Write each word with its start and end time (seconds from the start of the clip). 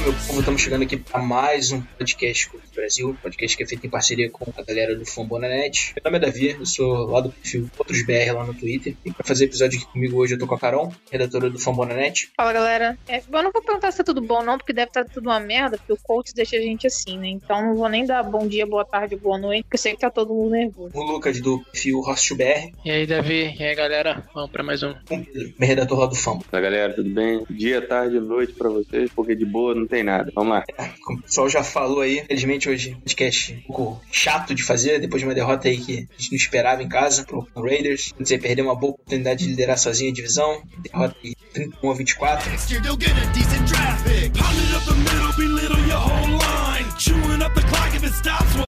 meu 0.00 0.12
povo, 0.12 0.38
estamos 0.38 0.60
chegando 0.62 0.82
aqui 0.82 0.96
para 0.96 1.20
mais 1.20 1.72
um 1.72 1.80
podcast 1.80 2.48
com 2.48 2.56
o 2.56 2.60
Brasil, 2.74 3.16
podcast 3.20 3.56
que 3.56 3.62
é 3.62 3.66
feito 3.66 3.86
em 3.86 3.90
parceria 3.90 4.30
com 4.30 4.52
a 4.56 4.62
galera 4.62 4.94
do 4.94 5.04
Fambonanet. 5.04 5.92
Meu 5.96 6.04
nome 6.04 6.16
é 6.18 6.20
Davi, 6.20 6.56
eu 6.58 6.64
sou 6.64 7.06
lá 7.06 7.20
do 7.20 7.30
perfil 7.30 7.68
Outros 7.76 8.02
BR 8.04 8.32
lá 8.32 8.44
no 8.44 8.54
Twitter. 8.54 8.94
E 9.04 9.12
para 9.12 9.26
fazer 9.26 9.46
episódio 9.46 9.78
aqui 9.78 9.90
comigo 9.90 10.16
hoje 10.16 10.34
eu 10.34 10.38
tô 10.38 10.46
com 10.46 10.54
a 10.54 10.58
Carol, 10.58 10.92
redatora 11.10 11.50
do 11.50 11.58
Fambonanet. 11.58 12.30
Fala 12.36 12.52
galera. 12.52 12.98
É, 13.08 13.18
eu 13.18 13.42
não 13.42 13.50
vou 13.50 13.60
perguntar 13.60 13.90
se 13.90 13.98
tá 13.98 14.04
tudo 14.04 14.20
bom, 14.20 14.42
não, 14.42 14.56
porque 14.56 14.72
deve 14.72 14.88
estar 14.88 15.04
tudo 15.04 15.28
uma 15.28 15.40
merda, 15.40 15.76
porque 15.76 15.92
o 15.92 15.98
coach 16.00 16.32
deixa 16.32 16.56
a 16.56 16.60
gente 16.60 16.86
assim, 16.86 17.18
né? 17.18 17.28
Então 17.28 17.60
não 17.66 17.74
vou 17.74 17.88
nem 17.88 18.06
dar 18.06 18.22
bom 18.22 18.46
dia, 18.46 18.66
boa 18.66 18.84
tarde, 18.84 19.16
boa 19.16 19.38
noite, 19.38 19.64
porque 19.64 19.76
eu 19.76 19.80
sei 19.80 19.94
que 19.94 20.00
tá 20.00 20.10
todo 20.10 20.32
mundo 20.32 20.50
nervoso. 20.50 20.90
O 20.94 21.02
Lucas 21.02 21.40
do 21.40 21.58
perfil 21.72 22.00
Host 22.00 22.34
BR, 22.34 22.72
E 22.84 22.90
aí, 22.90 23.06
Davi? 23.06 23.56
E 23.58 23.64
aí, 23.64 23.74
galera? 23.74 24.22
Vamos 24.32 24.50
pra 24.50 24.62
mais 24.62 24.82
um. 24.82 24.90
o 24.90 24.94
Pedro, 25.08 25.52
meu 25.58 25.68
redator 25.68 25.98
lá 25.98 26.06
do 26.06 26.14
Fambo. 26.14 26.44
Fala 26.44 26.62
galera, 26.62 26.94
tudo 26.94 27.10
bem? 27.10 27.44
Dia, 27.50 27.82
tarde, 27.82 28.20
noite 28.20 28.52
pra 28.52 28.68
vocês, 28.68 29.10
porque 29.14 29.34
de 29.34 29.44
boa 29.44 29.74
não 29.74 29.87
tem 29.88 30.02
nada. 30.02 30.30
Vamos 30.34 30.50
lá. 30.50 30.64
Como 31.04 31.18
o 31.18 31.22
pessoal 31.22 31.48
já 31.48 31.62
falou 31.62 32.00
aí, 32.00 32.24
felizmente 32.26 32.68
hoje 32.68 32.94
podcast 33.02 33.52
um 33.68 33.72
pouco 33.72 34.00
chato 34.12 34.54
de 34.54 34.62
fazer, 34.62 35.00
depois 35.00 35.20
de 35.20 35.28
uma 35.28 35.34
derrota 35.34 35.68
aí 35.68 35.78
que 35.78 36.08
a 36.10 36.20
gente 36.20 36.30
não 36.32 36.36
esperava 36.36 36.82
em 36.82 36.88
casa 36.88 37.24
pro 37.24 37.46
Raiders. 37.56 38.12
Quer 38.16 38.22
dizer, 38.22 38.40
perdeu 38.40 38.64
uma 38.64 38.74
boa 38.74 38.92
oportunidade 38.92 39.44
de 39.44 39.50
liderar 39.50 39.78
sozinho 39.78 40.10
a 40.10 40.14
divisão. 40.14 40.62
Derrota 40.78 41.16
de 41.22 41.36
31 41.52 41.90
a 41.90 41.94
24. 41.94 42.50
Next 42.50 42.72
year, 42.72 42.82
you'll 42.84 42.96
get 42.96 43.12
a 43.12 43.32
decent 43.32 43.66
draft 43.66 44.04
pick. 44.04 44.32
Pound 44.34 44.58
it 44.58 44.74
up 44.76 44.84
the 44.84 44.94
middle, 44.94 45.32
belittle 45.36 45.86
your 45.86 45.98
whole 45.98 46.38
line. 46.38 46.86
Chewing 46.98 47.42
up 47.42 47.54
the 47.54 47.62
clock 47.62 47.94
if 47.94 48.04
it 48.04 48.12
stops. 48.12 48.67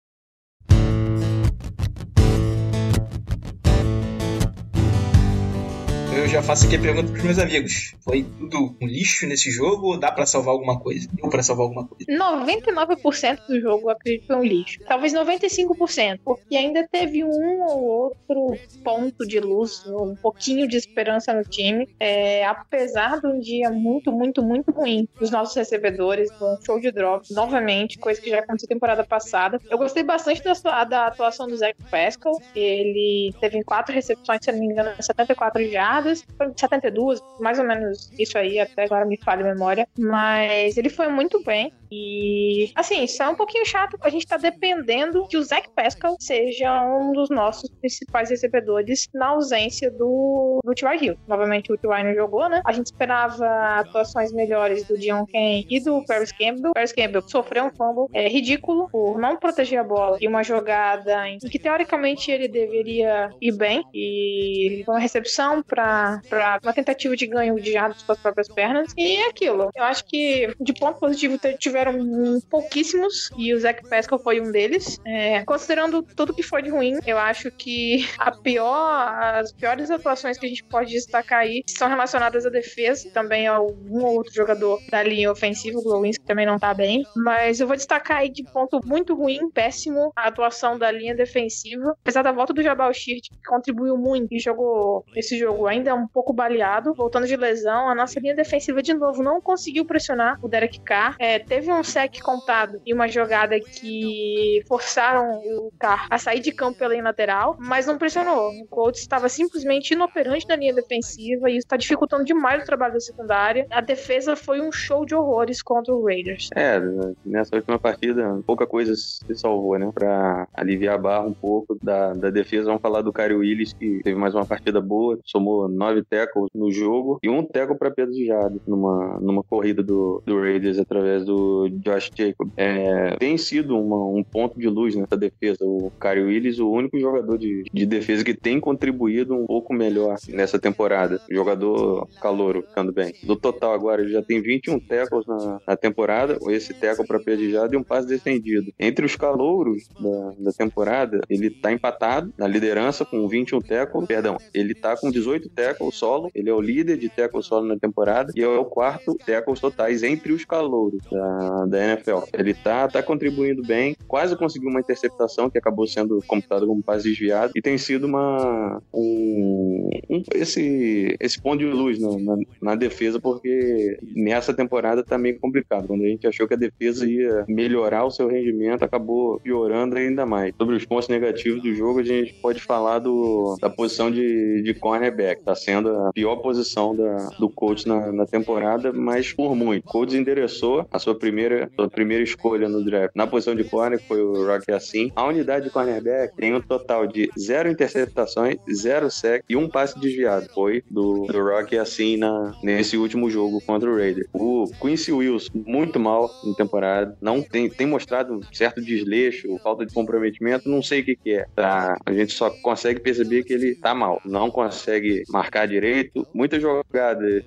Já 6.31 6.41
faço 6.41 6.67
aqui 6.67 6.77
a 6.77 6.81
pergunta 6.81 7.11
pros 7.11 7.25
meus 7.25 7.39
amigos. 7.41 7.95
Foi 8.05 8.23
tudo 8.23 8.77
um 8.81 8.86
lixo 8.86 9.27
nesse 9.27 9.50
jogo 9.50 9.89
ou 9.89 9.98
dá 9.98 10.12
pra 10.12 10.25
salvar 10.25 10.53
alguma 10.53 10.78
coisa? 10.78 11.09
Deu 11.12 11.28
pra 11.28 11.42
salvar 11.42 11.64
alguma 11.64 11.89
coisa? 11.89 12.06
99% 12.06 13.47
do 13.48 13.61
jogo 13.61 13.86
eu 13.86 13.91
acredito 13.91 14.23
que 14.23 14.27
foi 14.28 14.36
um 14.36 14.45
lixo. 14.45 14.78
Talvez 14.86 15.12
95%, 15.12 16.20
porque 16.25 16.56
ainda 16.56 16.86
teve 16.86 17.25
um 17.25 17.62
ou 17.62 17.83
outro 17.83 18.56
ponto 18.84 19.27
de 19.27 19.41
luz, 19.41 19.84
um 19.86 20.14
pouquinho 20.14 20.69
de 20.69 20.77
esperança 20.77 21.34
no 21.34 21.42
time. 21.42 21.89
É, 21.98 22.47
apesar 22.47 23.20
de 23.20 23.27
um 23.27 23.41
dia 23.41 23.69
muito, 23.70 24.12
muito, 24.12 24.41
muito 24.41 24.70
ruim 24.70 25.08
dos 25.19 25.33
nossos 25.33 25.56
recebedores, 25.56 26.31
um 26.41 26.56
show 26.64 26.78
de 26.78 26.92
drop, 26.92 27.27
novamente, 27.33 27.98
coisa 27.98 28.20
que 28.20 28.31
já 28.31 28.39
aconteceu 28.39 28.69
temporada 28.69 29.03
passada. 29.03 29.61
Eu 29.69 29.78
gostei 29.78 30.05
bastante 30.05 30.42
da, 30.45 30.84
da 30.84 31.06
atuação 31.08 31.48
do 31.48 31.56
Zach 31.56 31.75
Pascal. 31.91 32.41
Ele 32.55 33.34
teve 33.41 33.64
quatro 33.64 33.92
recepções, 33.92 34.39
se 34.45 34.53
não 34.53 34.61
me 34.61 34.67
engano, 34.67 34.91
74 35.01 35.69
jardas, 35.69 36.19
72, 36.56 37.20
mais 37.40 37.58
ou 37.58 37.64
menos 37.64 38.10
isso 38.18 38.36
aí, 38.38 38.58
até 38.58 38.84
agora 38.84 39.04
me 39.04 39.16
falha 39.16 39.44
a 39.44 39.54
memória. 39.54 39.88
Mas 39.98 40.77
ele 40.77 40.88
foi 40.88 41.08
muito 41.08 41.42
bem. 41.42 41.72
E, 41.91 42.70
assim, 42.74 43.02
isso 43.05 43.22
é 43.22 43.28
um 43.28 43.34
pouquinho 43.34 43.64
chato. 43.66 43.96
A 44.00 44.08
gente 44.08 44.27
tá 44.27 44.36
dependendo 44.36 45.27
que 45.28 45.36
o 45.36 45.42
Zach 45.42 45.69
Pascal 45.74 46.16
seja 46.20 46.83
um 46.84 47.12
dos 47.12 47.28
nossos 47.30 47.69
principais 47.80 48.30
recebedores 48.30 49.08
na 49.14 49.28
ausência 49.28 49.91
do, 49.91 50.61
do 50.64 50.74
T.Y. 50.74 51.02
Hill. 51.05 51.16
Novamente, 51.27 51.72
o 51.72 51.77
T.Y. 51.77 52.05
não 52.05 52.14
jogou, 52.14 52.48
né? 52.48 52.61
A 52.64 52.72
gente 52.72 52.86
esperava 52.86 53.46
atuações 53.80 54.33
melhores 54.33 54.84
do 54.86 54.96
Dion 54.98 55.24
Kane 55.27 55.66
e 55.68 55.80
do 55.80 56.05
Paris 56.05 56.33
Campbell. 56.33 56.73
Paris 56.74 56.92
Campbell 56.92 57.23
sofreu 57.28 57.64
um 57.64 57.70
fumble 57.70 58.07
é, 58.12 58.28
ridículo 58.28 58.89
por 58.90 59.18
não 59.18 59.36
proteger 59.36 59.78
a 59.80 59.84
bola 59.84 60.18
e 60.20 60.28
uma 60.28 60.42
jogada 60.42 61.28
em 61.28 61.39
que, 61.39 61.58
teoricamente, 61.58 62.30
ele 62.30 62.48
deveria 62.48 63.30
ir 63.40 63.52
bem. 63.52 63.84
E 63.95 64.84
uma 64.86 64.98
recepção 64.98 65.62
para 65.62 66.20
uma 66.62 66.72
tentativa 66.72 67.17
de 67.17 67.27
ganho 67.27 67.57
de 67.61 67.72
jardas 67.72 68.02
com 68.02 68.12
as 68.12 68.18
próprias 68.18 68.48
pernas. 68.48 68.92
E 68.96 69.17
é 69.17 69.28
aquilo. 69.28 69.70
Eu 69.74 69.84
acho 69.84 70.05
que, 70.07 70.55
de 70.61 70.72
ponto 70.74 70.98
positivo, 70.98 71.39
te- 71.39 71.57
tiveram 71.80 72.41
pouquíssimos 72.48 73.30
e 73.36 73.55
o 73.55 73.61
Zach 73.61 73.83
Pascal 73.89 74.18
foi 74.18 74.41
um 74.41 74.51
deles. 74.51 74.98
É, 75.07 75.42
considerando 75.45 76.02
tudo 76.02 76.35
que 76.35 76.42
foi 76.42 76.63
de 76.63 76.70
ruim, 76.70 76.98
eu 77.07 77.18
acho 77.18 77.51
que 77.51 78.07
a 78.18 78.30
pior, 78.30 79.08
as 79.35 79.52
piores 79.52 79.90
atuações 79.90 80.39
que 80.39 80.46
a 80.46 80.48
gente 80.48 80.64
pode 80.64 80.92
destacar 80.92 81.40
aí 81.40 81.63
são 81.67 81.89
relacionadas 81.89 82.45
à 82.45 82.51
defesa, 82.51 83.11
também 83.13 83.46
a 83.46 83.55
algum 83.55 84.05
outro 84.05 84.33
jogador 84.35 84.79
da 84.90 85.02
linha 85.02 85.30
ofensiva, 85.30 85.79
o 85.79 85.83
Glowinski 85.83 86.24
também 86.24 86.46
não 86.46 86.58
tá 86.58 86.74
bem. 86.74 87.05
Mas 87.17 87.61
eu 87.61 87.67
vou 87.67 87.77
destacar 87.77 88.19
aí 88.19 88.30
de 88.30 88.45
ponto 88.45 88.80
muito 88.85 89.14
ruim, 89.14 89.51
péssimo, 89.51 90.13
a 90.14 90.29
atuação 90.29 90.79
da 90.79 90.90
linha 90.90 91.14
defensiva. 91.14 91.96
Apesar 92.01 92.23
da 92.23 92.33
volta 92.33 92.52
do 92.52 92.63
Jabal 92.63 92.92
Shirt, 92.92 93.29
que 93.30 93.48
contribuiu 93.48 93.96
muito 93.96 94.35
e 94.35 94.39
jogou 94.39 95.05
esse 95.14 95.39
jogo 95.39 95.67
ainda 95.67 95.95
um 95.95 96.07
pouco 96.07 96.33
baleado, 96.33 96.95
voltando 96.95 97.27
de 97.27 97.36
lesão, 97.36 97.89
a 97.89 97.95
nossa 97.95 98.20
linha 98.20 98.35
defensiva 98.35 98.83
de 98.83 98.95
novo 98.95 99.23
não 99.23 99.40
conseguiu 99.40 99.85
pressionar 99.85 100.39
o 100.42 100.48
Derek 100.48 100.80
Carr. 100.80 101.17
É, 101.19 101.39
teve 101.39 101.70
um 101.73 101.85
sec 101.85 102.20
contado 102.20 102.81
e 102.85 102.92
uma 102.92 103.08
jogada 103.08 103.58
que 103.58 104.63
forçaram 104.67 105.41
o 105.41 105.73
Carr 105.79 106.07
a 106.11 106.19
sair 106.19 106.41
de 106.41 106.53
campo 106.53 106.79
pela 106.79 107.01
lateral, 107.01 107.57
mas 107.58 107.86
não 107.86 107.98
pressionou. 107.98 108.51
O 108.51 108.67
Colts 108.67 109.01
estava 109.01 109.29
simplesmente 109.29 109.95
inoperante 109.95 110.47
na 110.48 110.57
linha 110.57 110.75
defensiva 110.75 111.48
e 111.48 111.53
isso 111.53 111.67
está 111.67 111.77
dificultando 111.77 112.25
demais 112.25 112.63
o 112.63 112.67
trabalho 112.67 112.95
da 112.95 113.01
secundária. 113.01 113.67
A 113.70 113.81
defesa 113.81 114.36
foi 114.36 114.61
um 114.61 114.73
show 114.73 115.05
de 115.05 115.14
horrores 115.14 115.63
contra 115.63 115.95
o 115.95 116.05
Raiders. 116.05 116.48
É, 116.55 116.81
nessa 117.25 117.55
última 117.57 117.79
partida, 117.79 118.41
pouca 118.47 118.67
coisa 118.67 118.95
se 118.95 119.35
salvou, 119.35 119.79
né? 119.79 119.91
Pra 119.95 120.48
aliviar 120.55 120.95
a 120.95 120.98
barra 120.98 121.27
um 121.27 121.33
pouco 121.33 121.79
da, 121.83 122.13
da 122.13 122.31
defesa. 122.31 122.67
Vamos 122.67 122.83
falar 122.83 123.02
do 123.02 123.13
Kyrie 123.13 123.37
Willis, 123.37 123.73
que 123.73 124.01
teve 124.02 124.19
mais 124.19 124.35
uma 124.35 124.45
partida 124.45 124.81
boa, 124.81 125.19
somou 125.25 125.69
nove 125.69 126.02
tackles 126.05 126.51
no 126.55 126.70
jogo 126.70 127.19
e 127.23 127.29
um 127.29 127.45
tackle 127.45 127.79
para 127.79 127.91
Pedro 127.91 128.14
Jardim 128.25 128.61
numa, 128.67 129.19
numa 129.20 129.43
corrida 129.43 129.82
do, 129.82 130.23
do 130.26 130.41
Raiders 130.41 130.79
através 130.79 131.25
do 131.25 131.59
Josh 131.69 132.10
Jacob. 132.16 132.48
É, 132.56 133.16
tem 133.19 133.37
sido 133.37 133.78
uma- 133.78 134.06
um 134.06 134.22
ponto 134.22 134.58
de 134.58 134.69
luz 134.69 134.94
nessa 134.94 135.16
defesa. 135.16 135.58
O 135.64 135.90
Kyrie 136.00 136.25
Willis, 136.25 136.58
o 136.58 136.70
único 136.70 136.98
jogador 136.98 137.37
de, 137.38 137.64
de 137.72 137.87
defesa 137.87 138.25
que 138.25 138.34
tem 138.34 138.58
contribuído 138.60 139.34
um 139.34 139.46
pouco 139.46 139.72
melhor 139.75 140.16
nessa 140.28 140.58
temporada. 140.58 141.20
Jogador 141.31 142.06
calouro, 142.20 142.62
ficando 142.62 142.93
bem. 142.93 143.12
Do 143.22 143.37
total 143.37 143.72
agora, 143.72 144.02
ele 144.02 144.12
já 144.12 144.22
tem 144.22 144.40
21 144.40 144.78
tackles 144.81 145.26
na, 145.26 145.60
na 145.66 145.76
temporada, 145.76 146.38
esse 146.48 146.72
tackle 146.75 147.06
para 147.06 147.19
pedijada 147.20 147.75
e 147.75 147.78
um 147.78 147.82
passe 147.82 148.06
defendido. 148.08 148.72
Entre 148.78 149.04
os 149.04 149.16
calouros 149.16 149.88
da, 150.00 150.32
da 150.38 150.52
temporada, 150.52 151.20
ele 151.28 151.50
tá 151.50 151.72
empatado 151.72 152.32
na 152.38 152.46
liderança 152.46 153.04
com 153.04 153.26
21 153.28 153.60
tackles, 153.60 154.06
perdão, 154.06 154.37
ele 154.54 154.75
tá 154.75 154.96
com 154.96 155.10
18 155.10 155.48
tackles 155.50 155.94
solo, 155.96 156.31
ele 156.34 156.48
é 156.50 156.54
o 156.54 156.60
líder 156.60 156.96
de 156.96 157.08
tackles 157.08 157.46
solo 157.46 157.66
na 157.66 157.76
temporada 157.78 158.32
e 158.37 158.42
é 158.42 158.48
o 158.48 158.64
quarto 158.64 159.14
tackles 159.26 159.60
totais 159.60 160.02
entre 160.02 160.32
os 160.32 160.44
calouros 160.44 161.00
da, 161.10 161.50
da 161.69 161.84
NFL. 161.84 162.19
Ele 162.32 162.55
tá, 162.55 162.88
tá 162.88 163.02
contribuindo 163.02 163.62
bem, 163.62 163.96
quase 164.08 164.37
conseguiu 164.37 164.69
uma 164.70 164.81
interceptação 164.81 165.49
que 165.50 165.58
acabou 165.58 165.87
sendo 165.87 166.22
computada 166.26 166.66
como 166.66 166.82
passe 166.82 167.08
desviado 167.08 167.52
e 167.55 167.62
tem 167.62 167.76
sido 167.78 168.06
uma 168.06 168.81
um, 168.93 169.90
um- 170.08 170.22
esse 170.34 171.16
esse 171.20 171.40
ponto 171.40 171.58
de 171.58 171.66
luz 171.66 171.99
na, 172.00 172.19
na, 172.19 172.37
na 172.62 172.75
defesa 172.75 173.19
porque 173.20 173.99
nessa 174.14 174.52
temporada 174.55 175.02
tá 175.02 175.16
meio 175.19 175.38
complicado. 175.38 175.87
Quando 175.87 176.05
a 176.05 176.08
gente 176.08 176.26
achou 176.26 176.46
que 176.46 176.55
a 176.55 176.56
defesa 176.56 177.08
ia 177.08 177.44
melhorar 177.49 178.05
o 178.05 178.10
seu 178.10 178.28
rendimento, 178.28 178.82
acabou 178.84 179.40
piorando 179.40 179.96
ainda 179.96 180.25
mais. 180.26 180.55
Sobre 180.56 180.76
os 180.76 180.84
pontos 180.84 181.08
negativos 181.08 181.62
do 181.62 181.75
jogo, 181.75 182.00
a 182.00 182.05
gente 182.05 182.34
pode 182.34 182.60
falar 182.60 182.99
do, 182.99 183.56
da 183.60 183.70
posição 183.70 184.10
de, 184.10 184.62
de 184.62 184.75
cornerback. 184.75 185.42
Tá 185.42 185.54
sendo 185.54 185.88
a 185.90 186.12
pior 186.12 186.36
posição 186.36 186.94
da, 186.94 187.28
do 187.38 187.48
coach 187.48 187.86
na, 187.86 188.12
na 188.12 188.26
temporada, 188.26 188.92
mas 188.92 189.32
por 189.32 189.54
muito. 189.54 189.84
O 189.86 189.90
coach 189.92 190.16
endereçou 190.16 190.86
a 190.90 190.98
sua 190.98 191.14
primeira, 191.14 191.39
sua 191.75 191.88
primeira 191.88 192.22
escolha 192.22 192.69
no 192.69 192.84
draft. 192.84 193.14
Na 193.14 193.26
posição 193.26 193.54
de 193.54 193.64
corner 193.64 194.00
foi 194.06 194.20
o 194.22 194.46
Rocky 194.46 194.72
Assim. 194.72 195.10
A 195.14 195.26
unidade 195.26 195.64
de 195.64 195.70
cornerback 195.70 196.34
tem 196.37 196.54
um 196.54 196.60
total 196.60 197.06
de 197.06 197.31
zero 197.38 197.70
interceptações, 197.70 198.56
zero 198.72 199.10
sec 199.10 199.44
e 199.48 199.56
um 199.56 199.69
passe 199.69 199.98
desviado. 199.98 200.48
Foi 200.52 200.82
do, 200.90 201.26
do 201.26 201.42
Rocky 201.42 201.76
Assim 201.76 202.16
na, 202.16 202.54
nesse 202.62 202.96
último 202.96 203.31
jogo 203.31 203.60
contra 203.64 203.90
o 203.90 203.96
Raiders. 203.96 204.28
O 204.32 204.64
Quincy 204.81 205.12
Wilson, 205.12 205.50
muito 205.54 205.98
mal 205.98 206.31
na 206.44 206.54
temporada. 206.54 207.16
Não 207.20 207.42
tem, 207.42 207.69
tem 207.69 207.87
mostrado 207.87 208.40
certo 208.52 208.81
desleixo, 208.81 209.58
falta 209.62 209.84
de 209.84 209.92
comprometimento, 209.92 210.69
não 210.69 210.82
sei 210.82 211.00
o 211.00 211.04
que, 211.04 211.16
que 211.16 211.34
é. 211.34 211.46
Tá? 211.54 211.96
A 212.04 212.12
gente 212.12 212.32
só 212.32 212.50
consegue 212.62 213.00
perceber 213.00 213.44
que 213.44 213.52
ele 213.52 213.75
tá 213.75 213.94
mal. 213.94 214.20
Não 214.25 214.50
consegue 214.50 215.22
marcar 215.28 215.66
direito. 215.66 216.26
Muitas 216.34 216.60
jogadas 216.60 217.44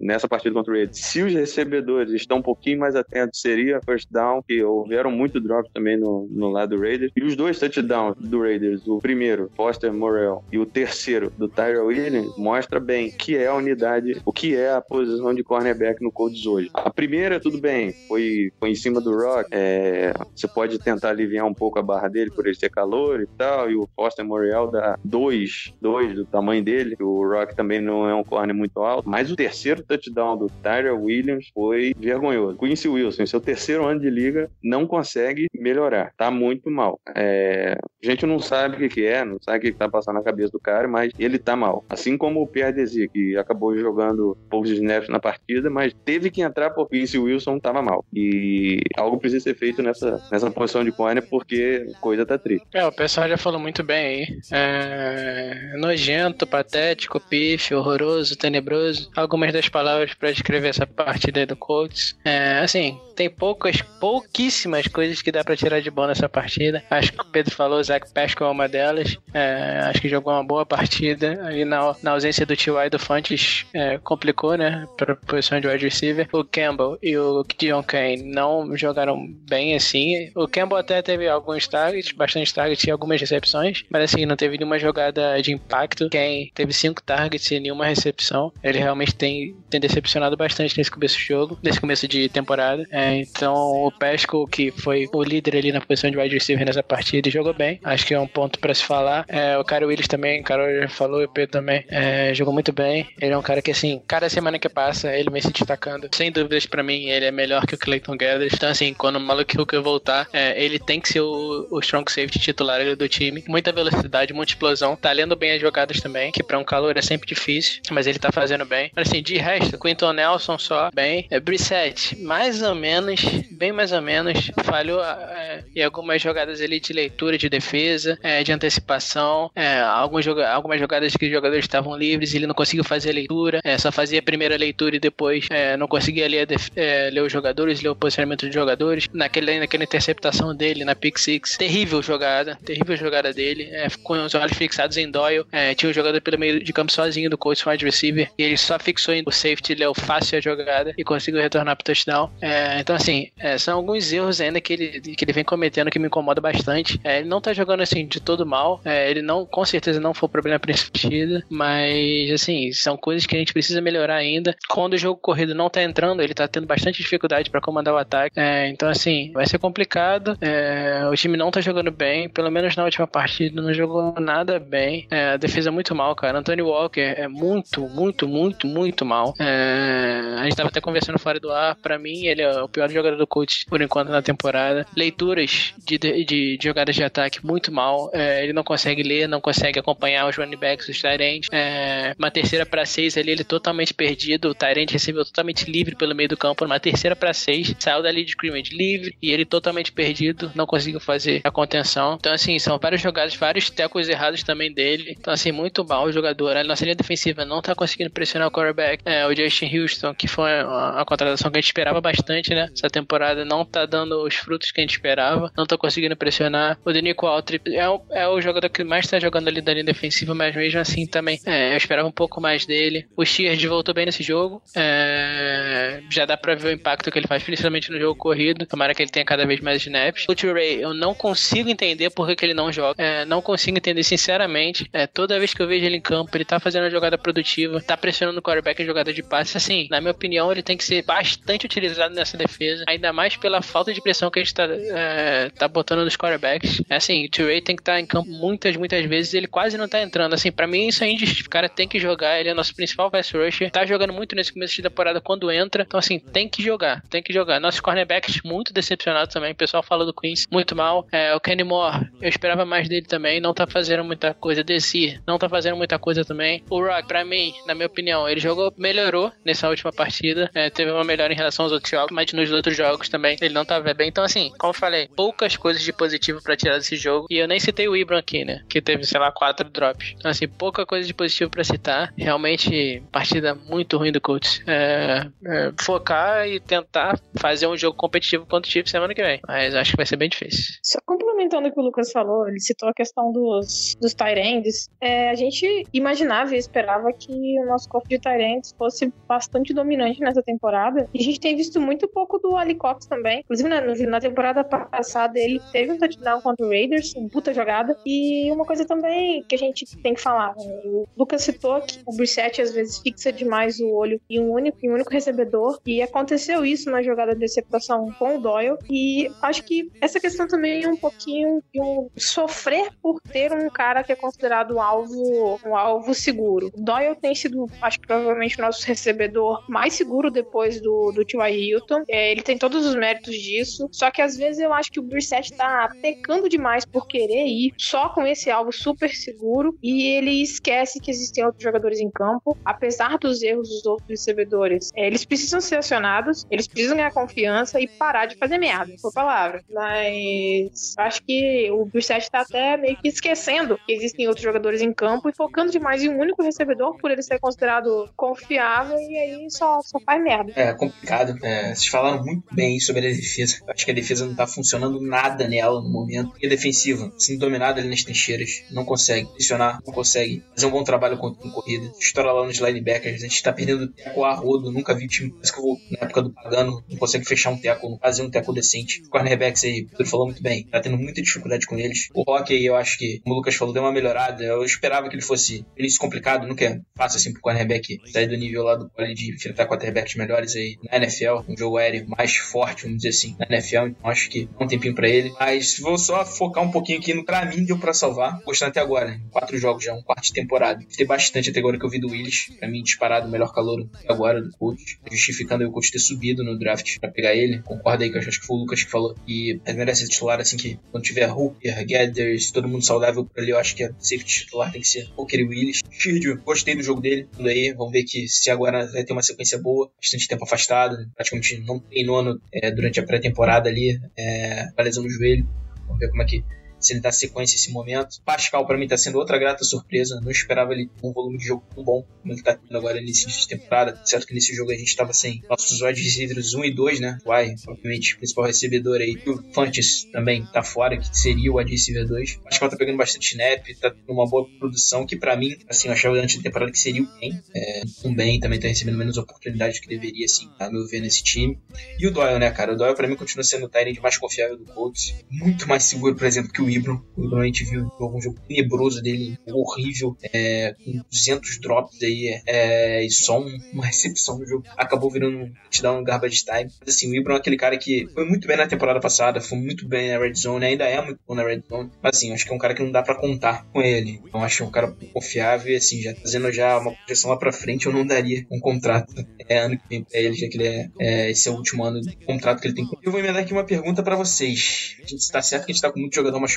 nessa 0.00 0.28
partida 0.28 0.54
contra 0.54 0.72
o 0.72 0.76
Raiders. 0.76 0.98
Se 0.98 1.22
os 1.22 1.32
recebedores 1.32 2.12
estão 2.12 2.38
um 2.38 2.42
pouquinho 2.42 2.78
mais 2.78 2.94
atentos 2.94 3.25
seria 3.32 3.80
first 3.84 4.10
down, 4.10 4.42
que 4.42 4.62
houveram 4.62 5.10
muito 5.10 5.40
drop 5.40 5.68
também 5.72 5.96
no, 5.96 6.28
no 6.30 6.48
lado 6.50 6.76
do 6.76 6.82
Raiders. 6.82 7.12
E 7.16 7.22
os 7.22 7.36
dois 7.36 7.58
touchdowns 7.58 8.16
do 8.18 8.40
Raiders, 8.40 8.86
o 8.86 8.98
primeiro, 8.98 9.50
Foster 9.56 9.92
Morel, 9.92 10.44
e 10.50 10.58
o 10.58 10.66
terceiro, 10.66 11.32
do 11.36 11.48
Tyrell 11.48 11.86
Williams, 11.86 12.36
mostra 12.36 12.80
bem 12.80 13.10
que 13.10 13.36
é 13.36 13.46
a 13.46 13.54
unidade, 13.54 14.20
o 14.24 14.32
que 14.32 14.54
é 14.54 14.72
a 14.72 14.80
posição 14.80 15.34
de 15.34 15.42
cornerback 15.42 16.02
no 16.02 16.12
Colts 16.12 16.46
hoje. 16.46 16.70
A 16.74 16.90
primeira, 16.90 17.40
tudo 17.40 17.60
bem, 17.60 17.92
foi, 18.08 18.52
foi 18.58 18.70
em 18.70 18.74
cima 18.74 19.00
do 19.00 19.16
Rock. 19.16 19.48
É, 19.50 20.12
você 20.34 20.48
pode 20.48 20.78
tentar 20.78 21.10
aliviar 21.10 21.46
um 21.46 21.54
pouco 21.54 21.78
a 21.78 21.82
barra 21.82 22.08
dele 22.08 22.30
por 22.30 22.46
ele 22.46 22.56
ter 22.56 22.70
calor 22.70 23.20
e 23.20 23.26
tal, 23.26 23.70
e 23.70 23.76
o 23.76 23.88
Foster 23.94 24.24
Morel 24.24 24.70
dá 24.70 24.98
dois, 25.04 25.72
dois 25.80 26.14
do 26.14 26.24
tamanho 26.24 26.62
dele. 26.62 26.96
O 27.00 27.26
Rock 27.26 27.54
também 27.54 27.80
não 27.80 28.08
é 28.08 28.14
um 28.14 28.24
corner 28.24 28.54
muito 28.54 28.80
alto, 28.80 29.08
mas 29.08 29.30
o 29.30 29.36
terceiro 29.36 29.82
touchdown 29.82 30.36
do 30.36 30.50
Tyrell 30.62 31.00
Williams 31.00 31.48
foi 31.54 31.94
vergonhoso. 31.98 32.58
Quincy 32.58 32.88
Wilson, 32.88 33.15
em 33.22 33.26
seu 33.26 33.40
terceiro 33.40 33.84
ano 33.86 34.00
de 34.00 34.10
liga, 34.10 34.50
não 34.62 34.86
consegue 34.86 35.46
melhorar. 35.60 36.12
Tá 36.16 36.30
muito 36.30 36.70
mal. 36.70 37.00
É... 37.14 37.78
A 38.02 38.10
gente 38.10 38.26
não 38.26 38.38
sabe 38.38 38.76
o 38.76 38.78
que, 38.78 38.88
que 38.88 39.06
é, 39.06 39.24
não 39.24 39.38
sabe 39.40 39.58
o 39.58 39.60
que, 39.60 39.72
que 39.72 39.78
tá 39.78 39.88
passando 39.88 40.16
na 40.16 40.22
cabeça 40.22 40.52
do 40.52 40.60
cara, 40.60 40.86
mas 40.86 41.12
ele 41.18 41.38
tá 41.38 41.56
mal. 41.56 41.84
Assim 41.88 42.16
como 42.16 42.42
o 42.42 42.46
Pierre 42.46 42.76
que 43.12 43.36
acabou 43.36 43.76
jogando 43.76 44.36
poucos 44.50 44.70
snaps 44.70 45.08
na 45.08 45.18
partida, 45.18 45.70
mas 45.70 45.92
teve 46.04 46.30
que 46.30 46.42
entrar 46.42 46.70
porque 46.70 46.98
Quincy 46.98 47.18
Wilson 47.18 47.58
tava 47.58 47.82
mal. 47.82 48.04
E 48.12 48.80
algo 48.96 49.18
precisa 49.18 49.42
ser 49.42 49.54
feito 49.54 49.82
nessa, 49.82 50.22
nessa 50.30 50.50
posição 50.50 50.84
de 50.84 50.92
corner 50.92 51.26
porque 51.28 51.86
coisa 52.00 52.24
tá 52.24 52.38
triste. 52.38 52.66
É, 52.74 52.86
o 52.86 52.92
pessoal 52.92 53.28
já 53.28 53.36
falou 53.36 53.60
muito 53.60 53.82
bem 53.82 54.06
aí. 54.06 54.38
É... 54.52 55.76
Nojento, 55.76 56.46
patético, 56.46 57.20
pife, 57.20 57.74
horroroso, 57.74 58.36
tenebroso. 58.36 59.10
Algumas 59.16 59.52
das 59.52 59.68
palavras 59.68 60.14
para 60.14 60.32
descrever 60.32 60.68
essa 60.68 60.86
partida 60.86 61.46
do 61.46 61.56
Colts. 61.56 62.16
É, 62.24 62.58
assim, 62.58 62.98
tem 63.14 63.30
poucas, 63.30 63.80
pouquíssimas 63.98 64.86
coisas 64.86 65.22
que 65.22 65.32
dá 65.32 65.42
para 65.46 65.56
tirar 65.56 65.80
de 65.80 65.90
bom 65.90 66.06
nessa 66.06 66.28
partida. 66.28 66.82
Acho 66.90 67.12
que 67.12 67.20
o 67.20 67.24
Pedro 67.24 67.54
falou, 67.54 67.78
o 67.78 67.84
Zach 67.84 68.12
Pascal 68.12 68.48
é 68.48 68.50
uma 68.50 68.68
delas. 68.68 69.16
É, 69.32 69.80
acho 69.84 70.00
que 70.00 70.08
jogou 70.08 70.32
uma 70.32 70.44
boa 70.44 70.66
partida. 70.66 71.40
Ali 71.46 71.64
na, 71.64 71.94
na 72.02 72.10
ausência 72.10 72.44
do 72.44 72.56
T.Y. 72.56 72.90
do 72.90 72.98
Fontes, 72.98 73.64
é, 73.72 73.98
complicou, 73.98 74.56
né? 74.56 74.86
Pra 74.96 75.14
posição 75.14 75.60
de 75.60 75.68
wide 75.68 75.84
receiver. 75.84 76.28
O 76.32 76.44
Campbell 76.44 76.98
e 77.02 77.16
o 77.16 77.44
Dion 77.56 77.82
Kane 77.82 78.22
não 78.22 78.76
jogaram 78.76 79.16
bem 79.48 79.74
assim. 79.74 80.30
O 80.34 80.48
Campbell 80.48 80.78
até 80.78 81.00
teve 81.00 81.28
alguns 81.28 81.68
targets, 81.68 82.12
bastante 82.12 82.52
targets 82.52 82.84
e 82.84 82.90
algumas 82.90 83.20
recepções, 83.20 83.84
mas 83.88 84.02
assim, 84.02 84.26
não 84.26 84.36
teve 84.36 84.58
nenhuma 84.58 84.78
jogada 84.78 85.40
de 85.40 85.52
impacto. 85.52 86.10
Kane 86.10 86.50
teve 86.54 86.72
cinco 86.72 87.00
targets 87.02 87.50
e 87.52 87.60
nenhuma 87.60 87.86
recepção. 87.86 88.52
Ele 88.62 88.78
realmente 88.78 89.14
tem, 89.14 89.54
tem 89.70 89.80
decepcionado 89.80 90.36
bastante 90.36 90.76
nesse 90.76 90.90
começo 90.90 91.16
de 91.16 91.24
jogo, 91.24 91.58
nesse 91.62 91.80
começo 91.80 92.08
de 92.08 92.28
temporada. 92.28 92.84
É, 92.90 93.16
então, 93.16 93.54
o 93.54 93.92
Pesco, 93.92 94.46
que 94.48 94.72
foi 94.72 95.08
o 95.12 95.22
líder 95.22 95.35
ali 95.54 95.72
na 95.72 95.80
posição 95.80 96.10
de 96.10 96.16
wide 96.16 96.34
receiver 96.34 96.64
nessa 96.64 96.82
partida, 96.82 97.30
jogou 97.30 97.54
bem. 97.54 97.80
Acho 97.84 98.06
que 98.06 98.14
é 98.14 98.20
um 98.20 98.26
ponto 98.26 98.58
para 98.58 98.74
se 98.74 98.84
falar. 98.84 99.24
É, 99.28 99.56
o 99.58 99.64
Cara 99.64 99.86
Willis 99.86 100.08
também, 100.08 100.40
o 100.40 100.44
Carol 100.44 100.66
já 100.82 100.88
falou, 100.88 101.20
e 101.20 101.24
o 101.24 101.28
Pedro 101.28 101.52
também, 101.52 101.84
é, 101.88 102.34
jogou 102.34 102.52
muito 102.52 102.72
bem. 102.72 103.06
Ele 103.20 103.32
é 103.32 103.38
um 103.38 103.42
cara 103.42 103.62
que, 103.62 103.70
assim, 103.70 104.02
cada 104.06 104.28
semana 104.28 104.58
que 104.58 104.68
passa, 104.68 105.14
ele 105.14 105.30
vem 105.30 105.42
se 105.42 105.52
destacando. 105.52 106.08
Sem 106.14 106.30
dúvidas, 106.30 106.66
para 106.66 106.82
mim, 106.82 107.08
ele 107.08 107.24
é 107.24 107.30
melhor 107.30 107.66
que 107.66 107.74
o 107.74 107.78
Clayton 107.78 108.16
Gathers. 108.16 108.54
Então, 108.54 108.68
assim, 108.68 108.94
quando 108.94 109.16
o 109.16 109.20
Maluk 109.20 109.58
Hooker 109.58 109.80
voltar, 109.80 110.28
é, 110.32 110.62
ele 110.62 110.78
tem 110.78 111.00
que 111.00 111.08
ser 111.08 111.20
o, 111.20 111.66
o 111.70 111.80
strong 111.80 112.10
safety 112.10 112.38
titular 112.38 112.96
do 112.96 113.08
time. 113.08 113.44
Muita 113.48 113.72
velocidade, 113.72 114.32
muita 114.32 114.52
explosão. 114.52 114.96
Tá 114.96 115.12
lendo 115.12 115.36
bem 115.36 115.52
as 115.52 115.60
jogadas 115.60 116.00
também, 116.00 116.32
que 116.32 116.42
para 116.42 116.58
um 116.58 116.64
calor 116.64 116.96
é 116.96 117.02
sempre 117.02 117.26
difícil, 117.26 117.80
mas 117.90 118.06
ele 118.06 118.18
tá 118.18 118.30
fazendo 118.32 118.64
bem. 118.64 118.90
Mas, 118.94 119.08
assim, 119.08 119.22
de 119.22 119.36
resto, 119.36 119.78
Quinton 119.78 120.12
Nelson 120.12 120.58
só 120.58 120.90
bem. 120.94 121.26
É, 121.30 121.40
Brissette, 121.40 122.16
mais 122.16 122.62
ou 122.62 122.74
menos, 122.74 123.20
bem 123.50 123.72
mais 123.72 123.92
ou 123.92 124.02
menos, 124.02 124.50
falhou 124.64 125.00
é, 125.28 125.64
em 125.74 125.82
algumas 125.82 126.20
jogadas 126.20 126.60
ali 126.60 126.80
de 126.80 126.92
leitura, 126.92 127.38
de 127.38 127.48
defesa, 127.48 128.18
é, 128.22 128.42
de 128.42 128.52
antecipação. 128.52 129.50
É, 129.54 129.80
alguns 129.80 130.24
joga 130.24 130.48
algumas 130.48 130.78
jogadas 130.78 131.14
que 131.16 131.26
os 131.26 131.30
jogadores 131.30 131.64
estavam 131.64 131.96
livres, 131.96 132.34
ele 132.34 132.46
não 132.46 132.54
conseguiu 132.54 132.84
fazer 132.84 133.10
a 133.10 133.14
leitura, 133.14 133.60
é, 133.64 133.78
só 133.78 133.90
fazia 133.92 134.18
a 134.18 134.22
primeira 134.22 134.56
leitura 134.56 134.96
e 134.96 135.00
depois 135.00 135.46
é, 135.50 135.76
não 135.76 135.86
conseguia 135.86 136.28
ler, 136.28 136.48
é, 136.74 137.10
ler 137.10 137.20
os 137.20 137.32
jogadores, 137.32 137.80
ler 137.82 137.88
o 137.88 137.96
posicionamento 137.96 138.46
dos 138.46 138.54
jogadores. 138.54 139.08
Naquele, 139.12 139.58
naquela 139.58 139.84
interceptação 139.84 140.54
dele, 140.54 140.84
na 140.84 140.94
pick 140.94 141.18
six, 141.18 141.56
terrível 141.56 142.02
jogada, 142.02 142.56
terrível 142.64 142.96
jogada 142.96 143.32
dele, 143.32 143.70
com 144.02 144.14
os 144.14 144.34
olhos 144.34 144.56
fixados 144.56 144.96
em 144.96 145.10
Doyle. 145.10 145.44
Tinha 145.76 145.90
um 145.90 145.92
jogador 145.92 146.20
pelo 146.20 146.38
meio 146.38 146.62
de 146.62 146.72
campo 146.72 146.92
sozinho 146.92 147.30
do 147.30 147.38
coach 147.38 147.68
wide 147.68 147.84
receiver 147.84 148.30
e 148.38 148.42
ele 148.42 148.56
só 148.56 148.78
fixou 148.78 149.14
em 149.14 149.22
o 149.26 149.30
safety, 149.30 149.74
leu 149.74 149.94
fácil 149.94 150.38
a 150.38 150.40
jogada 150.40 150.94
e 150.96 151.04
conseguiu 151.04 151.40
retornar 151.40 151.76
pro 151.76 151.84
touchdown. 151.84 152.30
Então, 152.78 152.94
assim, 152.96 153.30
são 153.58 153.76
alguns 153.76 154.12
erros 154.12 154.40
ainda 154.40 154.60
que 154.60 154.72
ele, 154.72 155.15
que 155.16 155.24
ele 155.24 155.32
vem 155.32 155.44
cometendo 155.44 155.90
que 155.90 155.98
me 155.98 156.06
incomoda 156.06 156.40
bastante. 156.40 157.00
É, 157.02 157.18
ele 157.18 157.28
não 157.28 157.40
tá 157.40 157.52
jogando 157.52 157.80
assim 157.80 158.06
de 158.06 158.20
todo 158.20 158.46
mal. 158.46 158.80
É, 158.84 159.10
ele 159.10 159.22
não, 159.22 159.46
com 159.46 159.64
certeza, 159.64 159.98
não 159.98 160.14
foi 160.14 160.26
o 160.26 160.30
problema 160.30 160.58
partida. 160.58 161.42
Mas, 161.48 162.30
assim, 162.30 162.72
são 162.72 162.96
coisas 162.96 163.26
que 163.26 163.36
a 163.36 163.38
gente 163.38 163.52
precisa 163.52 163.80
melhorar 163.80 164.16
ainda. 164.16 164.54
Quando 164.68 164.94
o 164.94 164.98
jogo 164.98 165.18
corrido 165.20 165.54
não 165.54 165.70
tá 165.70 165.82
entrando, 165.82 166.22
ele 166.22 166.34
tá 166.34 166.46
tendo 166.46 166.66
bastante 166.66 167.02
dificuldade 167.02 167.50
para 167.50 167.60
comandar 167.60 167.94
o 167.94 167.98
ataque. 167.98 168.38
É, 168.38 168.68
então, 168.68 168.88
assim, 168.88 169.30
vai 169.32 169.46
ser 169.46 169.58
complicado. 169.58 170.36
É, 170.40 171.06
o 171.10 171.14
time 171.14 171.36
não 171.36 171.50
tá 171.50 171.60
jogando 171.60 171.90
bem. 171.90 172.28
Pelo 172.28 172.50
menos 172.50 172.76
na 172.76 172.84
última 172.84 173.06
partida, 173.06 173.60
não 173.60 173.72
jogou 173.72 174.14
nada 174.20 174.58
bem. 174.58 175.06
É, 175.10 175.30
a 175.30 175.36
defesa 175.36 175.68
é 175.68 175.72
muito 175.72 175.94
mal, 175.94 176.14
cara. 176.14 176.38
Anthony 176.38 176.62
Walker 176.62 177.00
é 177.00 177.28
muito, 177.28 177.82
muito, 177.88 178.28
muito, 178.28 178.66
muito 178.66 179.04
mal. 179.04 179.34
A 179.38 180.44
gente 180.44 180.56
tava 180.56 180.68
até 180.68 180.80
conversando 180.80 181.18
fora 181.18 181.40
do 181.40 181.50
ar. 181.50 181.76
Pra 181.76 181.98
mim, 181.98 182.26
ele 182.26 182.42
é 182.42 182.62
o 182.62 182.68
pior 182.68 182.90
jogador 182.90 183.16
do 183.16 183.26
coach 183.26 183.66
por 183.66 183.80
enquanto 183.80 184.10
na 184.10 184.22
temporada. 184.22 184.86
Leituras 185.06 185.72
de, 185.78 185.98
de, 185.98 186.24
de 186.24 186.58
jogadas 186.60 186.96
de 186.96 187.04
ataque 187.04 187.44
muito 187.44 187.70
mal. 187.70 188.10
É, 188.12 188.42
ele 188.42 188.52
não 188.52 188.64
consegue 188.64 189.02
ler, 189.02 189.28
não 189.28 189.40
consegue 189.40 189.78
acompanhar 189.78 190.28
os 190.28 190.36
running 190.36 190.56
backs, 190.56 190.88
os 190.88 191.00
Tyrants. 191.00 191.48
É, 191.52 192.14
uma 192.18 192.30
terceira 192.30 192.66
para 192.66 192.84
seis 192.84 193.16
ali, 193.16 193.30
ele 193.30 193.44
totalmente 193.44 193.94
perdido. 193.94 194.48
O 194.48 194.54
Tyrant 194.54 194.90
recebeu 194.90 195.24
totalmente 195.24 195.70
livre 195.70 195.94
pelo 195.94 196.14
meio 196.14 196.28
do 196.28 196.36
campo. 196.36 196.64
Uma 196.64 196.80
terceira 196.80 197.14
para 197.14 197.32
seis, 197.32 197.74
saiu 197.78 198.02
dali 198.02 198.24
de 198.24 198.30
scrimmage 198.30 198.74
livre 198.74 199.16
e 199.22 199.30
ele 199.30 199.44
totalmente 199.44 199.92
perdido, 199.92 200.50
não 200.54 200.66
conseguiu 200.66 200.98
fazer 200.98 201.40
a 201.44 201.50
contenção. 201.50 202.16
Então, 202.18 202.32
assim, 202.32 202.58
são 202.58 202.78
várias 202.78 203.00
jogadas, 203.00 203.34
vários 203.36 203.70
tecos 203.70 204.08
errados 204.08 204.42
também 204.42 204.72
dele. 204.72 205.14
Então, 205.18 205.32
assim, 205.32 205.52
muito 205.52 205.84
mal 205.84 206.06
o 206.06 206.12
jogador. 206.12 206.56
A 206.56 206.64
nossa 206.64 206.84
linha 206.84 206.96
defensiva 206.96 207.44
não 207.44 207.62
tá 207.62 207.74
conseguindo 207.74 208.10
pressionar 208.10 208.48
o 208.48 208.50
quarterback. 208.50 209.02
É, 209.04 209.26
o 209.26 209.34
Justin 209.34 209.78
Houston, 209.78 210.14
que 210.14 210.26
foi 210.26 210.50
a, 210.50 211.00
a 211.00 211.04
contratação 211.04 211.50
que 211.50 211.58
a 211.58 211.60
gente 211.60 211.68
esperava 211.68 212.00
bastante, 212.00 212.50
né? 212.50 212.68
Essa 212.72 212.90
temporada 212.90 213.44
não 213.44 213.64
tá 213.64 213.86
dando 213.86 214.22
os 214.22 214.34
frutos 214.34 214.70
que 214.70 214.80
a 214.80 214.82
gente 214.82 214.95
esperava, 214.96 215.52
não 215.56 215.66
tá 215.66 215.76
conseguindo 215.76 216.16
pressionar. 216.16 216.78
O 216.84 216.92
Denico 216.92 217.26
Altri 217.26 217.60
é, 217.66 217.88
o, 217.88 218.00
é 218.10 218.28
o 218.28 218.40
jogador 218.40 218.68
que 218.68 218.82
mais 218.84 219.06
tá 219.06 219.20
jogando 219.20 219.48
ali 219.48 219.60
da 219.60 219.72
linha 219.72 219.84
defensiva, 219.84 220.34
mas 220.34 220.54
mesmo 220.54 220.80
assim 220.80 221.06
também 221.06 221.38
é, 221.44 221.72
eu 221.72 221.76
esperava 221.76 222.08
um 222.08 222.12
pouco 222.12 222.40
mais 222.40 222.66
dele. 222.66 223.06
O 223.16 223.24
Sheard 223.24 223.66
voltou 223.68 223.94
bem 223.94 224.06
nesse 224.06 224.22
jogo, 224.22 224.62
é, 224.74 225.85
já 226.10 226.24
dá 226.24 226.36
pra 226.36 226.54
ver 226.54 226.68
o 226.68 226.72
impacto 226.72 227.10
que 227.10 227.18
ele 227.18 227.26
faz, 227.26 227.42
principalmente 227.42 227.90
no 227.90 227.98
jogo 227.98 228.16
corrido. 228.16 228.66
Tomara 228.66 228.94
que 228.94 229.02
ele 229.02 229.10
tenha 229.10 229.24
cada 229.24 229.46
vez 229.46 229.60
mais 229.60 229.82
snaps. 229.82 230.26
O 230.28 230.52
Ray, 230.52 230.82
eu 230.82 230.94
não 230.94 231.14
consigo 231.14 231.68
entender 231.68 232.10
por 232.10 232.26
que, 232.26 232.36
que 232.36 232.44
ele 232.44 232.54
não 232.54 232.70
joga, 232.70 233.02
é, 233.02 233.24
não 233.24 233.40
consigo 233.40 233.78
entender 233.78 234.02
sinceramente. 234.02 234.88
É, 234.92 235.06
toda 235.06 235.38
vez 235.38 235.54
que 235.54 235.62
eu 235.62 235.66
vejo 235.66 235.84
ele 235.84 235.96
em 235.96 236.00
campo, 236.00 236.36
ele 236.36 236.44
tá 236.44 236.60
fazendo 236.60 236.84
uma 236.84 236.90
jogada 236.90 237.16
produtiva, 237.16 237.80
tá 237.80 237.96
pressionando 237.96 238.38
o 238.38 238.42
quarterback 238.42 238.82
em 238.82 238.86
jogada 238.86 239.12
de 239.12 239.22
passe. 239.22 239.56
Assim, 239.56 239.88
na 239.90 240.00
minha 240.00 240.12
opinião, 240.12 240.52
ele 240.52 240.62
tem 240.62 240.76
que 240.76 240.84
ser 240.84 241.02
bastante 241.02 241.66
utilizado 241.66 242.14
nessa 242.14 242.36
defesa, 242.36 242.84
ainda 242.86 243.12
mais 243.12 243.36
pela 243.36 243.62
falta 243.62 243.92
de 243.92 244.00
pressão 244.00 244.30
que 244.30 244.38
a 244.38 244.42
gente 244.44 244.54
tá, 244.54 244.68
é, 244.70 245.50
tá 245.50 245.66
botando 245.66 246.04
nos 246.04 246.16
quarterbacks. 246.16 246.82
É 246.88 246.96
assim, 246.96 247.24
o 247.24 247.30
T-Ray 247.30 247.60
tem 247.60 247.76
que 247.76 247.82
estar 247.82 247.94
tá 247.94 248.00
em 248.00 248.06
campo 248.06 248.28
muitas, 248.28 248.76
muitas 248.76 249.04
vezes 249.06 249.34
ele 249.34 249.46
quase 249.46 249.76
não 249.78 249.88
tá 249.88 250.02
entrando. 250.02 250.34
Assim, 250.34 250.52
para 250.52 250.66
mim 250.66 250.88
isso 250.88 251.02
é 251.02 251.08
injustificável. 251.08 251.46
O 251.46 251.50
cara 251.56 251.68
tem 251.68 251.88
que 251.88 251.98
jogar, 251.98 252.38
ele 252.38 252.48
é 252.48 252.54
nosso 252.54 252.74
principal 252.74 253.10
pass 253.10 253.30
rusher, 253.30 253.70
tá 253.70 253.86
jogando 253.86 254.12
muito 254.12 254.34
nesse 254.34 254.52
começo 254.52 254.74
de 254.74 254.82
temporada 254.82 255.20
quando 255.20 255.50
entra. 255.50 255.85
Então, 255.86 255.98
assim, 255.98 256.18
tem 256.18 256.48
que 256.48 256.62
jogar, 256.62 257.02
tem 257.08 257.22
que 257.22 257.32
jogar. 257.32 257.60
Nossos 257.60 257.80
cornerbacks 257.80 258.40
muito 258.44 258.72
decepcionados 258.72 259.32
também. 259.32 259.52
O 259.52 259.56
pessoal 259.56 259.82
fala 259.82 260.04
do 260.04 260.12
Queens 260.12 260.46
muito 260.50 260.74
mal. 260.74 261.06
É, 261.12 261.34
o 261.34 261.40
Kenny 261.40 261.64
Moore, 261.64 262.08
eu 262.20 262.28
esperava 262.28 262.64
mais 262.64 262.88
dele 262.88 263.06
também, 263.06 263.40
não 263.40 263.54
tá 263.54 263.66
fazendo 263.66 264.04
muita 264.04 264.34
coisa. 264.34 264.62
Desi, 264.62 265.20
não 265.26 265.38
tá 265.38 265.48
fazendo 265.48 265.76
muita 265.76 265.98
coisa 265.98 266.24
também. 266.24 266.62
O 266.68 266.80
Rock, 266.80 267.06
pra 267.06 267.24
mim, 267.24 267.54
na 267.66 267.74
minha 267.74 267.86
opinião, 267.86 268.28
ele 268.28 268.40
jogou, 268.40 268.72
melhorou 268.76 269.32
nessa 269.44 269.68
última 269.68 269.92
partida. 269.92 270.50
É, 270.54 270.70
teve 270.70 270.90
uma 270.90 271.04
melhora 271.04 271.32
em 271.32 271.36
relação 271.36 271.64
aos 271.64 271.72
outros 271.72 271.90
jogos, 271.90 272.12
mas 272.12 272.32
nos 272.32 272.50
outros 272.50 272.76
jogos 272.76 273.08
também 273.08 273.36
ele 273.40 273.54
não 273.54 273.64
tava 273.64 273.92
bem. 273.94 274.08
Então, 274.08 274.24
assim, 274.24 274.52
como 274.58 274.70
eu 274.70 274.74
falei, 274.74 275.08
poucas 275.14 275.56
coisas 275.56 275.82
de 275.82 275.92
positivo 275.92 276.42
para 276.42 276.56
tirar 276.56 276.76
desse 276.76 276.96
jogo. 276.96 277.26
E 277.30 277.38
eu 277.38 277.48
nem 277.48 277.60
citei 277.60 277.88
o 277.88 277.96
Ibram 277.96 278.18
aqui, 278.18 278.44
né? 278.44 278.62
Que 278.68 278.80
teve, 278.80 279.04
sei 279.04 279.20
lá, 279.20 279.30
quatro 279.30 279.68
drops. 279.68 280.14
Então, 280.16 280.30
assim, 280.30 280.48
pouca 280.48 280.84
coisa 280.84 281.06
de 281.06 281.14
positivo 281.14 281.50
para 281.50 281.64
citar. 281.64 282.12
Realmente, 282.16 283.02
partida 283.12 283.54
muito 283.54 283.96
ruim 283.96 284.12
do 284.12 284.20
Colts. 284.20 284.62
É, 284.66 285.26
é, 285.44 285.65
focar 285.78 286.46
e 286.46 286.60
tentar 286.60 287.18
fazer 287.38 287.66
um 287.66 287.76
jogo 287.76 287.96
competitivo 287.96 288.46
contra 288.46 288.68
o 288.68 288.72
Chiefs 288.72 288.90
semana 288.90 289.14
que 289.14 289.22
vem. 289.22 289.40
Mas 289.46 289.74
acho 289.74 289.92
que 289.92 289.96
vai 289.96 290.06
ser 290.06 290.16
bem 290.16 290.28
difícil. 290.28 290.74
Só 290.82 290.98
complementando 291.04 291.68
o 291.68 291.72
que 291.72 291.80
o 291.80 291.82
Lucas 291.82 292.10
falou, 292.12 292.48
ele 292.48 292.60
citou 292.60 292.88
a 292.88 292.94
questão 292.94 293.32
dos, 293.32 293.94
dos 294.00 294.14
Tyrands. 294.14 294.88
É, 295.00 295.30
a 295.30 295.34
gente 295.34 295.86
imaginava 295.92 296.54
e 296.54 296.58
esperava 296.58 297.12
que 297.12 297.32
o 297.60 297.66
nosso 297.66 297.88
corpo 297.88 298.08
de 298.08 298.18
Tyrands 298.18 298.74
fosse 298.76 299.12
bastante 299.28 299.74
dominante 299.74 300.20
nessa 300.20 300.42
temporada. 300.42 301.08
E 301.12 301.20
a 301.20 301.24
gente 301.24 301.40
tem 301.40 301.56
visto 301.56 301.80
muito 301.80 302.08
pouco 302.08 302.38
do 302.38 302.56
Ali 302.56 302.76
também. 303.08 303.40
Inclusive, 303.40 303.68
na, 303.68 303.80
na 303.80 304.20
temporada 304.20 304.64
passada, 304.64 305.38
ele 305.38 305.60
teve 305.72 305.92
um 305.92 305.98
touchdown 305.98 306.40
contra 306.40 306.64
o 306.64 306.68
Raiders, 306.68 307.14
uma 307.14 307.28
puta 307.28 307.52
jogada. 307.52 307.96
E 308.04 308.50
uma 308.52 308.64
coisa 308.64 308.84
também 308.84 309.42
que 309.42 309.54
a 309.54 309.58
gente 309.58 309.84
tem 310.02 310.14
que 310.14 310.20
falar: 310.20 310.54
né? 310.56 310.64
o 310.84 311.06
Lucas 311.16 311.42
citou 311.42 311.80
que 311.80 311.98
o 312.06 312.16
Brissette 312.16 312.62
às 312.62 312.72
vezes 312.72 312.98
fixa 312.98 313.32
demais 313.32 313.80
o 313.80 313.90
olho 313.90 314.20
em 314.28 314.40
um 314.40 314.52
único, 314.52 314.78
em 314.82 314.90
um 314.90 314.94
único 314.94 315.10
recebedor. 315.10 315.55
E 315.86 316.02
aconteceu 316.02 316.64
isso 316.64 316.90
na 316.90 317.02
jogada 317.02 317.32
de 317.32 317.38
interceptação 317.38 318.12
com 318.18 318.36
o 318.36 318.40
Doyle. 318.40 318.76
E 318.90 319.30
acho 319.42 319.62
que 319.62 319.90
essa 320.00 320.20
questão 320.20 320.46
também 320.46 320.84
é 320.84 320.88
um 320.88 320.96
pouquinho 320.96 321.62
de 321.72 321.80
um 321.80 322.08
sofrer 322.16 322.90
por 323.02 323.20
ter 323.20 323.52
um 323.52 323.68
cara 323.70 324.02
que 324.02 324.12
é 324.12 324.16
considerado 324.16 324.76
um 324.76 324.80
alvo, 324.80 325.60
um 325.64 325.76
alvo 325.76 326.14
seguro. 326.14 326.70
O 326.74 326.80
Doyle 326.80 327.16
tem 327.16 327.34
sido, 327.34 327.66
acho 327.80 328.00
que 328.00 328.06
provavelmente, 328.06 328.58
o 328.58 328.62
nosso 328.62 328.86
recebedor 328.86 329.64
mais 329.68 329.94
seguro 329.94 330.30
depois 330.30 330.80
do, 330.80 331.12
do 331.12 331.24
T.Y. 331.24 331.50
Hilton. 331.50 332.02
É, 332.08 332.32
ele 332.32 332.42
tem 332.42 332.58
todos 332.58 332.84
os 332.86 332.94
méritos 332.94 333.34
disso. 333.34 333.88
Só 333.92 334.10
que 334.10 334.22
às 334.22 334.36
vezes 334.36 334.60
eu 334.60 334.72
acho 334.72 334.90
que 334.90 335.00
o 335.00 335.02
Brissett 335.02 335.52
tá 335.52 335.90
pecando 336.00 336.48
demais 336.48 336.84
por 336.84 337.06
querer 337.06 337.46
ir 337.46 337.74
só 337.78 338.08
com 338.08 338.26
esse 338.26 338.50
alvo 338.50 338.72
super 338.72 339.10
seguro 339.10 339.76
e 339.82 340.08
ele 340.16 340.42
esquece 340.42 341.00
que 341.00 341.10
existem 341.10 341.44
outros 341.44 341.62
jogadores 341.62 342.00
em 342.00 342.10
campo. 342.10 342.56
Apesar 342.64 343.18
dos 343.18 343.42
erros 343.42 343.68
dos 343.68 343.86
outros 343.86 344.08
recebedores, 344.08 344.90
é, 344.94 345.06
eles 345.06 345.24
precisam 345.24 345.45
ser 345.46 345.76
acionados, 345.76 346.46
eles 346.50 346.66
precisam 346.66 346.96
ganhar 346.96 347.12
confiança 347.12 347.80
e 347.80 347.88
parar 347.88 348.26
de 348.26 348.36
fazer 348.36 348.58
merda, 348.58 348.94
por 349.00 349.12
palavra. 349.12 349.62
Mas 349.70 350.94
acho 350.98 351.22
que 351.22 351.70
o 351.70 351.84
Brissett 351.86 352.30
tá 352.30 352.40
até 352.40 352.76
meio 352.76 352.96
que 352.96 353.08
esquecendo 353.08 353.78
que 353.86 353.92
existem 353.92 354.26
outros 354.26 354.44
jogadores 354.44 354.80
em 354.80 354.92
campo 354.92 355.28
e 355.28 355.34
focando 355.34 355.70
demais 355.70 356.02
em 356.02 356.08
um 356.08 356.18
único 356.18 356.42
recebedor 356.42 356.96
por 356.98 357.10
ele 357.10 357.22
ser 357.22 357.38
considerado 357.38 358.10
confiável 358.16 358.98
e 358.98 359.16
aí 359.16 359.50
só, 359.50 359.80
só 359.82 359.98
faz 360.00 360.22
merda. 360.22 360.52
É 360.54 360.72
complicado. 360.72 361.36
É, 361.42 361.74
vocês 361.74 361.86
falaram 361.88 362.24
muito 362.24 362.54
bem 362.54 362.78
sobre 362.80 363.06
a 363.06 363.10
defesa. 363.10 363.62
Acho 363.68 363.84
que 363.84 363.90
a 363.90 363.94
defesa 363.94 364.26
não 364.26 364.34
tá 364.34 364.46
funcionando 364.46 365.00
nada 365.00 365.46
nela 365.48 365.80
no 365.80 365.88
momento. 365.88 366.32
E 366.40 366.46
a 366.46 366.48
defensiva, 366.48 367.12
sendo 367.18 367.40
dominada 367.40 367.80
ali 367.80 367.88
nas 367.88 368.02
trincheiras, 368.02 368.64
não 368.70 368.84
consegue 368.84 369.28
pressionar, 369.28 369.80
não 369.86 369.92
consegue 369.92 370.42
fazer 370.54 370.66
um 370.66 370.70
bom 370.70 370.84
trabalho 370.84 371.18
com, 371.18 371.34
corrida. 371.34 371.92
Estoura 371.98 372.32
lá 372.32 372.46
nos 372.46 372.58
linebackers, 372.58 373.22
a 373.22 373.26
gente 373.26 373.42
tá 373.42 373.52
perdendo 373.52 373.88
teco 373.88 374.24
a 374.24 374.34
rodo. 374.34 374.72
Nunca 374.72 374.94
vi 374.94 375.06
time, 375.06 375.30
parece 375.36 375.52
que 375.52 375.60
eu 375.60 375.76
na 375.90 376.06
época 376.06 376.22
do 376.22 376.32
Pagano, 376.32 376.82
não 376.88 376.98
consegue 376.98 377.24
fechar 377.24 377.50
um 377.50 377.58
teco, 377.58 377.88
não 377.88 377.98
fazer 377.98 378.22
um 378.22 378.30
teco 378.30 378.52
decente. 378.52 379.02
Os 379.02 379.08
cornerbacks 379.08 379.64
aí, 379.64 379.82
o 379.82 379.90
Pedro 379.90 380.06
falou 380.06 380.26
muito 380.26 380.42
bem, 380.42 380.64
tá 380.64 380.80
tendo 380.80 380.96
muita 380.96 381.22
dificuldade 381.22 381.66
com 381.66 381.78
eles. 381.78 382.08
O 382.14 382.22
Rock 382.22 382.52
eu 382.54 382.76
acho 382.76 382.98
que, 382.98 383.20
como 383.20 383.34
o 383.34 383.38
Lucas 383.38 383.54
falou, 383.54 383.72
deu 383.72 383.82
uma 383.82 383.92
melhorada. 383.92 384.42
Eu 384.42 384.64
esperava 384.64 385.08
que 385.08 385.14
ele 385.14 385.22
fosse 385.22 385.64
início 385.76 386.00
complicado, 386.00 386.46
nunca 386.46 386.64
é 386.64 386.80
fácil 386.96 387.18
assim 387.18 387.32
pro 387.32 387.42
cornerback 387.42 388.00
sair 388.06 388.26
do 388.26 388.36
nível 388.36 388.62
lá 388.62 388.76
do 388.76 388.88
college 388.90 389.14
de 389.14 389.34
enfrentar 389.34 389.66
quarterbacks 389.66 390.14
melhores 390.16 390.54
aí 390.56 390.76
na 390.90 390.98
NFL, 390.98 391.42
um 391.48 391.56
jogo 391.56 391.76
aéreo 391.76 392.06
mais 392.08 392.36
forte, 392.36 392.82
vamos 392.82 392.98
dizer 392.98 393.10
assim, 393.10 393.36
na 393.38 393.46
NFL. 393.48 393.88
Então 393.88 394.10
acho 394.10 394.28
que 394.28 394.48
dá 394.58 394.64
um 394.64 394.68
tempinho 394.68 394.94
pra 394.94 395.08
ele. 395.08 395.32
Mas 395.38 395.78
vou 395.78 395.98
só 395.98 396.24
focar 396.24 396.62
um 396.62 396.70
pouquinho 396.70 396.98
aqui 396.98 397.14
no 397.14 397.24
pra 397.24 397.44
mim 397.44 397.64
deu 397.64 397.78
pra 397.78 397.92
salvar. 397.92 398.40
Gostando 398.44 398.70
até 398.70 398.80
agora, 398.80 399.10
né? 399.10 399.20
Quatro 399.30 399.58
jogos 399.58 399.84
já, 399.84 399.94
um 399.94 400.02
quarto 400.02 400.24
de 400.24 400.32
temporada. 400.32 400.82
Gostei 400.84 401.06
bastante 401.06 401.50
até 401.50 401.58
agora 401.58 401.78
que 401.78 401.84
eu 401.84 401.90
vi 401.90 401.98
do 401.98 402.08
Willis. 402.08 402.48
Pra 402.58 402.68
mim, 402.68 402.82
disparado 402.82 403.28
o 403.28 403.30
melhor 403.30 403.52
calor 403.52 403.86
até 403.94 404.12
agora 404.12 404.40
do 404.40 404.50
coach. 404.52 404.98
Justificando 405.26 405.66
o 405.66 405.72
coach 405.72 405.90
ter 405.90 405.98
subido 405.98 406.44
no 406.44 406.58
draft 406.58 406.98
pra 407.00 407.10
pegar 407.10 407.34
ele. 407.34 407.60
Concorda 407.62 408.04
aí 408.04 408.10
que 408.10 408.16
eu 408.16 408.20
acho 408.20 408.40
que 408.40 408.46
foi 408.46 408.56
o 408.56 408.60
Lucas 408.60 408.84
que 408.84 408.90
falou. 408.90 409.14
E 409.26 409.60
ele 409.66 409.78
merece 409.78 410.08
titular 410.08 410.40
assim 410.40 410.56
que 410.56 410.78
quando 410.90 411.02
tiver 411.02 411.30
Hooker, 411.30 411.84
Gathers, 411.86 412.50
todo 412.50 412.68
mundo 412.68 412.84
saudável 412.84 413.24
por 413.24 413.40
ali, 413.40 413.50
eu 413.50 413.58
acho 413.58 413.74
que 413.74 413.84
a 413.84 413.92
safety 413.98 414.44
titular 414.44 414.70
tem 414.70 414.80
que 414.80 414.88
ser 414.88 415.08
Hooker 415.16 415.40
e 415.40 415.44
Willis. 415.44 415.80
Shirdio, 415.90 416.40
gostei 416.42 416.76
do 416.76 416.82
jogo 416.82 417.00
dele. 417.00 417.28
Tudo 417.36 417.48
aí, 417.48 417.72
vamos 417.72 417.92
ver 417.92 418.04
que 418.04 418.28
se 418.28 418.50
agora 418.50 418.86
vai 418.86 419.04
ter 419.04 419.12
uma 419.12 419.22
sequência 419.22 419.58
boa, 419.58 419.90
bastante 420.00 420.28
tempo 420.28 420.44
afastado, 420.44 420.96
praticamente 421.14 421.60
não 421.66 421.80
treinou 421.80 422.22
no, 422.22 422.40
é, 422.52 422.70
durante 422.70 423.00
a 423.00 423.02
pré-temporada 423.04 423.68
ali, 423.68 424.00
é, 424.16 424.68
a 424.76 424.82
lesão 424.82 425.02
no 425.02 425.10
joelho. 425.10 425.48
Vamos 425.86 425.98
ver 425.98 426.08
como 426.08 426.22
é 426.22 426.26
que 426.26 426.44
se 426.86 426.92
ele 426.92 427.00
dá 427.00 427.12
sequência 427.12 427.56
esse 427.56 427.70
momento. 427.70 428.20
Pascal, 428.24 428.66
para 428.66 428.78
mim, 428.78 428.86
tá 428.86 428.96
sendo 428.96 429.18
outra 429.18 429.38
grata 429.38 429.64
surpresa. 429.64 430.20
Não 430.22 430.30
esperava 430.30 430.72
ele 430.72 430.90
um 431.02 431.12
volume 431.12 431.38
de 431.38 431.46
jogo 431.46 431.64
tão 431.74 431.84
bom 431.84 432.06
como 432.22 432.34
ele 432.34 432.42
tá 432.42 432.56
tendo 432.56 432.76
agora 432.76 433.00
nesse 433.00 433.24
início 433.24 433.42
de 433.42 433.48
temporada. 433.48 434.00
Certo 434.04 434.26
que 434.26 434.34
nesse 434.34 434.54
jogo 434.54 434.72
a 434.72 434.76
gente 434.76 434.94
tava 434.96 435.12
sem 435.12 435.42
nossos 435.48 435.80
wide 435.80 436.02
receivers 436.02 436.54
1 436.54 436.64
e 436.64 436.74
2, 436.74 437.00
né? 437.00 437.18
Uai, 437.24 437.54
obviamente, 437.68 438.16
principal 438.16 438.44
recebedor 438.44 439.00
aí. 439.00 439.16
O 439.26 439.52
Fantes 439.52 440.04
também 440.12 440.44
tá 440.52 440.62
fora, 440.62 440.96
que 440.96 441.16
seria 441.16 441.52
o 441.52 441.56
wide 441.56 441.70
receiver 441.70 442.06
2. 442.06 442.36
Pascal 442.44 442.68
tá 442.68 442.76
pegando 442.76 442.96
bastante 442.96 443.32
snap, 443.32 443.64
tá 443.80 443.90
tendo 443.90 444.12
uma 444.12 444.28
boa 444.28 444.48
produção, 444.58 445.06
que 445.06 445.16
para 445.16 445.36
mim, 445.36 445.56
assim, 445.68 445.88
eu 445.88 445.94
achava 445.94 446.16
antes 446.16 446.36
da 446.36 446.42
temporada 446.42 446.70
que 446.70 446.78
seria 446.78 447.02
o 447.02 447.18
Ben. 447.18 447.40
É, 447.54 447.82
Ben 448.14 448.40
também 448.40 448.58
tá 448.58 448.68
recebendo 448.68 448.98
menos 448.98 449.16
oportunidades 449.16 449.80
que 449.80 449.88
deveria, 449.88 450.24
assim, 450.24 450.48
a 450.58 450.70
meu 450.70 450.86
ver, 450.86 451.00
nesse 451.00 451.22
time. 451.22 451.58
E 451.98 452.06
o 452.06 452.12
Doyle, 452.12 452.38
né, 452.38 452.50
cara? 452.50 452.72
O 452.72 452.76
Doyle 452.76 452.94
para 452.94 453.08
mim 453.08 453.16
continua 453.16 453.44
sendo 453.44 453.66
o 453.66 453.68
Tyrant 453.68 453.98
mais 453.98 454.16
confiável 454.16 454.56
do 454.56 454.64
Colts. 454.64 455.14
Muito 455.30 455.68
mais 455.68 455.84
seguro, 455.84 456.14
por 456.14 456.26
exemplo, 456.26 456.52
que 456.52 456.62
o 456.62 456.68
Ibram. 456.76 457.02
O 457.16 457.24
Ibram 457.24 457.40
a 457.40 457.46
gente 457.46 457.64
viu 457.64 457.90
algum 458.00 458.20
jogo 458.20 458.38
tenebroso 458.48 459.02
dele, 459.02 459.38
horrível, 459.46 460.16
é, 460.32 460.74
com 460.84 461.02
200 461.10 461.60
drops 461.60 462.02
aí, 462.02 462.40
é, 462.46 463.04
e 463.04 463.10
só 463.10 463.40
um, 463.40 463.58
uma 463.72 463.84
recepção 463.86 464.38
no 464.38 464.46
jogo. 464.46 464.64
Acabou 464.76 465.10
virando 465.10 465.38
um 465.38 465.52
touchdown 465.64 466.02
garbage 466.04 466.44
time. 466.44 466.70
Mas 466.80 466.96
assim, 466.96 467.10
o 467.10 467.14
Ibram 467.14 467.36
é 467.36 467.38
aquele 467.38 467.56
cara 467.56 467.76
que 467.78 468.06
foi 468.12 468.24
muito 468.24 468.46
bem 468.46 468.56
na 468.56 468.66
temporada 468.66 469.00
passada, 469.00 469.40
foi 469.40 469.58
muito 469.58 469.86
bem 469.88 470.10
na 470.10 470.18
red 470.18 470.34
zone, 470.34 470.64
ainda 470.64 470.84
é 470.84 471.02
muito 471.02 471.20
bom 471.26 471.34
na 471.34 471.42
red 471.42 471.62
zone. 471.68 471.90
Mas 472.02 472.16
assim, 472.16 472.32
acho 472.32 472.44
que 472.44 472.52
é 472.52 472.54
um 472.54 472.58
cara 472.58 472.74
que 472.74 472.82
não 472.82 472.90
dá 472.90 473.02
para 473.02 473.14
contar 473.14 473.66
com 473.72 473.80
ele. 473.80 474.20
Então 474.26 474.42
acho 474.42 474.62
é 474.62 474.66
um 474.66 474.70
cara 474.70 474.94
confiável 475.12 475.72
e 475.72 475.76
assim, 475.76 476.00
já 476.00 476.14
fazendo 476.14 476.50
já 476.52 476.78
uma 476.78 476.92
projeção 476.92 477.30
lá 477.30 477.36
pra 477.36 477.52
frente, 477.52 477.86
eu 477.86 477.92
não 477.92 478.06
daria 478.06 478.46
um 478.50 478.60
contrato 478.60 479.14
é, 479.48 479.58
ano 479.58 479.78
que 479.78 479.88
vem 479.88 480.04
pra 480.04 480.18
ele, 480.18 480.34
já 480.34 480.48
que 480.48 480.56
ele 480.56 480.66
é, 480.66 480.90
é 481.00 481.30
esse 481.30 481.48
é 481.48 481.52
o 481.52 481.54
último 481.54 481.84
ano 481.84 482.00
de 482.00 482.16
contrato 482.24 482.60
que 482.60 482.68
ele 482.68 482.74
tem. 482.74 482.86
Eu 483.02 483.10
vou 483.10 483.20
emendar 483.20 483.42
aqui 483.42 483.52
uma 483.52 483.64
pergunta 483.64 484.02
para 484.02 484.16
vocês. 484.16 484.96
A 485.02 485.06
gente 485.06 485.30
tá 485.30 485.42
certo 485.42 485.66
que 485.66 485.72
a 485.72 485.74
gente 485.74 485.82
tá 485.82 485.90
com 485.90 486.00
muito 486.00 486.14
jogador 486.14 486.38
machucado, 486.40 486.55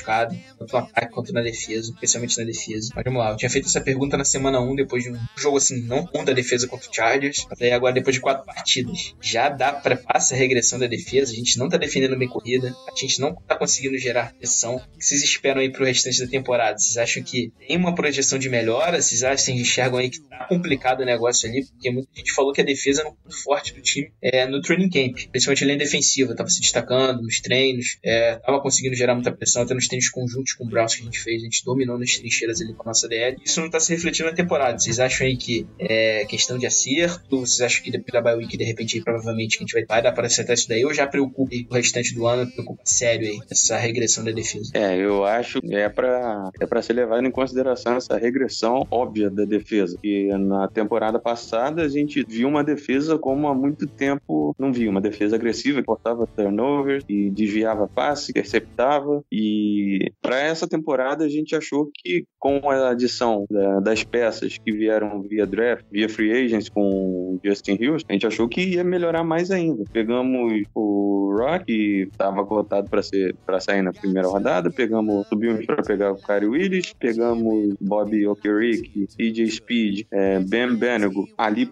tanto 0.58 0.72
no 0.72 0.78
ataque 0.78 1.12
quanto 1.12 1.32
na 1.32 1.42
defesa, 1.42 1.92
especialmente 1.92 2.38
na 2.38 2.44
defesa. 2.44 2.90
Mas 2.94 3.04
vamos 3.04 3.20
lá, 3.20 3.30
eu 3.30 3.36
tinha 3.36 3.50
feito 3.50 3.66
essa 3.66 3.80
pergunta 3.80 4.16
na 4.16 4.24
semana 4.24 4.60
1, 4.60 4.74
depois 4.76 5.04
de 5.04 5.10
um 5.10 5.18
jogo 5.36 5.56
assim, 5.56 5.82
não 5.82 6.06
contra 6.06 6.32
a 6.32 6.34
defesa 6.34 6.66
contra 6.66 6.90
o 6.90 6.94
Chargers, 6.94 7.46
até 7.50 7.72
agora 7.72 7.92
depois 7.92 8.14
de 8.14 8.20
quatro 8.20 8.44
partidas. 8.44 9.14
Já 9.20 9.48
dá 9.48 9.72
pra 9.72 9.96
passar 9.96 10.34
a 10.34 10.38
regressão 10.38 10.78
da 10.78 10.86
defesa, 10.86 11.32
a 11.32 11.34
gente 11.34 11.58
não 11.58 11.68
tá 11.68 11.76
defendendo 11.76 12.16
bem 12.16 12.28
corrida, 12.28 12.74
a 12.88 12.98
gente 12.98 13.20
não 13.20 13.34
tá 13.34 13.56
conseguindo 13.56 13.98
gerar 13.98 14.34
pressão. 14.34 14.76
O 14.76 14.98
que 14.98 15.04
vocês 15.04 15.22
esperam 15.22 15.60
aí 15.60 15.70
pro 15.70 15.84
restante 15.84 16.20
da 16.20 16.26
temporada? 16.26 16.78
Vocês 16.78 16.96
acham 16.96 17.22
que 17.22 17.52
tem 17.66 17.76
uma 17.76 17.94
projeção 17.94 18.38
de 18.38 18.48
melhora? 18.48 19.00
Vocês 19.00 19.22
acham, 19.22 19.38
vocês 19.38 19.60
enxergam 19.60 19.98
aí 19.98 20.10
que 20.10 20.20
tá 20.20 20.46
complicado 20.48 21.00
o 21.00 21.04
negócio 21.04 21.48
ali? 21.48 21.64
Porque 21.64 21.90
muita 21.90 22.08
gente 22.14 22.32
falou 22.32 22.52
que 22.52 22.60
a 22.60 22.64
defesa 22.64 23.00
era 23.02 23.10
um 23.10 23.14
ponto 23.14 23.36
forte 23.42 23.74
do 23.74 23.80
time 23.80 24.12
é, 24.22 24.46
no 24.46 24.60
training 24.60 24.90
camp, 24.90 25.16
principalmente 25.30 25.64
a 25.64 25.66
linha 25.66 25.78
defensiva, 25.78 26.34
tava 26.34 26.48
se 26.48 26.60
destacando 26.60 27.22
nos 27.22 27.40
treinos, 27.40 27.98
é, 28.02 28.36
tava 28.36 28.60
conseguindo 28.60 28.94
gerar 28.94 29.14
muita 29.14 29.32
pressão 29.32 29.62
até 29.62 29.74
nos 29.74 29.88
treinos 29.90 30.08
conjuntos 30.08 30.54
com 30.54 30.64
o 30.64 30.68
Browns 30.68 30.94
que 30.94 31.02
a 31.02 31.04
gente 31.04 31.20
fez, 31.20 31.42
a 31.42 31.44
gente 31.44 31.64
dominou 31.64 31.98
nas 31.98 32.16
trincheiras 32.16 32.60
ali 32.60 32.72
com 32.72 32.82
a 32.84 32.86
nossa 32.86 33.08
DL. 33.08 33.36
Isso 33.44 33.60
não 33.60 33.68
tá 33.68 33.80
se 33.80 33.92
refletindo 33.92 34.30
na 34.30 34.34
temporada. 34.34 34.78
Vocês 34.78 34.98
acham 34.98 35.26
aí 35.26 35.36
que 35.36 35.66
é 35.78 36.24
questão 36.26 36.56
de 36.58 36.66
acerto? 36.66 37.40
Vocês 37.40 37.60
acham 37.60 37.82
que 37.82 37.90
depois 37.90 38.12
da 38.12 38.20
bye 38.20 38.36
week, 38.36 38.56
de 38.56 38.64
repente, 38.64 39.00
provavelmente, 39.02 39.58
a 39.58 39.60
gente 39.60 39.72
vai, 39.72 39.84
vai 39.84 40.02
dar 40.02 40.12
para 40.12 40.26
acertar 40.26 40.54
isso 40.54 40.68
daí? 40.68 40.84
Ou 40.84 40.94
já 40.94 41.06
preocupa 41.06 41.54
o 41.68 41.74
restante 41.74 42.14
do 42.14 42.26
ano, 42.26 42.50
preocupa 42.50 42.82
sério 42.84 43.28
aí, 43.28 43.38
essa 43.50 43.76
regressão 43.76 44.24
da 44.24 44.30
defesa? 44.30 44.70
É, 44.74 44.96
eu 44.96 45.24
acho 45.24 45.60
que 45.60 45.74
é 45.74 45.88
pra, 45.88 46.50
é 46.60 46.66
pra 46.66 46.82
ser 46.82 46.92
levado 46.92 47.26
em 47.26 47.30
consideração 47.30 47.96
essa 47.96 48.16
regressão 48.16 48.86
óbvia 48.90 49.28
da 49.30 49.44
defesa. 49.44 49.98
E 50.02 50.28
na 50.38 50.68
temporada 50.68 51.18
passada 51.18 51.82
a 51.82 51.88
gente 51.88 52.24
viu 52.26 52.48
uma 52.48 52.62
defesa 52.62 53.18
como 53.18 53.48
há 53.48 53.54
muito 53.54 53.86
tempo 53.86 54.54
não 54.58 54.72
viu. 54.72 54.90
Uma 54.90 55.00
defesa 55.00 55.36
agressiva 55.36 55.80
que 55.80 55.86
cortava 55.86 56.26
turnover 56.26 57.02
e 57.08 57.30
desviava 57.30 57.88
passe, 57.88 58.30
interceptava. 58.30 59.22
E 59.30 59.79
para 60.22 60.40
essa 60.40 60.66
temporada 60.68 61.24
a 61.24 61.28
gente 61.28 61.54
achou 61.54 61.90
que 61.94 62.24
com 62.38 62.70
a 62.70 62.90
adição 62.90 63.44
da- 63.50 63.80
das 63.80 64.02
peças 64.04 64.56
que 64.58 64.72
vieram 64.72 65.22
via 65.22 65.46
draft, 65.46 65.84
via 65.90 66.08
free 66.08 66.32
agents 66.32 66.68
com 66.68 67.38
Justin 67.44 67.76
Hills, 67.80 68.04
a 68.08 68.12
gente 68.12 68.26
achou 68.26 68.48
que 68.48 68.60
ia 68.62 68.84
melhorar 68.84 69.24
mais 69.24 69.50
ainda. 69.50 69.84
Pegamos 69.92 70.62
o 70.74 71.34
Rock, 71.38 71.64
que 71.66 72.08
estava 72.10 72.44
cotado 72.44 72.88
para 72.90 73.02
ser 73.02 73.34
para 73.46 73.60
sair 73.60 73.82
na 73.82 73.92
primeira 73.92 74.28
rodada, 74.28 74.70
pegamos, 74.70 75.26
subimos 75.28 75.64
para 75.66 75.82
pegar 75.82 76.12
o 76.12 76.16
Kyrie 76.16 76.48
Willis, 76.48 76.92
pegamos 76.98 77.74
Bobby 77.80 78.26
Okereke, 78.26 79.06
EJ 79.18 79.50
Speed, 79.50 80.06
é, 80.12 80.40
Ben 80.40 80.74
Benego 80.74 81.26
ali 81.36 81.66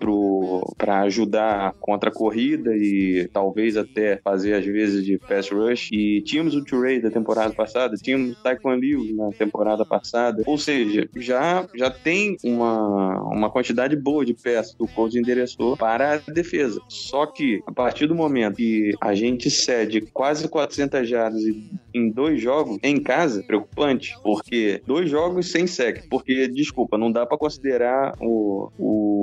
para 0.77 1.01
ajudar 1.03 1.73
contra 1.81 2.11
a 2.11 2.13
corrida 2.13 2.71
e 2.77 3.29
talvez 3.33 3.77
até 3.77 4.19
fazer 4.23 4.55
às 4.55 4.65
vezes 4.65 5.05
de 5.05 5.19
pass 5.19 5.49
rush. 5.51 5.91
E 5.93 6.23
tínhamos 6.23 6.55
o 6.55 6.65
Turay 6.65 7.01
da 7.01 7.11
temporada 7.11 7.53
passada, 7.55 7.95
tínhamos 8.01 8.37
Taekwondo 8.43 8.81
Liu 8.81 9.15
na 9.15 9.31
temporada 9.31 9.85
passada. 9.85 10.43
Ou 10.47 10.59
seja, 10.59 11.09
já, 11.17 11.67
já 11.75 11.91
tem 11.91 12.37
uma, 12.43 13.21
uma 13.23 13.51
quantidade 13.51 13.97
boa 13.97 14.25
de 14.25 14.35
peças 14.35 14.75
que 14.75 14.83
o 14.83 14.89
coach 14.89 15.19
endereçou 15.19 15.77
para 15.77 16.15
a 16.15 16.33
defesa. 16.33 16.81
Só 16.89 17.27
que, 17.27 17.63
a 17.67 17.73
partir 17.73 18.07
do 18.07 18.15
momento 18.15 18.57
que 18.57 18.93
a 19.01 19.15
gente 19.15 19.51
cede 19.51 20.01
quase 20.13 20.49
400 20.49 21.09
jardas 21.09 21.43
em 21.95 22.11
dois 22.11 22.41
jogos 22.41 22.79
em 22.83 23.01
casa, 23.01 23.43
preocupante, 23.43 24.15
porque 24.23 24.83
dois 24.87 25.11
jogos 25.11 25.51
sem 25.51 25.67
sec. 25.67 26.09
Porque, 26.09 26.49
desculpa, 26.49 26.97
não 26.97 27.11
dá 27.11 27.27
para 27.27 27.39
considerar 27.39 28.15
o, 28.21 28.71
o, 28.79 29.18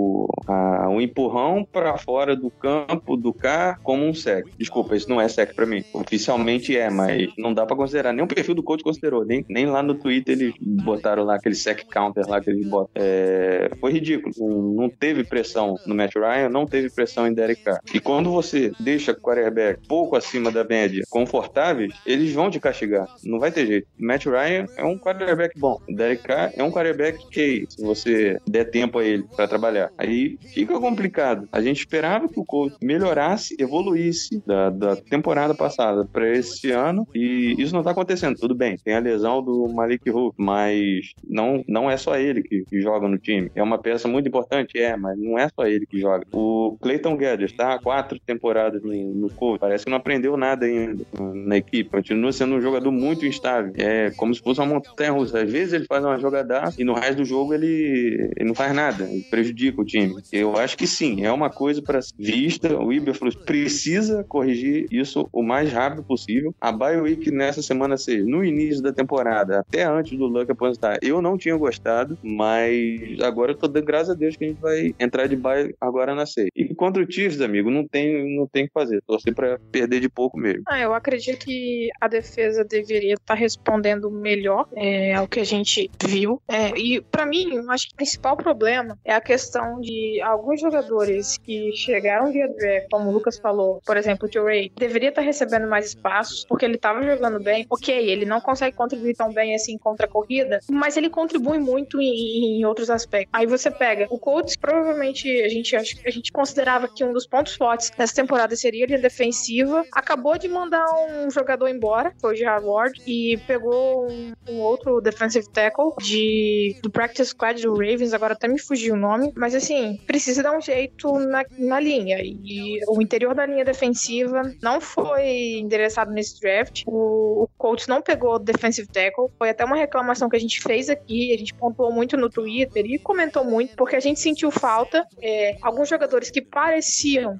a, 0.47 0.89
o 0.89 1.01
empurrão 1.01 1.65
para 1.69 1.97
fora 1.97 2.35
do 2.35 2.49
campo 2.49 3.17
do 3.17 3.33
carro 3.33 3.79
como 3.83 4.05
um 4.05 4.13
sec. 4.13 4.45
Desculpa, 4.57 4.95
isso 4.95 5.09
não 5.09 5.19
é 5.19 5.27
sec 5.27 5.53
para 5.53 5.65
mim. 5.65 5.83
Oficialmente 5.93 6.77
é, 6.77 6.89
mas 6.89 7.29
não 7.37 7.53
dá 7.53 7.65
para 7.65 7.75
considerar. 7.75 8.13
Nem 8.13 8.23
o 8.23 8.27
perfil 8.27 8.55
do 8.55 8.63
coach 8.63 8.83
considerou, 8.83 9.25
nem, 9.25 9.45
nem 9.49 9.65
lá 9.65 9.81
no 9.81 9.95
Twitter 9.95 10.35
eles 10.37 10.53
botaram 10.59 11.23
lá 11.23 11.35
aquele 11.35 11.55
sec 11.55 11.83
counter 11.91 12.27
lá 12.27 12.41
que 12.41 12.49
eles 12.49 12.67
botam. 12.67 12.89
É, 12.95 13.71
foi 13.79 13.91
ridículo. 13.91 14.33
Não, 14.37 14.85
não 14.85 14.89
teve 14.89 15.23
pressão 15.23 15.75
no 15.85 15.95
Matt 15.95 16.15
Ryan, 16.15 16.49
não 16.49 16.65
teve 16.65 16.89
pressão 16.89 17.27
em 17.27 17.33
Derek 17.33 17.63
Carr. 17.63 17.79
E 17.93 17.99
quando 17.99 18.31
você 18.31 18.71
deixa 18.79 19.11
o 19.11 19.15
quarterback 19.15 19.87
pouco 19.87 20.15
acima 20.15 20.51
da 20.51 20.63
média, 20.63 21.03
confortáveis, 21.09 21.93
eles 22.05 22.33
vão 22.33 22.49
te 22.49 22.59
castigar. 22.59 23.07
Não 23.23 23.39
vai 23.39 23.51
ter 23.51 23.65
jeito. 23.65 23.87
Matt 23.99 24.25
Ryan 24.25 24.65
é 24.77 24.83
um 24.83 24.97
quarterback 24.97 25.57
bom. 25.59 25.79
Derek 25.89 26.23
Carr 26.23 26.51
é 26.55 26.63
um 26.63 26.71
quarterback 26.71 27.17
que, 27.29 27.65
se 27.69 27.83
você 27.83 28.39
der 28.47 28.65
tempo 28.65 28.99
a 28.99 29.05
ele 29.05 29.23
para 29.35 29.47
trabalhar, 29.47 29.91
aí 29.97 30.14
fica 30.53 30.79
complicado. 30.79 31.47
A 31.51 31.61
gente 31.61 31.79
esperava 31.79 32.27
que 32.27 32.39
o 32.39 32.45
coach 32.45 32.75
melhorasse, 32.81 33.55
evoluísse 33.59 34.41
da, 34.45 34.69
da 34.69 34.95
temporada 34.95 35.53
passada 35.53 36.05
para 36.05 36.29
esse 36.31 36.71
ano 36.71 37.07
e 37.13 37.55
isso 37.57 37.73
não 37.73 37.83
tá 37.83 37.91
acontecendo. 37.91 38.37
Tudo 38.37 38.55
bem, 38.55 38.77
tem 38.77 38.95
a 38.95 38.99
lesão 38.99 39.41
do 39.43 39.67
Malik 39.69 40.09
Hook, 40.09 40.35
mas 40.37 41.13
não, 41.27 41.63
não 41.67 41.89
é 41.89 41.97
só 41.97 42.17
ele 42.17 42.41
que, 42.41 42.63
que 42.65 42.81
joga 42.81 43.07
no 43.07 43.17
time. 43.17 43.51
É 43.55 43.63
uma 43.63 43.77
peça 43.77 44.07
muito 44.07 44.27
importante, 44.27 44.77
é, 44.77 44.95
mas 44.95 45.17
não 45.17 45.37
é 45.37 45.49
só 45.49 45.65
ele 45.65 45.85
que 45.85 45.99
joga. 45.99 46.25
O 46.31 46.77
Clayton 46.81 47.15
Guedes 47.17 47.51
tá 47.51 47.73
há 47.73 47.79
quatro 47.79 48.19
temporadas 48.19 48.81
no, 48.81 48.91
no 48.91 49.29
parece 49.59 49.85
que 49.85 49.91
não 49.91 49.97
aprendeu 49.97 50.35
nada 50.37 50.65
ainda 50.65 51.05
na 51.33 51.57
equipe, 51.57 51.89
continua 51.89 52.31
sendo 52.31 52.55
um 52.55 52.61
jogador 52.61 52.91
muito 52.91 53.25
instável. 53.25 53.73
É 53.77 54.11
como 54.11 54.33
se 54.33 54.41
fosse 54.41 54.59
uma 54.59 54.67
montanha 54.67 55.11
russa. 55.11 55.41
Às 55.41 55.51
vezes 55.51 55.73
ele 55.73 55.85
faz 55.85 56.03
uma 56.03 56.17
jogada 56.19 56.45
e 56.77 56.83
no 56.83 56.93
resto 56.93 57.17
do 57.17 57.25
jogo 57.25 57.53
ele, 57.53 58.31
ele 58.35 58.47
não 58.47 58.55
faz 58.55 58.73
nada, 58.73 59.03
ele 59.03 59.23
prejudica 59.29 59.81
o 59.81 59.85
time. 59.85 60.04
Eu 60.31 60.57
acho 60.57 60.77
que 60.77 60.87
sim, 60.87 61.23
é 61.23 61.31
uma 61.31 61.49
coisa 61.49 61.81
para 61.81 61.99
vista. 62.17 62.77
O 62.77 62.91
Iberflux 62.91 63.35
precisa 63.35 64.23
corrigir 64.27 64.85
isso 64.91 65.27
o 65.31 65.41
mais 65.41 65.71
rápido 65.71 66.03
possível. 66.03 66.53
A 66.59 66.71
bye 66.71 66.99
week 66.99 67.31
nessa 67.31 67.61
semana 67.61 67.97
6, 67.97 68.25
no 68.25 68.43
início 68.43 68.81
da 68.81 68.93
temporada, 68.93 69.59
até 69.59 69.83
antes 69.83 70.17
do 70.17 70.25
Luck 70.25 70.51
aposentar, 70.51 70.99
eu 71.01 71.21
não 71.21 71.37
tinha 71.37 71.55
gostado, 71.55 72.17
mas 72.23 73.19
agora 73.21 73.51
eu 73.51 73.57
tô 73.57 73.67
dando 73.67 73.85
graças 73.85 74.09
a 74.09 74.13
Deus 74.13 74.35
que 74.35 74.45
a 74.45 74.47
gente 74.47 74.59
vai 74.59 74.91
entrar 74.99 75.27
de 75.27 75.35
bye 75.35 75.73
agora 75.79 76.13
na 76.13 76.25
6. 76.25 76.49
E 76.55 76.74
contra 76.75 77.03
o 77.03 77.11
Chiefs, 77.11 77.41
amigo, 77.41 77.71
não 77.71 77.87
tem, 77.87 78.35
não 78.35 78.47
tem 78.47 78.67
que 78.67 78.73
fazer. 78.73 79.01
Torcer 79.05 79.33
para 79.33 79.59
perder 79.71 79.99
de 79.99 80.09
pouco 80.09 80.37
mesmo. 80.37 80.63
Ah, 80.67 80.79
eu 80.79 80.93
acredito 80.93 81.45
que 81.45 81.89
a 81.99 82.07
defesa 82.07 82.63
deveria 82.63 83.13
estar 83.13 83.33
respondendo 83.33 84.09
melhor 84.11 84.67
é, 84.75 85.13
ao 85.13 85.27
que 85.27 85.39
a 85.39 85.43
gente 85.43 85.89
viu. 86.03 86.41
É, 86.47 86.69
e 86.77 87.01
para 87.01 87.25
mim, 87.25 87.63
acho 87.69 87.87
que 87.87 87.93
o 87.93 87.97
principal 87.97 88.37
problema 88.37 88.97
é 89.03 89.13
a 89.13 89.21
questão 89.21 89.79
de 89.79 90.21
alguns 90.21 90.61
jogadores 90.61 91.37
que 91.37 91.71
chegaram 91.75 92.31
via 92.31 92.47
draft, 92.47 92.87
como 92.91 93.09
o 93.09 93.13
Lucas 93.13 93.37
falou, 93.37 93.81
por 93.85 93.97
exemplo, 93.97 94.27
o 94.27 94.31
Joe 94.31 94.45
Ray, 94.45 94.71
deveria 94.75 95.09
estar 95.09 95.21
recebendo 95.21 95.67
mais 95.67 95.87
espaços, 95.87 96.45
porque 96.47 96.65
ele 96.65 96.75
estava 96.75 97.01
jogando 97.01 97.39
bem. 97.39 97.65
Ok, 97.69 97.93
ele 97.93 98.25
não 98.25 98.41
consegue 98.41 98.75
contribuir 98.75 99.15
tão 99.15 99.33
bem 99.33 99.55
assim 99.55 99.77
contra 99.77 100.05
a 100.05 100.09
corrida, 100.09 100.59
mas 100.69 100.97
ele 100.97 101.09
contribui 101.09 101.59
muito 101.59 102.01
em, 102.01 102.59
em 102.59 102.65
outros 102.65 102.89
aspectos. 102.89 103.29
Aí 103.33 103.45
você 103.45 103.69
pega 103.71 104.07
o 104.09 104.19
Colts, 104.19 104.55
provavelmente 104.55 105.29
a 105.41 105.49
gente, 105.49 105.75
a 105.75 106.09
gente 106.09 106.31
considerava 106.65 106.87
que 106.87 107.03
um 107.03 107.13
dos 107.13 107.27
pontos 107.27 107.55
fortes 107.55 107.91
dessa 107.91 108.15
temporada 108.15 108.55
seria 108.55 108.85
a 108.85 108.87
linha 108.87 108.99
defensiva. 108.99 109.85
Acabou 109.93 110.37
de 110.37 110.47
mandar 110.47 110.85
um 111.09 111.29
jogador 111.29 111.67
embora, 111.67 112.11
foi 112.19 112.33
o 112.33 112.35
Gerard 112.35 112.65
Ward, 112.65 113.01
e 113.05 113.37
pegou 113.45 114.09
um, 114.09 114.33
um 114.49 114.59
outro 114.59 114.99
defensive 114.99 115.47
tackle 115.49 115.91
de, 115.99 116.75
do 116.81 116.89
practice 116.89 117.29
squad 117.29 117.61
do 117.61 117.73
Ravens, 117.73 118.13
agora 118.13 118.33
até 118.33 118.47
me 118.47 118.59
fugiu 118.59 118.95
o 118.95 118.97
nome, 118.97 119.31
mas 119.35 119.53
assim, 119.53 119.99
precisa 120.07 120.41
dar 120.41 120.57
um 120.57 120.61
jeito 120.61 121.11
na, 121.19 121.45
na 121.57 121.79
linha. 121.79 122.17
E 122.23 122.79
o 122.87 123.01
interior 123.01 123.35
da 123.35 123.45
linha 123.45 123.63
defensiva 123.63 124.41
não 124.61 124.81
foi 124.81 125.59
endereçado 125.59 126.11
nesse 126.11 126.39
draft. 126.39 126.83
O, 126.87 127.43
o 127.43 127.49
Colts 127.57 127.87
não 127.87 128.01
pegou 128.01 128.39
defensive 128.39 128.87
tackle. 128.87 129.29
Foi 129.37 129.49
até 129.49 129.63
uma 129.63 129.75
reclamação 129.75 130.29
que 130.29 130.35
a 130.35 130.39
gente 130.39 130.61
fez 130.61 130.89
aqui, 130.89 131.33
a 131.33 131.37
gente 131.37 131.53
pontuou 131.53 131.91
muito 131.91 132.17
no 132.17 132.29
Twitter 132.29 132.85
e 132.85 132.97
comentou 132.97 133.43
muito, 133.43 133.75
porque 133.75 133.95
a 133.95 133.99
gente 133.99 134.19
sentiu 134.19 134.49
falta. 134.49 135.05
É, 135.21 135.57
alguns 135.61 135.89
jogadores 135.89 136.31
que 136.31 136.41
pareciam 136.55 137.37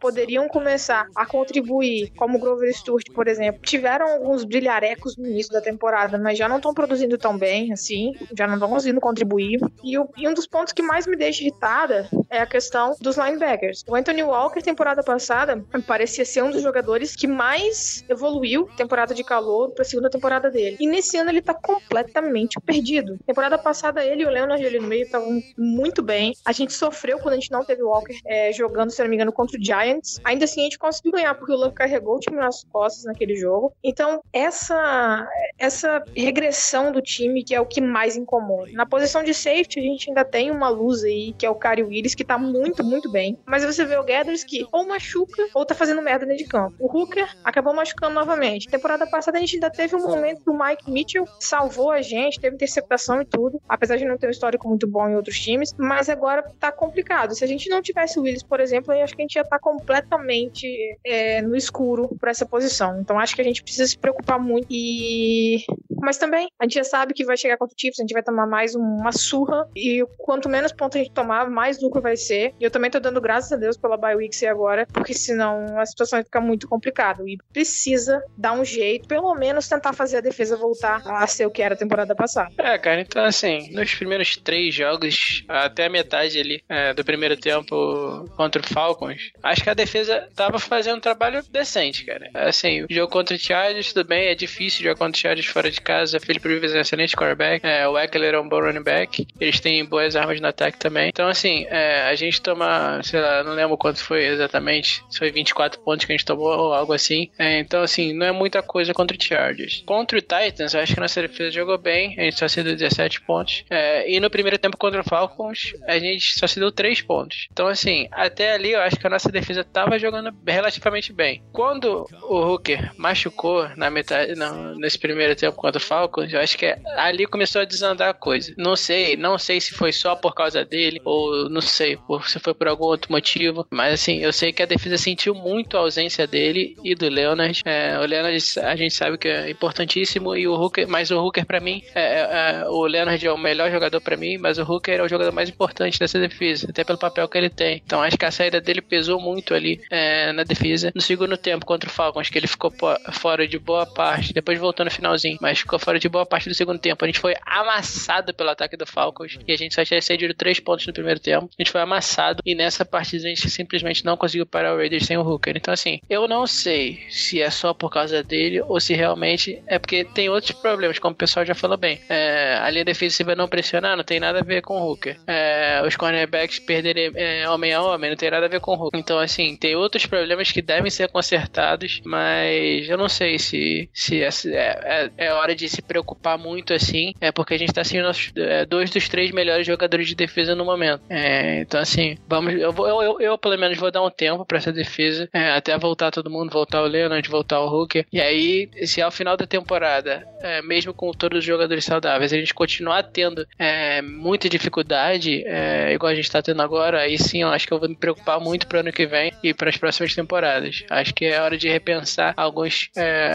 poderiam 0.00 0.48
começar 0.48 1.06
a 1.14 1.26
contribuir, 1.26 2.12
como 2.16 2.38
Grover 2.38 2.72
Stewart, 2.74 3.06
por 3.12 3.28
exemplo, 3.28 3.60
tiveram 3.62 4.08
alguns 4.08 4.44
brilharecos 4.44 5.16
no 5.16 5.26
início 5.26 5.52
da 5.52 5.60
temporada, 5.60 6.18
mas 6.18 6.38
já 6.38 6.48
não 6.48 6.56
estão 6.56 6.72
produzindo 6.72 7.18
tão 7.18 7.36
bem, 7.36 7.72
assim, 7.72 8.12
já 8.36 8.46
não 8.46 8.54
estão 8.54 8.68
conseguindo 8.68 9.00
contribuir. 9.00 9.60
E, 9.82 9.98
o, 9.98 10.08
e, 10.16 10.28
um 10.28 10.34
dos 10.34 10.46
pontos 10.46 10.72
que 10.72 10.82
mais 10.82 11.06
me 11.06 11.16
deixa 11.16 11.42
irritada 11.42 12.08
é 12.30 12.40
a 12.40 12.46
questão 12.46 12.94
dos 13.00 13.16
linebackers. 13.16 13.84
O 13.88 13.94
Anthony 13.94 14.22
Walker, 14.22 14.62
temporada 14.62 15.02
passada, 15.02 15.62
parecia 15.86 16.24
ser 16.24 16.42
um 16.42 16.50
dos 16.50 16.62
jogadores 16.62 17.16
que 17.16 17.26
mais 17.26 18.04
evoluiu 18.08 18.68
temporada 18.76 19.14
de 19.14 19.24
calor 19.24 19.70
para 19.70 19.82
a 19.82 19.84
segunda 19.84 20.10
temporada 20.10 20.50
dele. 20.50 20.76
E 20.78 20.86
nesse 20.86 21.16
ano 21.16 21.30
ele 21.30 21.42
tá 21.42 21.54
completamente 21.54 22.60
perdido. 22.60 23.18
Temporada 23.26 23.58
passada 23.58 24.04
ele 24.04 24.22
e 24.22 24.26
o 24.26 24.30
Leonard 24.30 24.64
ali 24.64 24.78
no 24.78 24.86
meio 24.86 25.04
estavam 25.04 25.40
muito 25.56 26.02
bem. 26.02 26.34
A 26.44 26.52
gente 26.52 26.72
sofreu 26.72 27.18
quando 27.18 27.34
a 27.34 27.36
gente 27.36 27.50
não 27.50 27.64
teve 27.64 27.82
o 27.82 27.88
Walker 27.88 28.16
é, 28.26 28.47
jogando, 28.52 28.90
se 28.90 29.02
não 29.02 29.08
me 29.08 29.16
engano, 29.16 29.32
contra 29.32 29.58
o 29.58 29.64
Giants. 29.64 30.20
Ainda 30.24 30.44
assim, 30.44 30.60
a 30.60 30.64
gente 30.64 30.78
conseguiu 30.78 31.12
ganhar, 31.12 31.34
porque 31.34 31.52
o 31.52 31.56
Love 31.56 31.74
carregou 31.74 32.16
o 32.16 32.20
time 32.20 32.36
nas 32.36 32.64
costas 32.64 33.04
naquele 33.04 33.36
jogo. 33.36 33.72
Então, 33.82 34.20
essa, 34.32 35.28
essa 35.58 36.02
regressão 36.16 36.92
do 36.92 37.00
time 37.00 37.44
que 37.44 37.54
é 37.54 37.60
o 37.60 37.66
que 37.66 37.80
mais 37.80 38.16
incomoda. 38.16 38.70
Na 38.72 38.86
posição 38.86 39.22
de 39.22 39.34
safety, 39.34 39.80
a 39.80 39.82
gente 39.82 40.10
ainda 40.10 40.24
tem 40.24 40.50
uma 40.50 40.68
luz 40.68 41.04
aí, 41.04 41.32
que 41.38 41.46
é 41.46 41.50
o 41.50 41.54
Kari 41.54 41.82
Willis, 41.82 42.14
que 42.14 42.24
tá 42.24 42.38
muito, 42.38 42.84
muito 42.84 43.10
bem. 43.10 43.38
Mas 43.46 43.64
você 43.64 43.84
vê 43.84 43.96
o 43.96 44.04
Gathers 44.04 44.44
que 44.44 44.66
ou 44.72 44.86
machuca 44.86 45.48
ou 45.54 45.64
tá 45.64 45.74
fazendo 45.74 46.02
merda 46.02 46.26
dentro 46.26 46.44
de 46.44 46.48
campo. 46.50 46.74
O 46.78 46.86
Hooker 46.86 47.28
acabou 47.44 47.74
machucando 47.74 48.14
novamente. 48.14 48.68
Temporada 48.68 49.06
passada 49.06 49.38
a 49.38 49.40
gente 49.40 49.56
ainda 49.56 49.70
teve 49.70 49.96
um 49.96 50.02
momento 50.02 50.42
que 50.42 50.50
o 50.50 50.58
Mike 50.58 50.90
Mitchell 50.90 51.24
salvou 51.40 51.90
a 51.90 52.02
gente, 52.02 52.40
teve 52.40 52.54
interceptação 52.56 53.20
e 53.20 53.24
tudo, 53.24 53.60
apesar 53.68 53.96
de 53.96 54.04
não 54.04 54.16
ter 54.16 54.26
um 54.26 54.30
histórico 54.30 54.68
muito 54.68 54.86
bom 54.86 55.08
em 55.08 55.16
outros 55.16 55.38
times, 55.38 55.74
mas 55.76 56.08
agora 56.08 56.42
tá 56.58 56.72
complicado. 56.72 57.34
Se 57.34 57.44
a 57.44 57.46
gente 57.46 57.68
não 57.68 57.82
tivesse 57.82 58.18
o 58.18 58.22
Willis, 58.22 58.37
por 58.42 58.60
exemplo, 58.60 58.92
eu 58.92 59.02
acho 59.02 59.14
que 59.14 59.22
a 59.22 59.24
gente 59.24 59.36
ia 59.36 59.42
estar 59.42 59.58
tá 59.58 59.62
completamente 59.62 60.66
é, 61.04 61.42
no 61.42 61.56
escuro 61.56 62.16
para 62.20 62.30
essa 62.30 62.46
posição. 62.46 63.00
Então 63.00 63.18
acho 63.18 63.34
que 63.34 63.40
a 63.40 63.44
gente 63.44 63.62
precisa 63.62 63.86
se 63.86 63.98
preocupar 63.98 64.38
muito. 64.38 64.66
E 64.70 65.64
mas 66.00 66.16
também 66.16 66.48
a 66.58 66.64
gente 66.64 66.74
já 66.74 66.84
sabe 66.84 67.12
que 67.12 67.24
vai 67.24 67.36
chegar 67.36 67.56
contra 67.56 67.74
o 67.74 67.80
Chiefs, 67.80 67.98
a 68.00 68.02
gente 68.02 68.12
vai 68.12 68.22
tomar 68.22 68.46
mais 68.46 68.74
uma 68.74 69.12
surra 69.12 69.68
e 69.74 70.04
quanto 70.18 70.48
menos 70.48 70.72
pontos 70.72 70.96
a 70.96 70.98
gente 71.00 71.12
tomar, 71.12 71.50
mais 71.50 71.80
lucro 71.80 72.00
vai 72.00 72.16
ser. 72.16 72.54
E 72.60 72.64
eu 72.64 72.70
também 72.70 72.90
tô 72.90 73.00
dando 73.00 73.20
graças 73.20 73.52
a 73.52 73.56
Deus 73.56 73.76
pela 73.76 73.96
bye 73.96 74.16
agora, 74.48 74.86
porque 74.92 75.14
senão 75.14 75.78
a 75.78 75.86
situação 75.86 76.18
vai 76.18 76.24
ficar 76.24 76.40
muito 76.40 76.68
complicada. 76.68 77.22
E 77.26 77.36
precisa 77.52 78.22
dar 78.36 78.52
um 78.52 78.64
jeito, 78.64 79.08
pelo 79.08 79.34
menos 79.34 79.68
tentar 79.68 79.92
fazer 79.92 80.18
a 80.18 80.20
defesa 80.20 80.56
voltar 80.56 81.02
a 81.04 81.26
ser 81.26 81.46
o 81.46 81.50
que 81.50 81.62
era 81.62 81.74
a 81.74 81.78
temporada 81.78 82.14
passada. 82.14 82.52
É, 82.58 82.78
cara, 82.78 83.00
então 83.00 83.24
assim, 83.24 83.70
nos 83.72 83.94
primeiros 83.94 84.36
três 84.36 84.74
jogos, 84.74 85.44
até 85.48 85.86
a 85.86 85.90
metade 85.90 86.38
ali 86.38 86.62
é, 86.68 86.94
do 86.94 87.04
primeiro 87.04 87.36
tempo 87.36 88.27
contra 88.36 88.62
o 88.62 88.66
Falcons, 88.66 89.30
acho 89.42 89.62
que 89.62 89.70
a 89.70 89.74
defesa 89.74 90.28
tava 90.34 90.58
fazendo 90.58 90.98
um 90.98 91.00
trabalho 91.00 91.42
decente, 91.50 92.04
cara. 92.04 92.30
Assim, 92.34 92.82
o 92.82 92.86
jogo 92.90 93.10
contra 93.10 93.36
o 93.36 93.38
Chargers, 93.38 93.92
tudo 93.92 94.06
bem, 94.06 94.28
é 94.28 94.34
difícil 94.34 94.82
jogar 94.82 94.96
contra 94.96 95.16
o 95.16 95.20
Chargers 95.20 95.46
fora 95.46 95.70
de 95.70 95.80
casa. 95.80 96.20
Felipe 96.20 96.48
Rivers 96.48 96.74
é 96.74 96.78
um 96.78 96.80
excelente 96.80 97.16
quarterback. 97.16 97.66
É, 97.66 97.86
o 97.88 97.98
Eckler 97.98 98.34
é 98.34 98.40
um 98.40 98.48
bom 98.48 98.60
running 98.60 98.82
back. 98.82 99.26
Eles 99.40 99.60
têm 99.60 99.84
boas 99.84 100.16
armas 100.16 100.40
no 100.40 100.48
ataque 100.48 100.78
também. 100.78 101.08
Então, 101.08 101.28
assim, 101.28 101.66
é, 101.68 102.02
a 102.02 102.14
gente 102.14 102.40
toma, 102.40 103.00
sei 103.02 103.20
lá, 103.20 103.42
não 103.42 103.54
lembro 103.54 103.76
quanto 103.76 104.02
foi 104.02 104.24
exatamente. 104.26 105.02
Se 105.10 105.18
foi 105.18 105.30
24 105.30 105.80
pontos 105.80 106.04
que 106.04 106.12
a 106.12 106.16
gente 106.16 106.24
tomou 106.24 106.48
ou 106.48 106.72
algo 106.72 106.92
assim. 106.92 107.30
É, 107.38 107.58
então, 107.58 107.82
assim, 107.82 108.12
não 108.12 108.26
é 108.26 108.32
muita 108.32 108.62
coisa 108.62 108.92
contra 108.92 109.16
o 109.16 109.22
Chargers. 109.22 109.82
Contra 109.86 110.18
o 110.18 110.20
Titans, 110.20 110.74
acho 110.74 110.94
que 110.94 111.00
a 111.00 111.02
nossa 111.02 111.22
defesa 111.22 111.50
jogou 111.50 111.78
bem. 111.78 112.14
A 112.18 112.22
gente 112.22 112.38
só 112.38 112.48
se 112.48 112.62
deu 112.62 112.76
17 112.76 113.20
pontos. 113.22 113.64
É, 113.70 114.10
e 114.10 114.20
no 114.20 114.30
primeiro 114.30 114.58
tempo 114.58 114.76
contra 114.76 115.00
o 115.00 115.04
Falcons, 115.04 115.74
a 115.86 115.98
gente 115.98 116.38
só 116.38 116.46
se 116.46 116.58
deu 116.60 116.70
3 116.70 117.02
pontos. 117.02 117.48
Então, 117.52 117.66
assim, 117.66 118.08
até 118.18 118.52
ali 118.52 118.72
eu 118.72 118.80
acho 118.80 118.96
que 118.96 119.06
a 119.06 119.10
nossa 119.10 119.30
defesa 119.30 119.48
defesa 119.48 119.64
tava 119.64 119.98
jogando 119.98 120.34
relativamente 120.46 121.12
bem. 121.12 121.42
Quando 121.52 122.06
o 122.22 122.36
Hooker 122.36 122.92
machucou 122.96 123.68
na 123.76 123.90
metade, 123.90 124.34
nesse 124.76 124.98
primeiro 124.98 125.34
tempo 125.34 125.56
contra 125.56 125.78
o 125.78 125.84
Falcons, 125.84 126.32
eu 126.32 126.40
acho 126.40 126.56
que 126.58 126.66
é, 126.66 126.78
ali 126.96 127.26
começou 127.26 127.62
a 127.62 127.64
desandar 127.64 128.10
a 128.10 128.14
coisa. 128.14 128.52
Não 128.56 128.76
sei, 128.76 129.16
não 129.16 129.38
sei 129.38 129.60
se 129.60 129.72
foi 129.72 129.92
só 129.92 130.14
por 130.14 130.34
causa 130.34 130.64
dele 130.64 131.00
ou 131.04 131.48
não 131.48 131.60
sei, 131.60 131.98
se 132.26 132.38
foi 132.38 132.54
por 132.54 132.68
algum 132.68 132.84
outro 132.84 133.10
motivo, 133.10 133.66
mas 133.70 133.94
assim, 133.94 134.18
eu 134.18 134.32
sei 134.32 134.52
que 134.52 134.62
a 134.62 134.66
defesa 134.66 134.98
sentiu 134.98 135.34
muito 135.34 135.76
a 135.76 135.80
ausência 135.80 136.26
dele 136.26 136.76
e 136.84 136.94
do 136.94 137.08
Leonard. 137.08 137.62
É, 137.64 137.98
o 137.98 138.06
Leonard 138.06 138.38
a 138.62 138.76
gente 138.76 138.94
sabe 138.94 139.18
que 139.18 139.28
é 139.28 139.50
importantíssimo 139.50 140.36
e 140.36 140.46
o 140.46 140.54
Hooker, 140.54 140.86
mas 140.88 141.10
o 141.10 141.18
Hooker 141.18 141.46
para 141.46 141.60
mim, 141.60 141.82
é, 141.94 142.00
é, 142.00 142.62
é, 142.62 142.68
o 142.68 142.84
Leonard 142.86 143.26
é 143.26 143.32
o 143.32 143.38
melhor 143.38 143.70
jogador 143.70 144.00
para 144.00 144.16
mim, 144.16 144.36
mas 144.38 144.58
o 144.58 144.62
Hooker 144.62 145.00
é 145.00 145.02
o 145.02 145.08
jogador 145.08 145.32
mais 145.32 145.48
importante 145.48 145.98
dessa 145.98 146.18
defesa, 146.18 146.68
até 146.68 146.84
pelo 146.84 146.98
papel 146.98 147.28
que 147.28 147.38
ele 147.38 147.50
tem. 147.50 147.82
Então 147.84 148.02
acho 148.08 148.18
que 148.18 148.24
a 148.24 148.30
saída 148.30 148.60
dele 148.60 148.80
pesou 148.80 149.20
muito 149.20 149.54
ali 149.54 149.80
é, 149.90 150.32
na 150.32 150.42
defesa. 150.42 150.90
No 150.94 151.00
segundo 151.00 151.36
tempo 151.36 151.64
contra 151.64 151.88
o 151.88 151.92
Falcons, 151.92 152.28
que 152.28 152.38
ele 152.38 152.46
ficou 152.46 152.72
fora 153.12 153.46
de 153.46 153.58
boa 153.58 153.86
parte, 153.86 154.32
depois 154.32 154.58
voltou 154.58 154.84
no 154.84 154.90
finalzinho, 154.90 155.38
mas 155.40 155.60
ficou 155.60 155.78
fora 155.78 155.98
de 155.98 156.08
boa 156.08 156.26
parte 156.26 156.48
do 156.48 156.54
segundo 156.54 156.78
tempo. 156.78 157.04
A 157.04 157.08
gente 157.08 157.20
foi 157.20 157.34
amassado 157.44 158.34
pelo 158.34 158.50
ataque 158.50 158.76
do 158.76 158.86
Falcons 158.86 159.38
e 159.46 159.52
a 159.52 159.56
gente 159.56 159.74
só 159.74 159.84
tinha 159.84 160.00
cedido 160.02 160.34
três 160.34 160.58
pontos 160.58 160.86
no 160.86 160.92
primeiro 160.92 161.20
tempo. 161.20 161.48
A 161.58 161.62
gente 161.62 161.70
foi 161.70 161.80
amassado 161.80 162.42
e 162.44 162.54
nessa 162.54 162.84
partida 162.84 163.26
a 163.26 163.28
gente 163.28 163.48
simplesmente 163.50 164.04
não 164.04 164.16
conseguiu 164.16 164.46
parar 164.46 164.74
o 164.74 164.76
Raiders 164.76 165.06
sem 165.06 165.16
o 165.16 165.22
Hooker. 165.22 165.56
Então, 165.56 165.72
assim, 165.72 166.00
eu 166.08 166.26
não 166.26 166.46
sei 166.46 167.06
se 167.10 167.40
é 167.42 167.50
só 167.50 167.74
por 167.74 167.90
causa 167.90 168.22
dele 168.22 168.60
ou 168.62 168.80
se 168.80 168.94
realmente 168.94 169.62
é 169.66 169.78
porque 169.78 170.04
tem 170.04 170.28
outros 170.28 170.52
problemas, 170.52 170.98
como 170.98 171.12
o 171.12 171.16
pessoal 171.16 171.44
já 171.44 171.54
falou 171.54 171.76
bem. 171.76 172.00
É, 172.08 172.58
a 172.60 172.70
linha 172.70 172.84
defensiva 172.84 173.34
não 173.34 173.48
pressionar 173.48 173.96
não 173.96 174.04
tem 174.04 174.20
nada 174.20 174.40
a 174.40 174.44
ver 174.44 174.62
com 174.62 174.80
o 174.80 174.90
Hooker. 174.90 175.18
É, 175.26 175.82
os 175.86 175.96
cornerbacks 175.96 176.58
perderem 176.58 177.12
é, 177.14 177.48
homem 177.48 177.72
a 177.72 177.82
homem 177.82 177.97
não 177.98 178.16
tem 178.16 178.30
nada 178.30 178.46
a 178.46 178.48
ver 178.48 178.60
com 178.60 178.72
o 178.72 178.74
Hooker. 178.74 178.98
Então, 178.98 179.18
assim, 179.18 179.56
tem 179.56 179.74
outros 179.74 180.06
problemas 180.06 180.50
que 180.52 180.62
devem 180.62 180.90
ser 180.90 181.08
consertados, 181.08 182.00
mas 182.04 182.88
eu 182.88 182.96
não 182.96 183.08
sei 183.08 183.38
se, 183.38 183.88
se 183.92 184.22
é, 184.22 184.30
é, 184.54 185.10
é 185.16 185.32
hora 185.32 185.54
de 185.54 185.68
se 185.68 185.82
preocupar 185.82 186.38
muito 186.38 186.72
assim, 186.72 187.12
é 187.20 187.32
porque 187.32 187.54
a 187.54 187.58
gente 187.58 187.72
tá 187.72 187.82
sem 187.82 188.02
nossos, 188.02 188.32
é, 188.36 188.64
dois 188.64 188.90
dos 188.90 189.08
três 189.08 189.30
melhores 189.30 189.66
jogadores 189.66 190.06
de 190.06 190.14
defesa 190.14 190.54
no 190.54 190.64
momento. 190.64 191.02
É, 191.08 191.60
então, 191.60 191.80
assim, 191.80 192.16
vamos, 192.28 192.54
eu, 192.54 192.74
eu, 192.76 193.02
eu, 193.02 193.20
eu, 193.20 193.38
pelo 193.38 193.58
menos 193.58 193.78
vou 193.78 193.90
dar 193.90 194.02
um 194.02 194.10
tempo 194.10 194.44
para 194.44 194.58
essa 194.58 194.72
defesa, 194.72 195.28
é, 195.32 195.50
até 195.50 195.76
voltar 195.78 196.10
todo 196.10 196.30
mundo, 196.30 196.52
voltar 196.52 196.82
o 196.82 196.86
Leonard, 196.86 197.28
voltar 197.28 197.60
o 197.60 197.68
Hooker. 197.68 198.06
E 198.12 198.20
aí, 198.20 198.68
se 198.84 199.00
ao 199.00 199.10
final 199.10 199.36
da 199.36 199.46
temporada, 199.46 200.26
é, 200.40 200.62
mesmo 200.62 200.92
com 200.92 201.10
todos 201.12 201.40
os 201.40 201.44
jogadores 201.44 201.84
saudáveis, 201.84 202.32
a 202.32 202.36
gente 202.36 202.54
continuar 202.54 203.02
tendo 203.02 203.46
é, 203.58 204.02
muita 204.02 204.48
dificuldade, 204.48 205.42
é, 205.46 205.92
igual 205.92 206.12
a 206.12 206.14
gente 206.14 206.30
tá 206.30 206.42
tendo 206.42 206.60
agora, 206.62 207.00
aí 207.00 207.18
sim 207.18 207.42
eu 207.42 207.48
acho 207.48 207.66
que 207.66 207.72
eu 207.72 207.77
vou 207.80 207.88
me 207.88 207.96
preocupar 207.96 208.40
muito 208.40 208.66
pro 208.66 208.80
ano 208.80 208.92
que 208.92 209.06
vem 209.06 209.32
e 209.42 209.54
para 209.54 209.70
as 209.70 209.76
próximas 209.76 210.14
temporadas. 210.14 210.84
Acho 210.90 211.14
que 211.14 211.26
é 211.26 211.40
hora 211.40 211.56
de 211.56 211.68
repensar 211.68 212.34
alguns, 212.36 212.90
é, 212.96 213.32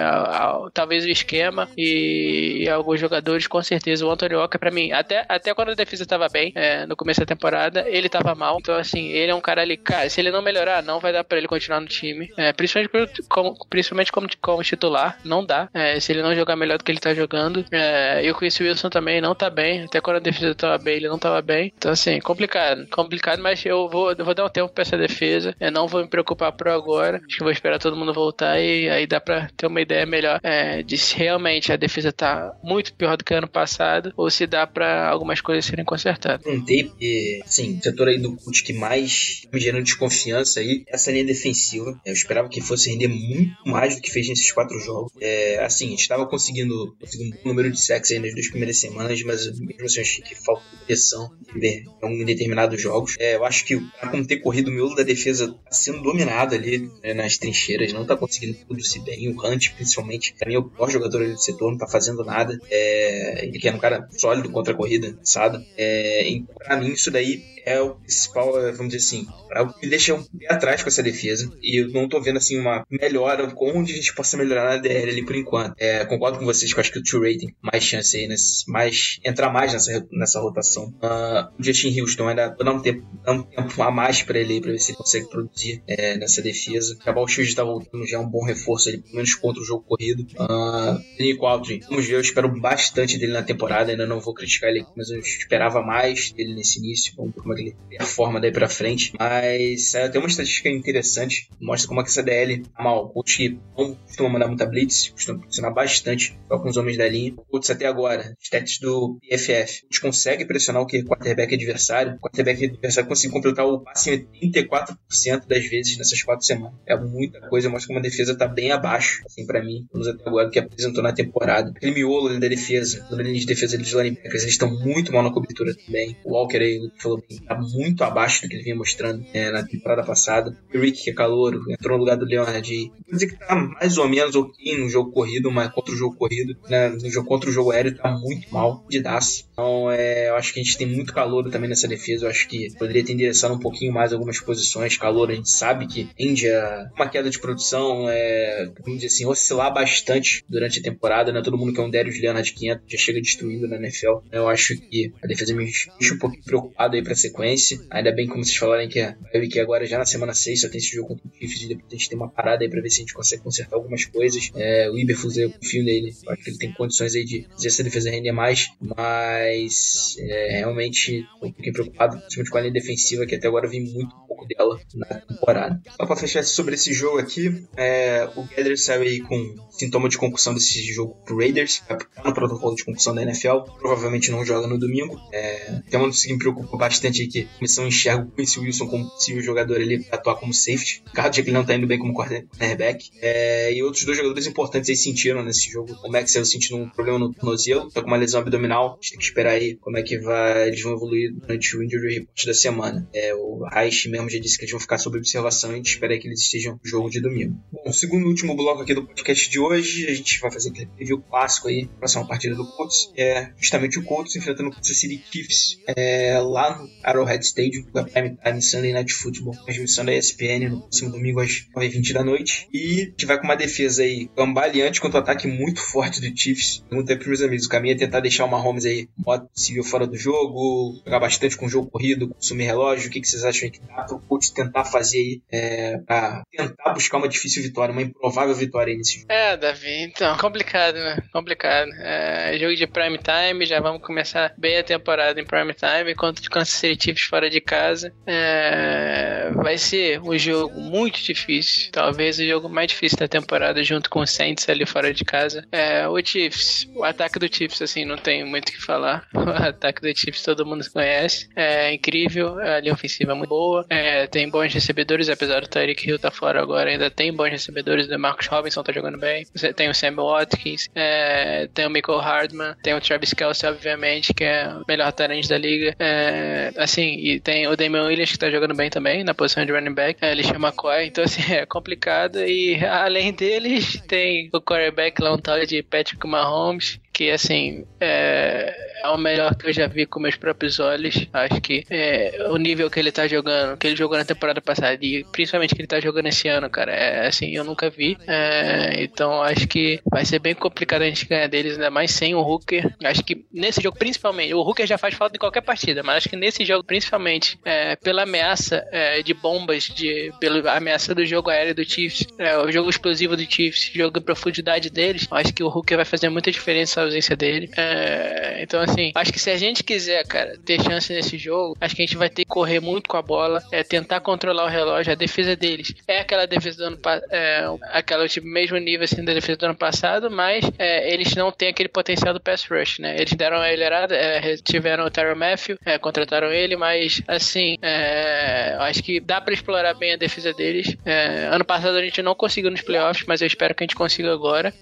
talvez 0.74 1.06
o 1.06 1.10
esquema 1.10 1.70
e, 1.78 2.64
e, 2.64 2.70
alguns 2.70 3.00
jogadores, 3.00 3.48
com 3.48 3.62
certeza. 3.62 4.06
O 4.06 4.12
Anthony 4.12 4.36
Walker, 4.36 4.58
para 4.58 4.72
mim, 4.72 4.92
até, 4.92 5.26
até 5.28 5.54
quando 5.54 5.70
a 5.70 5.76
defesa 5.76 6.06
tava 6.06 6.28
bem, 6.30 6.52
é, 6.56 6.86
no 6.86 6.96
começo 6.96 7.20
da 7.20 7.26
temporada, 7.26 7.86
ele 7.88 8.10
tava 8.10 8.36
mal. 8.36 8.58
Então, 8.60 8.76
assim, 8.76 9.10
ele 9.10 9.32
é 9.32 9.36
um 9.36 9.42
cara 9.42 9.62
ali, 9.62 9.78
cara, 9.78 10.10
se 10.10 10.20
ele 10.20 10.32
não 10.32 10.42
melhorar, 10.42 10.84
não 10.84 11.00
vai 11.00 11.14
dar 11.14 11.24
para 11.24 11.38
ele 11.38 11.48
continuar 11.48 11.80
no 11.80 11.88
time. 11.88 12.30
É, 12.38 12.52
principalmente, 12.54 13.24
como, 13.30 13.56
principalmente 13.70 14.12
como, 14.12 14.28
como 14.42 14.64
titular, 14.64 15.18
não 15.24 15.46
dá. 15.46 15.70
É, 15.74 16.00
se 16.00 16.12
ele 16.12 16.22
não 16.22 16.36
jogar 16.36 16.56
melhor 16.56 16.78
do 16.78 16.84
que 16.84 16.92
ele 16.92 17.00
tá 17.00 17.14
jogando. 17.14 17.66
É, 17.72 18.24
e 18.24 18.32
o 18.32 18.36
Chris 18.36 18.60
Wilson 18.60 18.90
também 18.90 19.22
não 19.22 19.36
tá 19.36 19.50
bem. 19.50 19.84
Até 19.84 20.02
quando 20.02 20.18
a 20.18 20.20
defesa 20.20 20.56
tava 20.56 20.78
bem, 20.78 20.96
ele 20.96 21.08
não 21.08 21.20
tava 21.20 21.42
bem. 21.42 21.74
Então, 21.78 21.92
assim, 21.92 22.20
complicado. 22.20 22.88
Complicado, 22.90 23.42
mas 23.42 23.66
eu 23.66 23.88
vou, 23.90 24.12
eu 24.12 24.26
vou 24.26 24.33
dar 24.34 24.46
um 24.46 24.50
tempo 24.50 24.74
pra 24.74 24.82
essa 24.82 24.98
defesa. 24.98 25.56
Eu 25.60 25.72
não 25.72 25.88
vou 25.88 26.02
me 26.02 26.08
preocupar 26.08 26.52
por 26.52 26.68
agora. 26.68 27.22
Acho 27.26 27.38
que 27.38 27.44
vou 27.44 27.52
esperar 27.52 27.80
todo 27.80 27.96
mundo 27.96 28.14
voltar 28.14 28.60
e 28.60 28.90
aí 28.90 29.08
dá 29.08 29.20
pra 29.20 29.50
ter 29.56 29.68
uma 29.68 29.82
ideia 29.82 30.06
melhor 30.06 30.40
é, 30.44 30.84
de 30.84 30.98
se 30.98 31.16
realmente 31.16 31.72
a 31.72 31.76
defesa 31.76 32.12
tá 32.12 32.54
muito 32.64 32.94
pior 32.94 33.18
do 33.18 33.24
que 33.24 33.34
ano 33.34 33.48
passado 33.48 34.14
ou 34.18 34.30
se 34.30 34.46
dá 34.46 34.66
pra 34.66 35.08
algumas 35.10 35.42
coisas 35.42 35.66
serem 35.66 35.86
consertadas. 35.86 36.44
Perguntei, 36.44 36.84
porque, 36.86 37.42
sim, 37.46 37.78
o 37.78 37.84
setor 37.84 38.08
aí 38.08 38.20
do 38.20 38.36
CUT 38.36 38.64
que 38.64 38.74
mais 38.74 39.48
me 39.52 39.60
gerando 39.60 39.84
desconfiança 39.84 40.60
aí, 40.60 40.84
essa 40.88 41.12
linha 41.12 41.26
defensiva. 41.26 42.00
Eu 42.06 42.14
esperava 42.14 42.50
que 42.50 42.62
fosse 42.62 42.90
render 42.90 43.08
muito 43.08 43.56
mais 43.66 43.96
do 43.96 44.02
que 44.02 44.12
fez 44.12 44.28
nesses 44.28 44.52
quatro 44.52 44.80
jogos. 44.80 45.12
É, 45.22 45.64
assim, 45.64 45.88
a 45.88 45.90
gente 45.92 46.02
estava 46.02 46.26
conseguindo, 46.26 46.96
conseguindo 47.00 47.36
um 47.44 47.48
número 47.50 47.72
de 47.72 47.80
sacks 47.80 48.12
aí 48.12 48.20
nas 48.20 48.34
duas 48.34 48.50
primeiras 48.50 48.80
semanas, 48.80 49.22
mas 49.24 49.60
mesmo 49.60 49.86
assim 49.86 49.98
eu 49.98 50.04
achei 50.04 50.24
que 50.24 50.36
falta 50.36 50.64
pressão 50.86 51.32
em 51.56 52.26
determinados 52.26 52.82
jogos. 52.82 53.16
É, 53.20 53.36
eu 53.36 53.46
acho 53.46 53.66
que 53.66 53.76
como 54.24 54.28
ter 54.28 54.38
corrido 54.38 54.70
o 54.70 54.72
miolo 54.72 54.96
da 54.96 55.04
defesa 55.04 55.56
sendo 55.70 56.02
dominado 56.02 56.56
ali 56.56 56.90
né, 57.04 57.14
nas 57.14 57.38
trincheiras, 57.38 57.94
não 57.94 58.06
tá 58.06 58.16
conseguindo 58.16 58.58
se 58.84 59.00
bem. 59.00 59.30
O 59.30 59.46
Hunt, 59.46 59.72
principalmente, 59.76 60.34
pra 60.38 60.48
mim 60.48 60.56
é 60.56 60.60
o 60.60 60.64
pior 60.64 60.90
jogador 60.90 61.28
do 61.28 61.38
setor, 61.38 61.72
não 61.72 61.78
tá 61.78 61.88
fazendo 61.88 62.24
nada. 62.24 62.60
É, 62.70 63.46
ele 63.46 63.60
que 63.60 63.68
é 63.68 63.74
um 63.74 63.80
cara 63.80 64.08
sólido 64.12 64.50
contra 64.50 64.74
a 64.74 64.78
corrida, 64.78 65.18
sabe? 65.24 65.66
É, 65.78 66.40
pra 66.58 66.78
mim, 66.78 66.92
isso 66.92 67.12
daí 67.12 67.44
é 67.66 67.82
o 67.82 67.96
principal, 67.96 68.54
vamos 68.54 68.94
dizer 68.94 68.98
assim, 68.98 69.28
é 69.52 69.62
o 69.62 69.74
que 69.74 69.88
deixa 69.88 70.14
um 70.14 70.24
pé 70.24 70.48
atrás 70.50 70.82
com 70.82 70.90
essa 70.90 71.04
defesa. 71.04 71.52
E 71.62 71.82
eu 71.82 71.90
não 71.90 72.08
tô 72.08 72.20
vendo 72.22 72.38
assim 72.38 72.60
uma 72.60 72.86
melhora, 72.90 73.52
onde 73.58 73.94
a 73.94 73.96
gente 73.96 74.14
possa 74.14 74.38
melhorar 74.38 74.76
na 74.76 74.78
DL 74.78 75.12
ali 75.12 75.26
por 75.26 75.36
enquanto. 75.36 75.76
É, 75.78 76.06
concordo 76.06 76.40
com 76.40 76.46
vocês 76.46 76.72
que 76.74 76.80
eu 76.80 76.82
acho 76.82 76.92
que 76.92 77.00
o 77.00 77.04
true 77.04 77.32
rating 77.32 77.54
mais 77.62 77.84
chance 77.84 78.16
aí, 78.18 78.28
nesse, 78.28 78.70
mais, 78.70 79.20
entrar 79.24 79.52
mais 79.52 79.74
nessa, 79.74 80.08
nessa 80.12 80.40
rotação. 80.40 80.94
Uh, 81.02 81.52
o 81.60 81.64
Justin 81.64 82.00
Houston 82.00 82.28
ainda 82.28 82.50
dá 82.50 82.72
um 82.72 82.82
tempo, 82.82 83.06
dá 83.24 83.32
um 83.32 83.44
tempo 83.44 83.84
a 83.84 83.92
mais 83.92 84.22
para 84.22 84.40
ele, 84.40 84.62
para 84.62 84.72
ver 84.72 84.80
se 84.80 84.92
ele 84.92 84.98
consegue 84.98 85.30
produzir 85.30 85.84
é, 85.88 86.18
nessa 86.18 86.42
defesa. 86.42 86.98
O 87.16 87.28
Shield 87.28 87.56
tá 87.56 87.64
voltando 87.64 88.06
já 88.06 88.18
é 88.18 88.20
um 88.20 88.30
bom 88.30 88.44
reforço 88.44 88.90
ali, 88.90 89.00
pelo 89.00 89.16
menos 89.16 89.36
contra 89.36 89.62
o 89.62 89.66
jogo 89.66 89.84
corrido. 89.88 90.26
Uh, 90.40 91.02
Nico 91.20 91.46
Aldrin, 91.46 91.80
vamos 91.88 92.06
ver, 92.06 92.16
eu 92.16 92.22
espero 92.22 92.50
bastante 92.60 93.18
dele 93.18 93.34
na 93.34 93.44
temporada, 93.44 93.92
ainda 93.92 94.06
não 94.06 94.20
vou 94.20 94.34
criticar 94.34 94.70
ele, 94.70 94.86
mas 94.96 95.10
eu 95.10 95.20
esperava 95.20 95.82
mais 95.82 96.32
dele 96.32 96.54
nesse 96.56 96.80
início. 96.80 97.14
Vamos 97.16 97.34
é 97.54 97.56
que 97.56 97.62
ele 97.62 97.76
performa 97.90 98.40
daí 98.40 98.52
pra 98.52 98.68
frente. 98.68 99.14
Mas 99.18 99.94
é, 99.96 100.10
tem 100.10 100.20
uma 100.20 100.28
estatística 100.28 100.70
interessante, 100.70 101.50
mostra 101.60 101.88
como 101.88 102.02
é 102.02 102.04
que 102.04 102.10
essa 102.10 102.24
DL 102.24 102.64
tá 102.64 102.84
mal. 102.84 103.06
O 103.06 103.10
coach 103.10 103.60
não 103.78 103.96
costuma 103.96 104.30
mandar 104.30 104.48
muita 104.48 104.66
blitz, 104.66 105.10
costuma 105.10 105.40
pressionar 105.40 105.74
bastante 105.74 106.38
com 106.48 106.70
os 106.70 106.78
homens 106.78 106.98
da 106.98 107.08
linha. 107.08 107.34
Coach 107.50 107.72
até 107.72 107.86
agora, 107.86 108.36
stats 108.40 108.80
do 108.80 109.18
PFF, 109.22 109.84
gente 109.94 110.02
consegue 110.02 110.46
pressionar 110.46 110.82
o 110.82 110.86
que 110.86 111.04
quarterback 111.04 111.54
adversário. 111.54 112.18
Quarterback 112.20 112.66
adversário 112.66 113.08
conseguiu 113.08 113.34
completar 113.34 113.66
o 113.66 113.80
passe 113.80 114.28
em 114.42 114.52
84% 114.52 115.48
das 115.48 115.66
vezes 115.68 115.98
nessas 115.98 116.22
quatro 116.24 116.46
semanas. 116.46 116.76
É 116.88 116.98
muita 116.98 117.40
coisa, 117.50 117.70
mostra 117.70 117.88
como 117.88 118.00
a 118.00 118.02
defesa 118.02 118.36
tá 118.36 118.48
bem 118.48 118.72
abaixo, 118.72 119.22
assim, 119.26 119.46
para 119.46 119.64
mim, 119.64 119.86
vamos 119.92 120.08
até 120.08 120.28
agora, 120.28 120.50
que 120.50 120.60
apresentou 120.60 121.04
na 121.04 121.14
temporada. 121.14 121.72
Aquele 121.76 121.94
miolo 121.94 122.40
da 122.40 122.48
defesa, 122.48 123.06
da 123.10 123.22
linha 123.22 123.40
de 123.40 123.46
defesa 123.46 123.78
dos 123.78 123.92
linebackers, 123.92 124.44
eles 124.44 124.54
estão 124.54 124.70
muito 124.80 125.12
mal 125.12 125.24
na 125.24 125.32
cobertura 125.32 125.74
também. 125.76 126.18
O 126.24 126.34
Walker 126.34 126.58
aí, 126.58 126.90
falou 126.98 127.24
bem, 127.28 127.40
tá 127.44 127.56
muito 127.56 128.04
abaixo 128.04 128.42
do 128.42 128.50
que 128.50 128.56
ele 128.56 128.64
vinha 128.64 128.76
mostrando 128.76 129.26
é, 129.34 129.52
na 129.52 129.64
temporada 129.64 130.04
passada. 130.04 130.58
O 130.74 130.80
Rick, 130.80 131.04
que 131.04 131.10
é 131.10 131.14
calouro, 131.14 131.64
entrou 131.70 131.98
no 131.98 132.04
lugar 132.04 132.18
do 132.18 132.26
Leonard. 132.26 132.92
Vou 133.08 133.14
dizer 133.14 133.28
que 133.28 133.38
tá 133.38 133.56
mais 133.56 133.98
ou 133.98 134.08
menos 134.08 134.36
ok 134.36 134.78
no 134.78 134.90
jogo 134.90 135.12
corrido, 135.12 135.52
mas 135.52 135.72
contra 135.72 135.94
o 135.94 135.98
jogo 135.98 136.16
corrido, 136.16 136.56
né, 136.70 136.90
no 136.90 137.10
jogo 137.10 137.28
contra 137.28 137.50
o 137.50 137.54
jogo 137.54 137.72
aéreo, 137.72 137.96
tá 137.96 138.12
muito 138.12 138.52
mal 138.54 138.86
de 138.90 139.00
daço. 139.00 139.46
Então, 139.52 139.92
é, 139.92 140.30
eu 140.30 140.36
acho 140.36 140.54
que 140.54 140.60
a 140.60 140.64
gente 140.64 140.78
tem 140.78 140.88
muito 140.88 141.14
calor 141.14 141.50
também 141.50 141.70
nessa 141.70 141.88
defesa. 141.88 142.26
Eu 142.26 142.30
acho 142.30 142.48
que 142.48 142.74
poderia 142.78 143.04
ter 143.04 143.14
endereçado 143.14 143.54
um 143.54 143.60
pouquinho 143.60 143.94
mais 143.94 144.14
algumas 144.14 144.40
posições. 144.40 144.98
Calor, 144.98 145.30
a 145.30 145.36
gente 145.36 145.50
sabe 145.50 145.88
que 145.88 146.08
tende 146.18 146.50
a 146.50 146.90
uma 146.96 147.08
queda 147.08 147.30
de 147.30 147.40
produção, 147.40 148.10
é, 148.10 148.72
vamos 148.84 149.02
dizer 149.02 149.08
assim, 149.08 149.26
oscilar 149.26 149.74
bastante 149.74 150.44
durante 150.50 150.80
a 150.80 150.84
temporada. 150.84 151.32
Né? 151.32 151.42
Todo 151.42 151.58
mundo 151.58 151.74
que 151.74 151.80
é 151.80 151.84
um 151.84 151.90
Darius 151.90 152.20
Leonard 152.20 152.52
500 152.52 152.84
já 152.88 152.98
chega 152.98 153.22
destruindo 153.22 153.68
na 153.68 153.78
NFL. 153.78 154.20
Eu 154.32 154.48
acho 154.48 154.78
que 154.78 155.14
a 155.24 155.28
defesa 155.28 155.54
me 155.54 155.66
deixa 155.66 156.16
um 156.16 156.20
pouquinho 156.20 156.44
preocupado 156.44 156.96
aí 156.96 157.04
pra 157.04 157.16
sequência. 157.34 157.80
Ainda 157.90 158.12
bem, 158.12 158.28
como 158.28 158.44
vocês 158.44 158.56
falaram, 158.56 158.88
que 158.88 159.00
a 159.00 159.16
que 159.52 159.60
agora 159.60 159.86
já 159.86 159.98
na 159.98 160.06
semana 160.06 160.34
6 160.34 160.62
só 160.62 160.70
tem 160.70 160.78
esse 160.78 160.96
jogo 160.96 161.10
contra 161.10 161.28
o 161.28 161.32
Chiefs 161.32 161.64
e 161.64 161.68
depois 161.68 161.88
a 161.92 161.96
gente 161.96 162.10
tem 162.10 162.18
uma 162.18 162.30
parada 162.30 162.64
aí 162.64 162.70
pra 162.70 162.82
ver 162.82 162.90
se 162.90 162.98
a 162.98 163.02
gente 163.02 163.14
consegue 163.14 163.42
consertar 163.42 163.76
algumas 163.76 164.06
coisas. 164.06 164.52
É, 164.56 164.90
o 164.90 164.98
Iberflus, 164.98 165.38
eu 165.38 165.52
confio 165.52 165.84
nele. 165.84 166.14
Eu 166.24 166.32
acho 166.32 166.44
que 166.44 166.50
ele 166.52 166.58
tem 166.58 166.74
condições 166.74 167.16
aí 167.16 167.26
de 167.26 167.48
fazer 167.52 167.68
essa 167.68 167.84
defesa 167.84 168.10
render 168.10 168.32
mais, 168.32 168.70
mas 168.80 170.16
é, 170.20 170.58
realmente 170.60 171.26
um 171.38 171.52
pouquinho 171.52 171.74
preocupado, 171.74 172.18
principalmente 172.18 172.52
com 172.52 172.58
a 172.58 172.62
linha 172.62 172.74
defensiva, 172.74 173.26
que 173.26 173.36
até 173.36 173.48
agora 173.48 173.68
vem 173.68 173.82
muito 173.82 174.16
pouco 174.28 174.46
dela 174.48 174.80
na 174.94 175.06
temporada. 175.06 175.82
Só 175.98 176.06
pra 176.06 176.16
fechar 176.16 176.44
sobre 176.44 176.76
esse 176.76 176.94
jogo 176.94 177.20
aqui, 177.20 177.66
é, 177.76 178.30
o 178.36 178.44
Gather 178.44 178.80
saiu 178.80 179.02
aí 179.04 179.22
com 179.22 179.56
sintoma 179.72 180.10
de 180.10 180.18
concussão 180.18 180.54
desse 180.54 180.82
jogo 180.94 181.16
pro 181.26 181.38
Raiders, 181.38 181.82
vai 181.88 182.00
ficar 182.00 182.24
no 182.24 182.34
protocolo 182.34 182.76
de 182.76 182.84
concussão 182.84 183.16
da 183.16 183.22
NFL, 183.22 183.60
provavelmente 183.80 184.32
não 184.32 184.46
joga 184.46 184.68
no 184.68 184.78
domingo. 184.78 185.20
É, 185.32 185.82
tem 185.90 186.00
uma 186.00 186.12
que 186.12 186.34
me 186.34 186.40
preocupa 186.40 186.78
bastante 186.78 187.23
aí 187.24 187.28
que 187.28 187.40
a 187.42 187.58
comissão 187.58 187.88
enxerga 187.88 188.24
o 188.24 188.32
Quincy 188.32 188.60
Wilson 188.60 188.88
como 188.88 189.10
possível 189.10 189.42
jogador 189.42 189.80
pra 190.10 190.18
atuar 190.18 190.36
como 190.36 190.54
safety, 190.54 191.04
de 191.32 191.44
que 191.44 191.50
ele 191.50 191.52
não 191.52 191.66
tá 191.66 191.76
indo 191.76 191.88
bem 191.88 191.98
como 191.98 192.14
cornerback. 192.14 193.10
É, 193.22 193.74
e 193.74 193.84
outros 193.84 194.06
dois 194.06 194.18
jogadores 194.18 194.48
importantes 194.48 194.90
aí 194.90 194.96
sentiram 194.96 195.44
nesse 195.44 195.70
jogo. 195.70 195.96
O 196.04 196.12
Max 196.12 196.32
saiu 196.32 196.46
sentindo 196.46 196.78
um 196.78 196.90
problema 196.90 197.20
no 197.20 197.34
tornozelo, 197.34 197.90
tá 197.90 198.02
com 198.02 198.08
uma 198.08 198.18
lesão 198.18 198.42
abdominal, 198.42 198.92
a 198.92 198.96
gente 198.96 199.12
tem 199.12 199.20
que 199.20 199.26
esperar 199.26 199.52
aí 199.52 199.76
como 199.76 199.98
é 199.98 200.04
que 200.04 200.18
vai, 200.20 200.68
eles 200.68 200.82
vão 200.82 200.94
evoluir 200.94 201.34
durante 201.34 201.78
o 201.78 201.84
injury 201.84 202.20
report 202.20 202.46
da 202.46 202.54
semana. 202.54 203.10
É, 203.14 203.34
o 203.34 203.64
Reich 203.66 204.10
mesmo 204.10 204.30
já 204.30 204.40
disse 204.40 204.58
que 204.58 204.64
eles 204.64 204.72
vão 204.72 204.80
ficar 204.80 204.98
sob 204.98 205.18
observação 205.18 205.72
e 205.72 205.74
a 205.74 205.78
gente 205.78 205.90
espera 205.90 206.18
que 206.18 206.28
eles 206.28 206.42
estejam 206.42 206.74
no 206.74 206.90
jogo 206.90 207.10
de 207.10 207.22
domingo. 207.22 207.58
Bom, 207.72 207.84
o 207.86 207.94
segundo 207.94 208.26
e 208.26 208.30
último 208.30 208.56
bloco 208.56 208.82
aqui 208.82 208.94
do 208.94 209.06
podcast 209.06 209.50
de 209.50 209.60
hoje, 209.60 210.08
a 210.08 210.14
gente 210.14 210.40
vai 210.40 210.52
fazer 210.52 210.70
aquele 210.70 210.90
review 210.98 211.22
clássico 211.22 211.68
aí, 211.68 211.88
próxima 212.00 212.28
partida 212.28 212.56
do 212.56 212.66
Colts, 212.66 213.12
é 213.16 213.52
justamente 213.58 214.00
o 214.00 214.04
Colts 214.04 214.36
enfrentando 214.36 214.70
o 214.70 214.74
Kansas 214.74 214.98
City 214.98 215.24
Chiefs 215.32 215.80
é, 215.88 216.40
lá 216.40 216.78
no 216.78 216.90
Arrowhead 217.14 217.46
Stadium, 217.46 217.86
da 217.94 218.04
Prime 218.04 218.38
Time 218.44 218.62
Sunday 218.62 218.94
Night 218.94 219.14
Football, 219.14 219.56
transmissão 219.64 220.06
da 220.06 220.14
ESPN 220.14 220.70
no 220.70 220.82
próximo 220.82 221.12
domingo 221.12 221.40
às 221.40 221.68
9h20 221.76 222.14
da 222.14 222.24
noite. 222.24 222.68
E 222.74 223.14
vai 223.26 223.38
com 223.38 223.46
uma 223.46 223.56
defesa 223.56 224.04
aí 224.04 224.30
cambaleante 224.36 225.00
contra 225.00 225.20
o 225.20 225.22
um 225.22 225.24
ataque 225.24 225.48
muito 225.48 225.80
forte 225.82 226.20
do 226.20 226.38
Chiefs. 226.38 226.84
Perguntei 226.90 227.16
pros 227.16 227.28
meus 227.28 227.42
amigos, 227.42 227.66
o 227.66 227.70
caminho 227.70 227.96
é 227.96 227.98
tentar 227.98 228.20
deixar 228.20 228.46
o 228.46 228.48
Mahomes 228.50 228.86
aí 228.86 229.08
modo 229.18 229.48
possível 229.48 229.84
fora 229.84 230.08
do 230.08 230.18
jogo, 230.18 231.02
jogar 231.06 231.20
bastante 231.20 231.58
com 231.58 231.66
o 231.66 231.70
jogo 231.70 231.90
corrido, 231.90 232.30
consumir 232.30 232.66
relógio. 232.66 233.08
O 233.10 233.12
que, 233.12 233.22
que 233.22 233.28
vocês 233.28 233.44
acham 233.44 233.70
que 233.70 233.80
dá 233.80 234.04
pro 234.04 234.20
Colts 234.20 234.50
tentar 234.50 234.86
fazer 234.86 235.18
aí 235.18 235.42
é, 235.52 235.98
pra 236.00 236.44
tentar 236.52 236.94
buscar 236.94 237.18
uma 237.18 237.28
difícil 237.30 237.62
vitória, 237.64 237.92
uma 237.92 238.02
improvável 238.02 238.56
vitória 238.56 238.92
aí 238.92 238.98
nesse 238.98 239.20
jogo? 239.20 239.32
É, 239.32 239.56
Davi, 239.58 240.04
então, 240.04 240.36
complicado, 240.40 240.96
né? 240.96 241.18
Complicado. 241.32 241.90
É, 242.00 242.58
jogo 242.60 242.76
de 242.76 242.88
prime 242.88 243.18
time, 243.18 243.66
já 243.66 243.80
vamos 243.80 244.02
começar 244.02 244.54
bem 244.58 244.78
a 244.78 244.84
temporada 244.84 245.40
em 245.40 245.46
prime 245.46 245.74
time, 245.74 246.16
contra 246.16 246.46
o 246.46 246.50
Kansas 246.50 246.74
City 246.74 247.03
Chiefs 247.04 247.24
fora 247.24 247.50
de 247.50 247.60
casa. 247.60 248.14
É, 248.26 249.52
vai 249.56 249.78
ser 249.78 250.22
um 250.22 250.38
jogo 250.38 250.80
muito 250.80 251.22
difícil, 251.22 251.92
talvez 251.92 252.40
o 252.40 252.46
jogo 252.46 252.70
mais 252.70 252.88
difícil 252.88 253.18
da 253.18 253.28
temporada, 253.28 253.84
junto 253.84 254.10
com 254.10 254.20
o 254.20 254.28
Saints 254.28 254.68
ali 254.70 254.86
fora 254.86 255.14
de 255.14 255.26
casa. 255.26 255.66
É, 255.72 256.08
o 256.08 256.24
Chiefs, 256.24 256.88
o 256.96 257.04
ataque 257.04 257.40
do 257.40 257.54
Chiefs, 257.54 257.82
assim, 257.82 258.06
não 258.06 258.18
tem 258.18 258.46
muito 258.46 258.70
o 258.70 258.72
que 258.72 258.82
falar. 258.82 259.28
O 259.44 259.50
ataque 259.50 260.02
do 260.02 260.18
Chiefs 260.18 260.42
todo 260.42 260.66
mundo 260.66 260.84
conhece. 260.92 261.50
É 261.56 261.94
incrível, 261.94 262.58
a 262.60 262.80
linha 262.80 262.94
ofensiva 262.94 263.34
é 263.34 263.36
muito 263.36 263.50
boa, 263.50 263.86
é, 263.90 264.26
tem 264.26 264.50
bons 264.50 264.74
recebedores, 264.74 265.30
apesar 265.30 265.62
do 265.62 265.68
Tyreek 265.68 266.08
Hill 266.08 266.16
estar 266.16 266.32
tá 266.32 266.36
fora 266.36 266.62
agora, 266.62 266.90
ainda 266.90 267.12
tem 267.12 267.34
bons 267.34 267.50
recebedores, 267.50 268.08
o 268.08 268.18
Marcus 268.18 268.48
Robinson 268.48 268.82
tá 268.82 268.94
jogando 268.94 269.18
bem, 269.18 269.46
você 269.54 269.74
tem 269.74 269.90
o 269.90 269.94
Sam 269.94 270.16
Watkins, 270.16 270.90
é, 270.96 271.68
tem 271.74 271.86
o 271.86 271.90
Michael 271.90 272.20
Hardman, 272.20 272.76
tem 272.82 272.94
o 272.94 273.02
Travis 273.02 273.34
Kelsey, 273.34 273.70
obviamente, 273.70 274.34
que 274.34 274.44
é 274.44 274.70
o 274.70 274.84
melhor 274.88 275.12
talento 275.12 275.50
da 275.50 275.58
liga. 275.58 275.96
É, 276.00 276.72
assim, 276.84 277.16
e 277.16 277.40
tem 277.40 277.68
o 277.68 277.76
Damian 277.76 278.06
Williams 278.06 278.32
que 278.32 278.38
tá 278.38 278.50
jogando 278.50 278.76
bem 278.76 278.90
também, 278.90 279.24
na 279.24 279.34
posição 279.34 279.66
de 279.66 279.72
running 279.72 279.94
back. 279.94 280.24
Ele 280.24 280.44
chama 280.44 280.70
McCoy, 280.70 281.06
então 281.06 281.24
assim, 281.24 281.42
é 281.54 281.66
complicado. 281.66 282.40
E 282.40 282.84
além 282.86 283.34
deles, 283.34 284.02
tem 284.08 284.50
o 284.54 284.62
quarterback 284.62 285.22
lá, 285.22 285.34
um 285.34 285.38
tal 285.38 285.66
de 285.66 285.82
Patrick 285.84 286.26
Mahomes, 286.28 287.00
que 287.14 287.30
assim 287.30 287.86
é, 288.00 288.76
é, 289.04 289.10
o 289.10 289.18
melhor 289.18 289.54
que 289.56 289.68
eu 289.68 289.74
já 289.74 289.86
vi 289.86 290.06
com 290.06 290.20
meus 290.20 290.36
próprios 290.36 290.80
olhos. 290.80 291.28
Acho 291.34 291.62
que 291.62 291.84
é, 291.90 292.48
o 292.50 292.58
nível 292.58 292.90
que 292.90 293.00
ele 293.00 293.12
tá 293.12 293.28
jogando, 293.28 293.78
que 293.78 293.88
ele 293.88 293.96
jogou 293.96 294.18
na 294.18 294.26
temporada 294.26 294.62
passada 294.62 294.98
e 295.02 295.24
principalmente 295.26 295.76
que 295.76 295.82
ele 295.82 295.88
tá 295.88 296.00
jogando 296.00 296.28
esse 296.28 296.48
ano, 296.48 296.70
cara, 296.70 296.94
é 296.94 297.28
assim, 297.28 297.52
eu 297.56 297.64
nunca 297.64 297.90
vi. 297.90 298.18
É, 298.26 299.04
então 299.04 299.44
acho 299.44 299.68
que 299.68 300.02
vai 300.10 300.26
ser 300.26 300.40
bem 300.40 300.56
complicado 300.56 301.02
a 301.02 301.06
gente 301.06 301.28
ganhar 301.28 301.48
deles, 301.48 301.74
ainda 301.74 301.92
mais 301.92 302.12
sem 302.12 302.34
o 302.34 302.40
Hooker. 302.40 302.96
Acho 303.04 303.24
que 303.24 303.46
nesse 303.52 303.82
jogo, 303.82 303.98
principalmente, 303.98 304.54
o 304.54 304.62
Hooker 304.62 304.88
já 304.88 304.98
faz 304.98 305.14
falta 305.14 305.36
em 305.36 305.40
qualquer 305.40 305.62
partida, 305.62 306.02
mas 306.02 306.18
acho 306.18 306.30
que 306.30 306.36
nesse 306.36 306.66
jogo, 306.66 306.84
principalmente, 306.84 307.60
é, 307.66 307.96
pela 307.98 308.24
ameaça 308.24 308.88
é, 308.92 309.22
de 309.22 309.34
bombas, 309.34 309.84
de, 309.84 310.32
pela 310.40 310.72
ameaça 310.78 311.14
do 311.14 311.26
jogo 311.26 311.50
aéreo 311.50 311.76
do 311.76 311.84
Chiefs, 311.84 312.26
é, 312.40 312.58
o 312.58 312.72
jogo 312.72 312.90
explosivo 312.90 313.36
do 313.36 313.44
Chiefs, 313.44 313.92
jogo 313.94 314.20
de 314.20 314.26
profundidade 314.26 314.90
deles, 314.90 315.28
acho 315.30 315.54
que 315.54 315.64
o 315.64 315.68
Hooker 315.68 315.98
vai 315.98 316.06
fazer 316.06 316.30
muita 316.30 316.52
diferença 316.52 317.03
ausência 317.04 317.36
dele. 317.36 317.70
É, 317.78 318.60
então, 318.62 318.82
assim, 318.82 319.12
acho 319.16 319.32
que 319.32 319.40
se 319.40 319.50
a 319.50 319.58
gente 319.58 319.84
quiser, 319.84 320.26
cara, 320.26 320.58
ter 320.66 320.82
chance 320.82 321.14
nesse 321.14 321.38
jogo, 321.38 321.78
acho 321.80 321.96
que 321.96 322.02
a 322.02 322.06
gente 322.06 322.18
vai 322.18 322.30
ter 322.30 322.44
que 322.44 322.50
correr 322.50 322.80
muito 322.80 323.10
com 323.10 323.18
a 323.18 323.22
bola, 323.22 323.62
é, 323.72 323.84
tentar 323.84 324.20
controlar 324.22 324.66
o 324.66 324.70
relógio. 324.70 325.12
A 325.12 325.16
defesa 325.16 325.56
deles 325.56 325.94
é 326.08 326.20
aquela 326.20 326.46
defesa 326.46 326.78
do 326.78 326.84
ano 326.86 326.98
passado, 326.98 327.26
é, 327.32 327.66
aquela 327.92 328.28
tipo, 328.28 328.48
mesmo 328.48 328.78
nível 328.78 329.04
assim 329.04 329.24
da 329.24 329.34
defesa 329.34 329.58
do 329.58 329.66
ano 329.66 329.76
passado, 329.76 330.32
mas 330.32 330.70
é, 330.78 331.14
eles 331.14 331.36
não 331.36 331.52
têm 331.52 331.70
aquele 331.70 331.90
potencial 331.90 332.34
do 332.34 332.40
pass 332.40 332.66
rush, 332.66 333.00
né? 333.00 333.16
Eles 333.16 333.34
deram 333.34 333.58
a 333.58 333.74
acelerada, 333.84 334.16
é, 334.16 334.56
tiveram 334.58 335.06
o 335.06 335.10
Tyron 335.10 335.36
Matthew, 335.36 335.78
é, 335.86 335.98
contrataram 335.98 336.52
ele, 336.52 336.76
mas 336.76 337.22
assim, 337.28 337.78
é, 337.82 338.76
acho 338.80 339.04
que 339.04 339.20
dá 339.20 339.42
para 339.42 339.54
explorar 339.54 339.94
bem 339.94 340.14
a 340.14 340.18
defesa 340.18 340.54
deles. 340.54 340.96
É, 341.06 341.50
ano 341.52 341.66
passado 341.66 341.98
a 341.98 342.04
gente 342.04 342.22
não 342.22 342.36
conseguiu 342.36 342.72
nos 342.72 342.82
playoffs, 342.82 343.26
mas 343.28 343.42
eu 343.42 343.48
espero 343.48 343.76
que 343.76 343.84
a 343.84 343.86
gente 343.86 343.96
consiga 343.96 344.32
agora. 344.32 344.74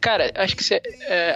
Cara, 0.00 0.30
acho 0.34 0.56
que 0.56 0.62
se 0.62 0.80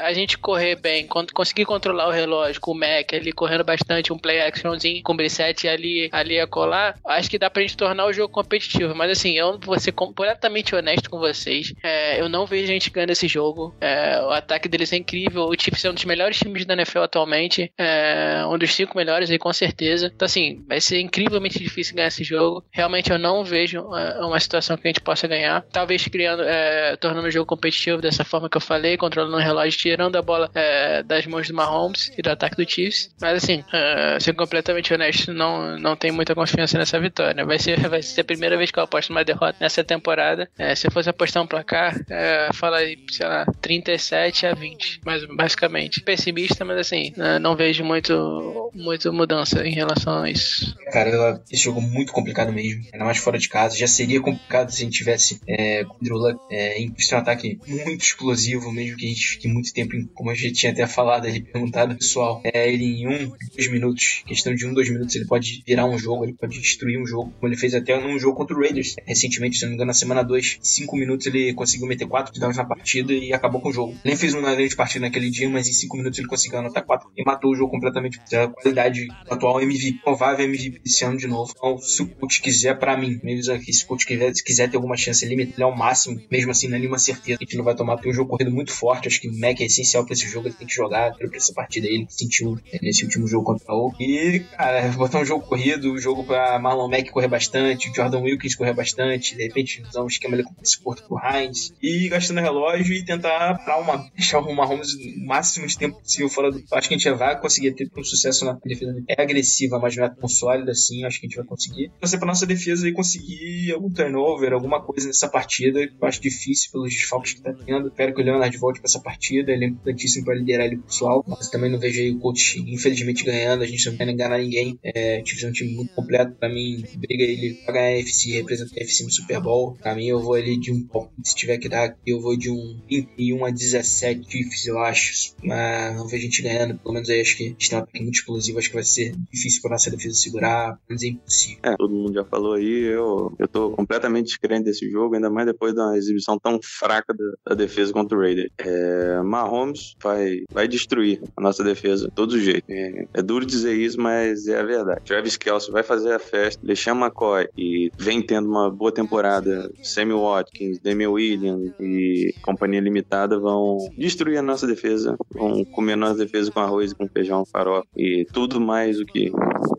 a 0.02 0.12
gente 0.12 0.27
correr 0.36 0.76
bem, 0.76 1.06
conseguir 1.06 1.64
controlar 1.64 2.08
o 2.08 2.12
relógio 2.12 2.60
com 2.60 2.72
o 2.72 2.74
Mac 2.74 3.12
ali 3.12 3.32
correndo 3.32 3.64
bastante, 3.64 4.12
um 4.12 4.18
play 4.18 4.40
actionzinho 4.40 5.02
com 5.02 5.12
o 5.12 5.16
Brissette 5.16 5.68
ali, 5.68 6.08
ali 6.12 6.38
a 6.38 6.46
colar, 6.46 6.98
acho 7.06 7.30
que 7.30 7.38
dá 7.38 7.48
pra 7.48 7.62
gente 7.62 7.76
tornar 7.76 8.06
o 8.06 8.12
jogo 8.12 8.32
competitivo. 8.32 8.94
Mas 8.94 9.10
assim, 9.10 9.32
eu 9.32 9.58
vou 9.58 9.78
ser 9.78 9.92
completamente 9.92 10.74
honesto 10.74 11.08
com 11.08 11.18
vocês. 11.18 11.72
É, 11.82 12.20
eu 12.20 12.28
não 12.28 12.46
vejo 12.46 12.64
a 12.64 12.66
gente 12.66 12.90
ganhando 12.90 13.10
esse 13.10 13.28
jogo. 13.28 13.74
É, 13.80 14.20
o 14.22 14.30
ataque 14.30 14.68
deles 14.68 14.92
é 14.92 14.96
incrível. 14.96 15.44
O 15.44 15.54
Chiefs 15.58 15.84
é 15.84 15.90
um 15.90 15.94
dos 15.94 16.04
melhores 16.04 16.38
times 16.38 16.64
da 16.64 16.74
NFL 16.74 17.00
atualmente. 17.00 17.72
É, 17.78 18.44
um 18.46 18.58
dos 18.58 18.74
cinco 18.74 18.96
melhores 18.96 19.30
aí, 19.30 19.38
com 19.38 19.52
certeza. 19.52 20.10
Então, 20.14 20.26
assim, 20.26 20.64
vai 20.68 20.80
ser 20.80 21.00
incrivelmente 21.00 21.58
difícil 21.58 21.94
ganhar 21.94 22.08
esse 22.08 22.24
jogo. 22.24 22.64
Realmente 22.70 23.10
eu 23.10 23.18
não 23.18 23.44
vejo 23.44 23.78
é, 23.94 24.20
uma 24.20 24.40
situação 24.40 24.76
que 24.76 24.86
a 24.86 24.90
gente 24.90 25.00
possa 25.00 25.26
ganhar. 25.26 25.64
Talvez 25.72 26.06
criando, 26.06 26.42
é, 26.42 26.96
tornando 26.96 27.28
o 27.28 27.30
jogo 27.30 27.46
competitivo 27.46 28.00
dessa 28.02 28.24
forma 28.24 28.48
que 28.48 28.56
eu 28.56 28.60
falei, 28.60 28.96
controlando 28.96 29.36
o 29.36 29.40
relógio, 29.40 29.78
tirando 29.78 30.17
a 30.18 30.22
bola 30.22 30.50
é, 30.54 31.02
das 31.02 31.26
mãos 31.26 31.48
do 31.48 31.54
Mahomes 31.54 32.12
e 32.16 32.22
do 32.22 32.30
ataque 32.30 32.56
do 32.56 32.68
Chiefs. 32.68 33.10
Mas 33.20 33.42
assim, 33.42 33.60
uh, 33.60 34.20
sendo 34.20 34.36
completamente 34.36 34.92
honesto, 34.92 35.32
não, 35.32 35.78
não 35.78 35.96
tenho 35.96 36.14
muita 36.14 36.34
confiança 36.34 36.78
nessa 36.78 37.00
vitória. 37.00 37.44
Vai 37.44 37.58
ser, 37.58 37.88
vai 37.88 38.02
ser 38.02 38.20
a 38.20 38.24
primeira 38.24 38.56
vez 38.56 38.70
que 38.70 38.78
eu 38.78 38.84
aposto 38.84 39.10
numa 39.10 39.24
derrota 39.24 39.56
nessa 39.60 39.82
temporada. 39.82 40.48
É, 40.58 40.74
se 40.74 40.86
eu 40.86 40.90
fosse 40.90 41.08
apostar 41.08 41.42
um 41.42 41.46
placar, 41.46 41.94
é, 42.10 42.50
fala 42.52 42.78
aí, 42.78 42.98
sei 43.10 43.26
lá, 43.26 43.46
37 43.60 44.46
a 44.46 44.54
20, 44.54 45.00
mas 45.04 45.24
basicamente. 45.24 46.00
Pessimista, 46.02 46.64
mas 46.64 46.78
assim, 46.78 47.12
uh, 47.16 47.38
não 47.40 47.56
vejo 47.56 47.84
muito, 47.84 48.70
muito 48.74 49.12
mudança 49.12 49.66
em 49.66 49.72
relação 49.72 50.22
a 50.22 50.30
isso. 50.30 50.74
Cara, 50.92 51.42
esse 51.50 51.64
jogo 51.64 51.80
é 51.80 51.82
muito 51.82 52.12
complicado 52.12 52.52
mesmo. 52.52 52.82
Ainda 52.92 53.04
mais 53.04 53.18
fora 53.18 53.38
de 53.38 53.48
casa. 53.48 53.76
Já 53.76 53.86
seria 53.86 54.20
complicado 54.20 54.70
se 54.70 54.82
a 54.82 54.84
gente 54.84 54.96
tivesse 54.96 55.40
é, 55.48 55.84
Drew 56.00 56.18
é, 56.50 56.80
em 56.80 56.90
um 56.90 57.16
ataque 57.16 57.58
muito 57.66 58.02
explosivo, 58.02 58.72
mesmo 58.72 58.96
que 58.96 59.06
a 59.06 59.08
gente 59.08 59.28
fique 59.28 59.48
muito 59.48 59.72
tempo, 59.72 59.96
em, 59.96 60.07
como 60.14 60.30
a 60.30 60.34
gente 60.34 60.52
tinha 60.52 60.72
até 60.72 60.86
falado 60.86 61.26
ali, 61.26 61.40
perguntado 61.40 61.96
pessoal, 61.96 62.40
é, 62.44 62.72
ele 62.72 62.84
em 62.84 63.08
um, 63.08 63.32
dois 63.54 63.70
minutos, 63.70 64.22
questão 64.26 64.54
de 64.54 64.66
um, 64.66 64.72
dois 64.72 64.88
minutos, 64.90 65.14
ele 65.14 65.26
pode 65.26 65.62
virar 65.66 65.86
um 65.86 65.98
jogo, 65.98 66.24
ele 66.24 66.34
pode 66.34 66.58
destruir 66.60 67.00
um 67.00 67.06
jogo, 67.06 67.32
como 67.38 67.48
ele 67.48 67.56
fez 67.56 67.74
até 67.74 67.98
num 68.00 68.18
jogo 68.18 68.36
contra 68.36 68.56
o 68.56 68.60
Raiders. 68.60 68.94
Recentemente, 69.04 69.56
se 69.56 69.62
não 69.62 69.70
me 69.70 69.74
engano, 69.74 69.88
na 69.88 69.94
semana 69.94 70.22
2, 70.22 70.58
cinco 70.62 70.96
minutos 70.96 71.26
ele 71.26 71.52
conseguiu 71.54 71.86
meter 71.86 72.06
quatro 72.06 72.32
touchdowns 72.32 72.56
na 72.56 72.64
partida 72.64 73.12
e 73.12 73.32
acabou 73.32 73.60
com 73.60 73.68
o 73.68 73.72
jogo. 73.72 73.96
Nem 74.04 74.16
fez 74.16 74.34
uma 74.34 74.54
grande 74.54 74.76
partida 74.76 75.06
naquele 75.06 75.30
dia, 75.30 75.48
mas 75.48 75.68
em 75.68 75.72
cinco 75.72 75.96
minutos 75.96 76.18
ele 76.18 76.28
conseguiu 76.28 76.58
anotar 76.58 76.84
quatro 76.84 77.10
e 77.16 77.24
matou 77.24 77.50
o 77.50 77.54
jogo 77.54 77.70
completamente. 77.70 78.18
A 78.34 78.48
qualidade 78.48 79.08
atual 79.28 79.60
MVP, 79.60 80.00
provável 80.02 80.44
MVP 80.44 80.80
esse 80.84 81.04
ano 81.04 81.16
de 81.16 81.26
novo. 81.26 81.52
Então, 81.56 81.78
se 81.78 82.02
o 82.02 82.08
coach 82.08 82.40
quiser, 82.40 82.78
para 82.78 82.96
mim, 82.96 83.20
mesmo 83.22 83.52
aqui, 83.52 83.72
se 83.72 83.84
o 83.84 83.86
coach 83.86 84.06
quiser, 84.06 84.34
se 84.34 84.44
quiser 84.44 84.70
ter 84.70 84.76
alguma 84.76 84.96
chance, 84.96 85.24
ele 85.24 85.48
ao 85.60 85.76
máximo, 85.76 86.20
mesmo 86.30 86.50
assim, 86.50 86.68
não 86.68 86.76
é 86.76 86.78
nenhuma 86.78 86.98
certeza 86.98 87.38
que 87.38 87.44
a 87.44 87.46
gente 87.46 87.56
não 87.56 87.64
vai 87.64 87.74
tomar, 87.74 87.96
tem 87.98 88.10
um 88.10 88.14
jogo 88.14 88.30
corrido 88.30 88.50
muito 88.50 88.72
forte, 88.72 89.08
acho 89.08 89.20
que 89.20 89.28
o 89.28 89.38
Mac 89.38 89.60
é 89.60 89.64
essencial 89.64 89.97
pra 90.04 90.12
esse 90.12 90.28
jogo, 90.28 90.48
ele 90.48 90.54
tem 90.54 90.66
que 90.66 90.74
jogar 90.74 91.14
pra 91.14 91.28
essa 91.34 91.52
partida 91.52 91.86
ele 91.86 92.06
sentiu 92.08 92.58
nesse 92.82 93.04
último 93.04 93.26
jogo 93.26 93.44
contra 93.44 93.72
o 93.72 93.92
E, 94.00 94.40
cara, 94.40 94.88
botar 94.96 95.20
um 95.20 95.24
jogo 95.24 95.46
corrido, 95.46 95.92
um 95.92 95.98
jogo 95.98 96.24
pra 96.24 96.58
Marlon 96.58 96.88
Mack 96.88 97.10
correr 97.10 97.28
bastante, 97.28 97.92
Jordan 97.94 98.20
Wilkins 98.20 98.54
correr 98.54 98.74
bastante, 98.74 99.36
de 99.36 99.42
repente 99.42 99.82
usar 99.82 100.02
um 100.02 100.06
esquema 100.06 100.34
ali 100.34 100.44
com 100.44 100.54
esse 100.62 100.80
pro 100.80 101.18
Heinz, 101.22 101.72
e 101.82 102.08
gastando 102.08 102.40
relógio 102.40 102.94
e 102.94 103.04
tentar 103.04 103.58
pra 103.64 103.78
uma, 103.78 104.08
deixar 104.14 104.40
o 104.40 104.54
Mahomes 104.54 104.94
o 104.94 105.26
máximo 105.26 105.66
de 105.66 105.76
tempo 105.76 106.00
possível 106.00 106.28
fora 106.28 106.50
do. 106.50 106.62
Acho 106.72 106.88
que 106.88 106.94
a 106.94 106.98
gente 106.98 107.10
vai 107.12 107.40
conseguir 107.40 107.72
ter 107.72 107.90
um 107.96 108.04
sucesso 108.04 108.44
na 108.44 108.58
defesa. 108.64 109.02
É 109.08 109.20
agressiva, 109.20 109.78
mas 109.78 109.96
não 109.96 110.04
é 110.04 110.08
tão 110.08 110.28
sólida 110.28 110.72
assim. 110.72 111.04
Acho 111.04 111.20
que 111.20 111.26
a 111.26 111.28
gente 111.28 111.36
vai 111.36 111.46
conseguir. 111.46 111.90
Você 112.00 112.18
pra 112.18 112.26
nossa 112.26 112.46
defesa 112.46 112.88
e 112.88 112.92
conseguir 112.92 113.72
algum 113.72 113.90
turnover, 113.90 114.52
alguma 114.52 114.82
coisa 114.82 115.06
nessa 115.06 115.28
partida, 115.28 115.86
que 115.86 115.94
eu 116.00 116.08
acho 116.08 116.20
difícil 116.20 116.70
pelos 116.72 116.90
desfalques 116.90 117.34
que 117.34 117.42
tá 117.42 117.52
tendo. 117.52 117.88
Espero 117.88 118.14
que 118.14 118.20
o 118.20 118.24
Leonard 118.24 118.56
volte 118.58 118.80
pra 118.80 118.88
essa 118.88 119.00
partida. 119.00 119.52
Ele 119.52 119.76
importantíssimo 119.88 120.24
pra 120.24 120.34
liderar 120.34 120.66
ele 120.66 120.78
pessoal. 120.78 121.24
Mas 121.26 121.48
também 121.48 121.70
não 121.70 121.78
vejo 121.78 122.02
o 122.14 122.18
coach, 122.20 122.60
infelizmente, 122.60 123.24
ganhando. 123.24 123.62
A 123.62 123.66
gente 123.66 123.88
não 123.88 123.96
quer 123.96 124.08
enganar 124.08 124.38
ninguém. 124.38 124.78
É, 124.82 125.22
tive 125.22 125.46
um 125.46 125.52
time 125.52 125.74
muito 125.74 125.94
completo. 125.94 126.36
Pra 126.38 126.48
mim, 126.48 126.84
briga 126.96 127.24
ele 127.24 127.54
pra 127.64 127.74
ganhar 127.74 127.96
a 127.96 128.00
FC, 128.00 128.32
representar 128.32 128.80
a 128.80 128.84
FC 128.84 129.04
no 129.04 129.10
Super 129.10 129.40
Bowl. 129.40 129.76
Pra 129.80 129.94
mim, 129.94 130.06
eu 130.06 130.20
vou 130.20 130.34
ali 130.34 130.58
de 130.58 130.72
um 130.72 130.86
se 131.22 131.34
tiver 131.34 131.58
que 131.58 131.68
dar, 131.68 131.96
eu 132.06 132.20
vou 132.20 132.36
de 132.36 132.50
um 132.50 132.80
21 132.88 133.44
a 133.44 133.50
17 133.50 134.30
Chiefs, 134.30 134.66
eu 134.66 134.78
acho. 134.78 135.34
Mas 135.42 135.96
não 135.96 136.06
vejo 136.06 136.22
a 136.22 136.24
gente 136.26 136.42
ganhando. 136.42 136.78
Pelo 136.78 136.94
menos 136.94 137.08
aí 137.08 137.20
acho 137.20 137.36
que 137.36 137.44
a 137.44 137.48
gente 137.48 137.70
tem 137.70 137.78
um 137.78 138.04
muito 138.04 138.14
explosivo. 138.14 138.58
Acho 138.58 138.68
que 138.68 138.74
vai 138.74 138.84
ser 138.84 139.14
difícil 139.30 139.60
pra 139.62 139.72
nossa 139.72 139.90
defesa 139.90 140.14
segurar. 140.14 140.78
Mas 140.88 141.02
é 141.02 141.08
impossível. 141.08 141.58
É, 141.62 141.76
todo 141.76 141.94
mundo 141.94 142.14
já 142.14 142.24
falou 142.24 142.54
aí. 142.54 142.84
Eu, 142.84 143.32
eu 143.38 143.48
tô 143.48 143.70
completamente 143.70 144.26
descrente 144.26 144.64
desse 144.64 144.90
jogo, 144.90 145.14
ainda 145.14 145.30
mais 145.30 145.46
depois 145.46 145.74
de 145.74 145.80
uma 145.80 145.96
exibição 145.96 146.38
tão 146.38 146.58
fraca 146.62 147.14
da, 147.14 147.50
da 147.50 147.54
defesa 147.54 147.92
contra 147.92 148.16
o 148.16 148.20
Raiders. 148.20 148.50
É, 148.58 149.22
Mahomes 149.22 149.77
Vai, 150.02 150.42
vai 150.50 150.68
destruir 150.68 151.20
a 151.36 151.40
nossa 151.40 151.62
defesa 151.62 152.06
de 152.06 152.14
todo 152.14 152.40
jeito. 152.40 152.64
É, 152.68 153.06
é 153.14 153.22
duro 153.22 153.44
dizer 153.44 153.74
isso, 153.74 154.00
mas 154.00 154.46
é 154.46 154.58
a 154.58 154.64
verdade. 154.64 155.02
Travis 155.04 155.36
Kelce 155.36 155.70
vai 155.70 155.82
fazer 155.82 156.12
a 156.12 156.18
festa, 156.18 156.60
LeSean 156.64 156.94
McCoy 156.94 157.48
e 157.56 157.90
vem 157.98 158.22
tendo 158.22 158.48
uma 158.48 158.70
boa 158.70 158.92
temporada. 158.92 159.70
Sammy 159.82 160.12
Watkins, 160.12 160.78
Damian 160.78 161.10
Williams 161.10 161.72
e 161.80 162.34
companhia 162.42 162.80
limitada 162.80 163.38
vão 163.38 163.78
destruir 163.96 164.38
a 164.38 164.42
nossa 164.42 164.66
defesa, 164.66 165.16
vão 165.32 165.64
comer 165.64 165.94
a 165.94 165.96
nossa 165.96 166.16
defesa 166.16 166.50
com 166.50 166.60
arroz 166.60 166.92
com 166.92 167.08
feijão, 167.08 167.44
farofa 167.44 167.86
e 167.96 168.26
tudo 168.32 168.60
mais 168.60 169.00
o 169.00 169.04
que, 169.04 169.30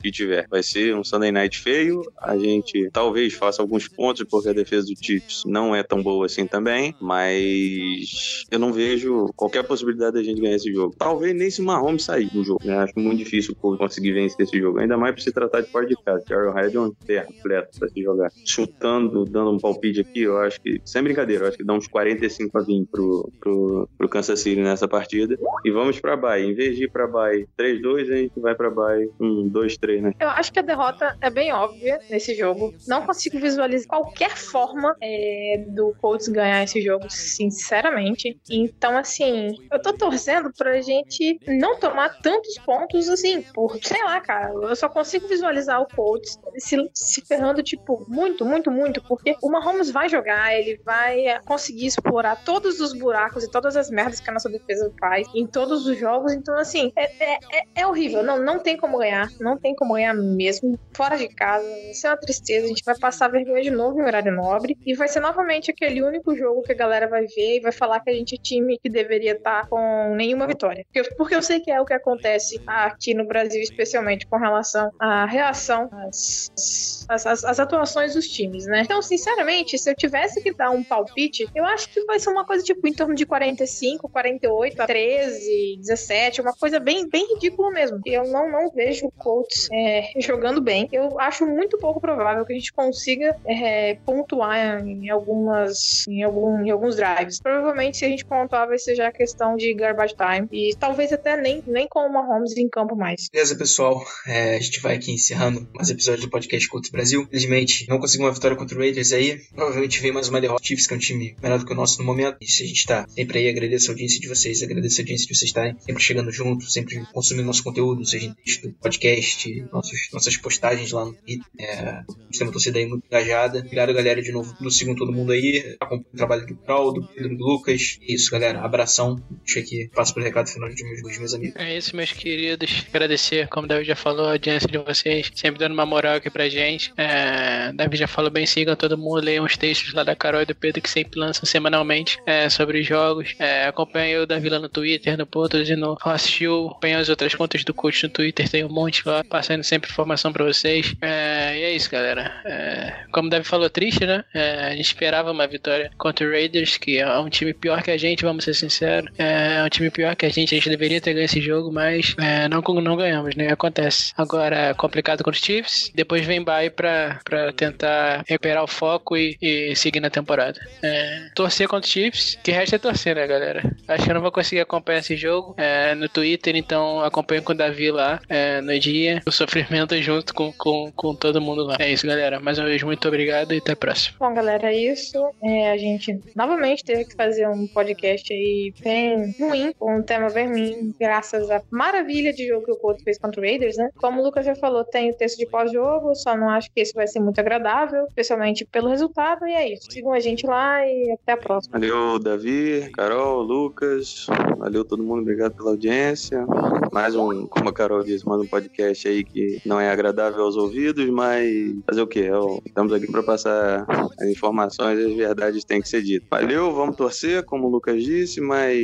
que 0.01 0.11
tiver. 0.11 0.47
Vai 0.49 0.63
ser 0.63 0.95
um 0.95 1.03
Sunday 1.03 1.31
Night 1.31 1.59
feio, 1.59 2.01
a 2.17 2.37
gente 2.37 2.89
talvez 2.91 3.33
faça 3.33 3.61
alguns 3.61 3.87
pontos 3.87 4.25
porque 4.29 4.49
a 4.49 4.53
defesa 4.53 4.87
do 4.87 5.05
Chiefs 5.05 5.43
não 5.45 5.75
é 5.75 5.83
tão 5.83 6.01
boa 6.01 6.25
assim 6.25 6.45
também, 6.45 6.95
mas 7.01 8.45
eu 8.51 8.59
não 8.59 8.71
vejo 8.71 9.27
qualquer 9.35 9.63
possibilidade 9.63 9.88
da 9.95 10.23
gente 10.23 10.41
ganhar 10.41 10.55
esse 10.55 10.71
jogo. 10.71 10.95
Talvez 10.97 11.35
nem 11.35 11.49
se 11.49 11.61
o 11.61 11.65
Mahomes 11.65 12.03
sair 12.03 12.29
do 12.31 12.43
jogo, 12.43 12.61
né? 12.63 12.77
Acho 12.77 12.93
muito 12.97 13.17
difícil 13.17 13.55
conseguir 13.55 14.13
vencer 14.13 14.45
esse 14.45 14.59
jogo, 14.59 14.79
ainda 14.79 14.97
mais 14.97 15.13
pra 15.13 15.23
se 15.23 15.31
tratar 15.31 15.61
de 15.61 15.69
fora 15.69 15.85
de 15.85 15.95
casa. 16.03 16.23
Arrowhead 16.29 16.75
é 16.75 16.79
um 16.79 16.91
terra 17.05 17.25
completo 17.25 17.79
pra 17.79 17.89
se 17.89 18.01
jogar. 18.01 18.31
Chutando, 18.45 19.25
dando 19.25 19.51
um 19.51 19.57
palpite 19.57 20.01
aqui, 20.01 20.21
eu 20.21 20.37
acho 20.37 20.59
que, 20.61 20.81
sem 20.85 21.03
brincadeira, 21.03 21.45
eu 21.45 21.47
acho 21.49 21.57
que 21.57 21.63
dá 21.63 21.73
uns 21.73 21.87
45 21.87 22.57
a 22.57 22.61
20 22.61 22.87
pro, 22.87 23.31
pro, 23.39 23.89
pro 23.97 24.09
Kansas 24.09 24.39
City 24.39 24.61
nessa 24.61 24.87
partida. 24.87 25.37
E 25.65 25.71
vamos 25.71 25.99
pra 25.99 26.15
Bay. 26.15 26.45
Em 26.45 26.53
vez 26.53 26.75
de 26.75 26.85
ir 26.85 26.91
pra 26.91 27.07
Bay 27.07 27.45
3-2, 27.57 28.11
a 28.11 28.15
gente 28.15 28.39
vai 28.39 28.55
pra 28.55 28.69
Bay 28.69 29.09
um 29.19 29.49
2-3, 29.49 30.01
né? 30.01 30.13
Eu 30.19 30.29
acho 30.29 30.51
que 30.51 30.59
a 30.59 30.63
derrota 30.63 31.15
é 31.21 31.29
bem 31.29 31.51
óbvia 31.51 31.99
nesse 32.09 32.35
jogo. 32.35 32.73
Não 32.87 33.05
consigo 33.05 33.39
visualizar 33.39 33.87
qualquer 33.87 34.35
forma 34.35 34.95
é, 35.01 35.65
do 35.67 35.93
Colts 36.01 36.27
ganhar 36.27 36.63
esse 36.63 36.81
jogo, 36.81 37.05
sinceramente. 37.09 38.37
Então, 38.49 38.97
assim, 38.97 39.55
eu 39.71 39.81
tô 39.81 39.93
torcendo 39.93 40.51
pra 40.57 40.81
gente 40.81 41.39
não 41.47 41.79
tomar 41.79 42.09
tantos 42.21 42.57
pontos 42.59 43.09
assim, 43.09 43.41
por, 43.53 43.77
sei 43.83 44.03
lá, 44.03 44.19
cara. 44.21 44.51
Eu 44.53 44.75
só 44.75 44.89
consigo 44.89 45.27
visualizar 45.27 45.81
o 45.81 45.87
Colts 45.87 46.39
se, 46.57 46.77
se 46.93 47.21
ferrando, 47.21 47.61
tipo, 47.61 48.05
muito, 48.07 48.45
muito, 48.45 48.71
muito, 48.71 49.01
porque 49.03 49.35
o 49.41 49.49
Mahomes 49.49 49.91
vai 49.91 50.09
jogar, 50.09 50.53
ele 50.53 50.79
vai 50.83 51.39
conseguir 51.45 51.87
explorar 51.87 52.43
todos 52.43 52.79
os 52.79 52.93
buracos 52.93 53.43
e 53.43 53.51
todas 53.51 53.75
as 53.75 53.89
merdas 53.89 54.19
que 54.19 54.29
a 54.29 54.33
nossa 54.33 54.49
defesa 54.49 54.91
faz 54.99 55.27
em 55.35 55.45
todos 55.45 55.85
os 55.85 55.97
jogos. 55.97 56.33
Então, 56.33 56.57
assim, 56.57 56.91
é, 56.95 57.33
é, 57.33 57.33
é, 57.51 57.63
é 57.75 57.87
horrível. 57.87 58.23
Não, 58.23 58.37
não 58.37 58.59
tem 58.59 58.77
como 58.77 58.97
ganhar. 58.97 59.29
Não 59.39 59.57
tem 59.57 59.75
como 59.75 59.93
ganhar 59.93 60.13
mesmo. 60.13 60.79
Fora 60.93 61.17
de 61.17 61.27
casa. 61.27 61.67
Isso 61.91 62.07
é 62.07 62.09
uma 62.09 62.17
tristeza. 62.17 62.65
A 62.65 62.69
gente 62.69 62.83
vai 62.83 62.97
passar 62.97 63.27
vergonha 63.29 63.61
de 63.61 63.71
novo 63.71 63.99
em 63.99 64.03
horário 64.03 64.31
nobre. 64.31 64.77
E 64.85 64.95
vai 64.95 65.07
ser 65.07 65.19
novamente 65.19 65.71
aquele 65.71 66.01
único 66.01 66.35
jogo 66.35 66.63
que 66.63 66.71
a 66.71 66.75
galera 66.75 67.07
vai 67.07 67.25
ver 67.25 67.57
e 67.57 67.59
vai 67.59 67.71
falar 67.71 67.99
que 67.99 68.09
a 68.09 68.13
gente 68.13 68.35
é 68.35 68.37
time 68.37 68.79
que 68.79 68.89
deveria 68.89 69.33
estar 69.33 69.58
com 69.67 70.15
nenhuma 70.15 70.47
vitória. 70.47 70.85
Porque, 70.91 71.15
porque 71.15 71.35
eu 71.35 71.41
sei 71.41 71.59
que 71.59 71.71
é 71.71 71.79
o 71.79 71.85
que 71.85 71.93
acontece 71.93 72.61
aqui 72.65 73.13
no 73.13 73.25
Brasil, 73.25 73.61
especialmente 73.61 74.27
com 74.27 74.37
relação 74.37 74.91
à 74.99 75.25
reação 75.25 75.89
às, 75.91 77.05
às, 77.07 77.25
às, 77.25 77.43
às 77.43 77.59
atuações 77.59 78.13
dos 78.13 78.27
times, 78.27 78.65
né? 78.65 78.81
Então, 78.81 79.01
sinceramente, 79.01 79.77
se 79.77 79.89
eu 79.89 79.95
tivesse 79.95 80.41
que 80.41 80.53
dar 80.53 80.69
um 80.69 80.83
palpite, 80.83 81.47
eu 81.55 81.65
acho 81.65 81.89
que 81.89 82.03
vai 82.05 82.19
ser 82.19 82.29
uma 82.29 82.45
coisa 82.45 82.63
tipo 82.63 82.87
em 82.87 82.93
torno 82.93 83.15
de 83.15 83.25
45, 83.25 84.09
48 84.09 84.81
a 84.81 84.87
13, 84.87 85.77
17, 85.79 86.41
uma 86.41 86.53
coisa 86.53 86.79
bem, 86.79 87.07
bem 87.07 87.33
ridícula 87.33 87.71
mesmo. 87.71 87.99
Eu 88.05 88.25
não, 88.25 88.51
não 88.51 88.69
vejo 88.71 89.07
o 89.07 89.11
Colts 89.11 89.67
é, 89.71 90.11
jogando 90.17 90.61
bem. 90.61 90.87
Eu 90.91 91.19
acho 91.19 91.45
muito 91.45 91.77
pouco 91.77 91.99
provável 91.99 92.45
que 92.45 92.53
a 92.53 92.55
gente 92.55 92.73
consiga 92.73 93.35
é, 93.45 93.95
pontuar 94.05 94.85
em 94.85 95.09
algumas 95.09 96.07
em, 96.07 96.23
algum, 96.23 96.61
em 96.61 96.69
alguns 96.69 96.95
drives. 96.95 97.39
Provavelmente 97.41 97.97
se 97.97 98.05
a 98.05 98.09
gente 98.09 98.25
pontuar 98.25 98.67
vai 98.67 98.77
ser 98.77 98.95
já 98.95 99.07
a 99.07 99.11
questão 99.11 99.48
de 99.55 99.73
garbage 99.73 100.15
time 100.15 100.47
e 100.51 100.75
talvez 100.75 101.11
até 101.11 101.35
nem, 101.37 101.63
nem 101.65 101.87
com 101.87 101.99
o 101.99 102.11
Mahomes 102.11 102.55
em 102.57 102.69
campo 102.69 102.95
mais. 102.95 103.29
Beleza, 103.31 103.55
pessoal. 103.55 104.03
É, 104.25 104.55
a 104.55 104.59
gente 104.59 104.79
vai 104.79 104.95
aqui 104.95 105.11
encerrando 105.11 105.67
mais 105.73 105.89
episódio 105.89 106.21
do 106.21 106.29
podcast 106.29 106.67
Colts 106.67 106.89
Brasil. 106.89 107.21
Infelizmente, 107.23 107.87
não 107.87 107.99
conseguimos 107.99 108.29
uma 108.29 108.33
vitória 108.33 108.57
contra 108.57 108.75
o 108.75 108.79
Raiders 108.79 109.11
aí. 109.13 109.39
Provavelmente 109.53 109.99
vem 110.01 110.11
mais 110.11 110.27
uma 110.29 110.41
derrota. 110.41 110.63
Chiefs, 110.63 110.87
que 110.87 110.93
é 110.93 110.97
um 110.97 110.99
time 110.99 111.35
melhor 111.41 111.59
do 111.59 111.65
que 111.65 111.73
o 111.73 111.75
nosso 111.75 111.99
no 111.99 112.05
momento. 112.05 112.37
E 112.41 112.47
se 112.47 112.63
a 112.63 112.67
gente 112.67 112.85
tá 112.85 113.05
sempre 113.09 113.39
aí, 113.39 113.49
agradeço 113.49 113.89
a 113.89 113.93
audiência 113.93 114.19
de 114.19 114.27
vocês, 114.27 114.61
agradeço 114.61 114.99
a 114.99 115.03
audiência 115.03 115.27
de 115.27 115.35
vocês 115.35 115.49
estarem 115.49 115.75
sempre 115.79 116.03
chegando 116.03 116.31
junto, 116.31 116.69
sempre 116.69 117.03
consumindo 117.13 117.47
nosso 117.47 117.63
conteúdo, 117.63 118.05
seja 118.05 118.27
em 118.27 118.33
texto, 118.33 118.73
podcast, 118.81 119.65
nossos, 119.71 120.09
nossas 120.13 120.37
postagens 120.37 120.91
lá 120.91 121.05
no 121.05 121.13
Twitter. 121.13 121.45
É, 121.59 122.03
temos 122.31 122.41
uma 122.41 122.51
torcida 122.51 122.79
aí 122.79 122.85
muito 122.85 123.05
engajada. 123.05 123.59
Obrigado, 123.59 123.93
galera, 123.93 124.21
de 124.21 124.31
novo. 124.31 124.53
Tudo 124.57 124.71
sigam 124.71 124.95
todo 124.95 125.11
mundo 125.11 125.31
aí. 125.31 125.75
Acompanhe 125.79 126.05
o 126.13 126.17
trabalho 126.17 126.45
do 126.45 126.55
Carol, 126.55 126.93
do 126.93 127.07
Pedro, 127.07 127.37
do 127.37 127.45
Lucas. 127.45 127.99
É 128.01 128.13
isso, 128.13 128.31
galera. 128.31 128.61
Abração. 128.61 129.21
Deixa 129.45 129.59
aqui, 129.59 129.89
passo 129.93 130.13
pro 130.13 130.23
recado 130.23 130.47
final 130.47 130.69
de 130.69 130.83
meus, 130.83 131.17
meus 131.17 131.33
amigos. 131.33 131.55
É 131.55 131.77
isso, 131.77 131.95
meus 131.95 132.11
queridos. 132.11 132.85
Agradecer, 132.89 133.47
como 133.47 133.65
o 133.65 133.67
David 133.67 133.87
já 133.87 133.95
falou, 133.95 134.27
a 134.27 134.31
audiência 134.31 134.67
de 134.67 134.77
vocês, 134.77 135.31
sempre 135.33 135.59
dando 135.59 135.73
uma 135.73 135.85
moral 135.85 136.15
aqui 136.15 136.29
pra 136.29 136.47
gente. 136.49 136.93
É, 136.97 137.71
David 137.73 137.97
já 137.97 138.07
falou 138.07 138.29
bem, 138.29 138.45
sigam 138.45 138.75
todo 138.75 138.97
mundo, 138.97 139.21
leiam 139.21 139.45
os 139.45 139.57
textos 139.57 139.93
lá 139.93 140.03
da 140.03 140.15
Carol 140.15 140.41
e 140.41 140.45
do 140.45 140.55
Pedro 140.55 140.81
que 140.81 140.89
sempre 140.89 141.19
lançam 141.19 141.45
semanalmente 141.45 142.19
é, 142.25 142.49
sobre 142.49 142.83
jogos. 142.83 143.35
É, 143.39 143.65
acompanhe 143.65 144.17
o 144.17 144.25
Davi 144.25 144.49
lá 144.49 144.59
no 144.59 144.69
Twitter, 144.69 145.17
no 145.17 145.25
Portos 145.25 145.69
e 145.69 145.75
no 145.75 145.97
Hostil. 146.03 146.67
Acompanhe 146.67 146.95
as 146.95 147.09
outras 147.09 147.33
contas 147.33 147.63
do 147.63 147.73
coach 147.73 148.03
no 148.03 148.09
Twitter, 148.09 148.49
tem 148.49 148.63
um 148.63 148.69
monte 148.69 149.07
lá, 149.07 149.23
passando 149.23 149.63
sempre 149.63 149.89
informação 149.89 150.31
pra 150.31 150.45
vocês. 150.45 150.93
É, 151.01 151.57
e 151.57 151.63
é 151.63 151.71
isso, 151.75 151.89
galera. 151.89 152.41
É, 152.45 153.05
como 153.11 153.27
o 153.27 153.31
Davi 153.31 153.45
falou, 153.45 153.69
triste, 153.69 154.05
né? 154.05 154.23
É, 154.33 154.65
a 154.65 154.75
gente 154.75 154.85
esperava 154.85 155.31
uma 155.31 155.47
vitória 155.47 155.91
contra 155.97 156.27
o 156.27 156.31
Raiders, 156.31 156.77
que 156.77 156.97
é 156.97 157.19
um 157.19 157.29
time 157.29 157.53
pior 157.53 157.81
que 157.81 157.91
a 157.91 157.97
gente, 157.97 158.23
vamos 158.23 158.43
ser 158.43 158.53
sinceros. 158.53 159.11
É 159.17 159.28
um 159.65 159.69
time 159.69 159.89
pior 159.89 160.15
que 160.15 160.25
a 160.25 160.29
gente, 160.29 160.53
a 160.53 160.57
gente 160.57 160.69
deveria 160.69 161.01
ter 161.01 161.13
ganho 161.13 161.25
esse 161.25 161.41
jogo, 161.41 161.71
mas 161.71 162.15
é, 162.19 162.47
não, 162.47 162.61
não 162.61 162.95
ganhamos, 162.95 163.35
né? 163.35 163.51
Acontece. 163.51 164.13
Agora, 164.17 164.73
complicado 164.75 165.23
contra 165.23 165.39
os 165.39 165.45
Chiefs, 165.45 165.91
depois 165.93 166.25
vem 166.25 166.43
bye 166.43 166.69
pra, 166.69 167.19
pra 167.23 167.51
tentar 167.51 168.23
recuperar 168.27 168.63
o 168.63 168.67
foco 168.67 169.17
e, 169.17 169.37
e 169.41 169.75
seguir 169.75 169.99
na 169.99 170.09
temporada. 170.09 170.59
É, 170.83 171.29
torcer 171.35 171.67
contra 171.67 171.85
os 171.85 171.91
Chiefs, 171.91 172.37
que 172.43 172.51
resta 172.51 172.75
é 172.75 172.79
torcer, 172.79 173.15
né, 173.15 173.25
galera? 173.27 173.63
Acho 173.87 174.03
que 174.03 174.09
eu 174.09 174.15
não 174.15 174.21
vou 174.21 174.31
conseguir 174.31 174.61
acompanhar 174.61 174.99
esse 174.99 175.15
jogo 175.15 175.55
é, 175.57 175.95
no 175.95 176.07
Twitter, 176.07 176.55
então 176.55 177.01
acompanho 177.01 177.43
com 177.43 177.53
o 177.53 177.55
Davi 177.55 177.91
lá 177.91 178.21
é, 178.29 178.61
no 178.61 178.77
dia. 178.79 179.21
O 179.25 179.31
sofrimento 179.31 179.95
junto 180.01 180.33
com, 180.33 180.51
com, 180.53 180.91
com 180.95 181.15
todo 181.15 181.41
mundo 181.41 181.63
lá. 181.63 181.77
É 181.79 181.91
isso, 181.91 182.05
galera. 182.05 182.39
Mais 182.39 182.57
uma 182.57 182.67
vez, 182.67 182.81
muito 182.83 183.07
obrigado 183.07 183.53
e 183.53 183.57
até 183.57 183.73
a 183.73 183.75
próxima. 183.75 184.17
Bom, 184.19 184.33
galera, 184.33 184.71
é 184.71 184.77
isso. 184.77 185.17
É, 185.43 185.71
a 185.71 185.77
gente 185.77 186.19
novamente 186.35 186.83
teve 186.83 187.05
que 187.05 187.15
fazer 187.15 187.47
um 187.47 187.67
podcast 187.67 188.31
aí 188.31 188.73
bem 188.81 189.18
ruim, 189.39 189.73
com 189.77 189.97
um 189.97 190.01
tema 190.03 190.27
ruim, 190.29 190.93
graças 190.99 191.49
à 191.49 191.61
maravilha 191.71 192.33
de 192.33 192.47
jogo 192.47 192.65
que 192.65 192.71
o 192.71 192.77
Couto 192.77 193.03
fez 193.03 193.17
contra 193.17 193.39
o 193.41 193.43
Raiders, 193.43 193.77
né? 193.77 193.89
Como 193.97 194.21
o 194.21 194.23
Lucas 194.23 194.45
já 194.45 194.55
falou, 194.55 194.83
tem 194.83 195.09
o 195.11 195.13
texto 195.15 195.37
de 195.37 195.45
pós-jogo, 195.45 196.15
só 196.15 196.35
não 196.37 196.49
acho 196.49 196.69
que 196.73 196.79
esse 196.81 196.93
vai 196.93 197.07
ser 197.07 197.19
muito 197.19 197.39
agradável, 197.39 198.05
especialmente 198.07 198.65
pelo 198.65 198.89
resultado, 198.89 199.45
e 199.47 199.53
é 199.53 199.73
isso. 199.73 199.87
Sigam 199.91 200.13
a 200.13 200.19
gente 200.19 200.45
lá 200.45 200.85
e 200.85 201.11
até 201.11 201.33
a 201.33 201.37
próxima. 201.37 201.79
Valeu, 201.79 202.19
Davi, 202.19 202.89
Carol, 202.93 203.41
Lucas. 203.41 204.27
Valeu 204.57 204.83
todo 204.85 205.03
mundo, 205.03 205.21
obrigado 205.21 205.55
pela 205.55 205.71
audiência. 205.71 206.45
Mais 206.91 207.15
um, 207.15 207.45
como 207.47 207.69
a 207.69 207.73
Carol 207.73 208.03
disse, 208.03 208.25
mais 208.27 208.41
um 208.41 208.47
podcast 208.47 209.07
aí 209.07 209.23
que 209.23 209.61
não 209.65 209.79
é 209.79 209.89
agradável 209.91 210.43
aos 210.43 210.55
ouvidos, 210.57 211.07
mas 211.09 211.75
fazer 211.85 212.01
o 212.01 212.07
quê? 212.07 212.21
Eu- 212.29 212.59
Estamos 212.65 212.93
aqui 212.93 213.11
para 213.11 213.23
passar 213.23 213.85
as 214.19 214.27
informações 214.27 214.99
e 214.99 215.05
as 215.05 215.13
verdades 215.13 215.63
têm 215.63 215.81
que 215.81 215.87
ser 215.89 216.01
ditas. 216.01 216.27
Valeu, 216.29 216.71
vamos 216.73 216.95
torcer, 216.95 217.43
como 217.43 217.67
o 217.67 217.69
Lucas 217.69 218.01
disse, 218.03 218.39
mas 218.41 218.77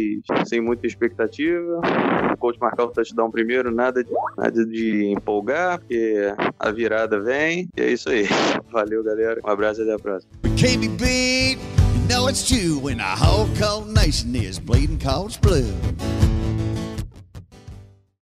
sem 0.46 0.62
muita 0.62 0.88
expectativa. 0.88 1.82
O 2.34 2.38
coach 2.38 2.60
marcar 2.60 2.86
o 2.86 2.88
touchdown 2.90 3.32
primeiro, 3.32 3.72
nada 3.72 4.04
de, 4.04 4.12
nada 4.38 4.66
de 4.66 5.06
empolgar, 5.06 5.80
porque 5.80 6.34
a 6.60 6.72
virada 6.72 7.20
vem. 7.20 7.70
E 7.76 7.82
é 7.82 7.92
isso 7.92 8.10
aí. 8.10 8.28
Valeu, 8.72 9.04
galera. 9.04 9.40
Um 9.44 9.50
abraço 9.50 9.82
e 9.82 9.84
até 9.84 9.94
a 9.94 10.00
próxima. 10.00 10.32
Know 12.08 12.28
it's 12.28 12.48
true 12.48 12.78
when 12.78 13.00
whole 13.00 13.48
cold 13.56 13.88
nation 13.92 14.36
is 14.36 14.60
bleeding 14.60 15.00
Colts 15.00 15.38
blue. 15.38 15.74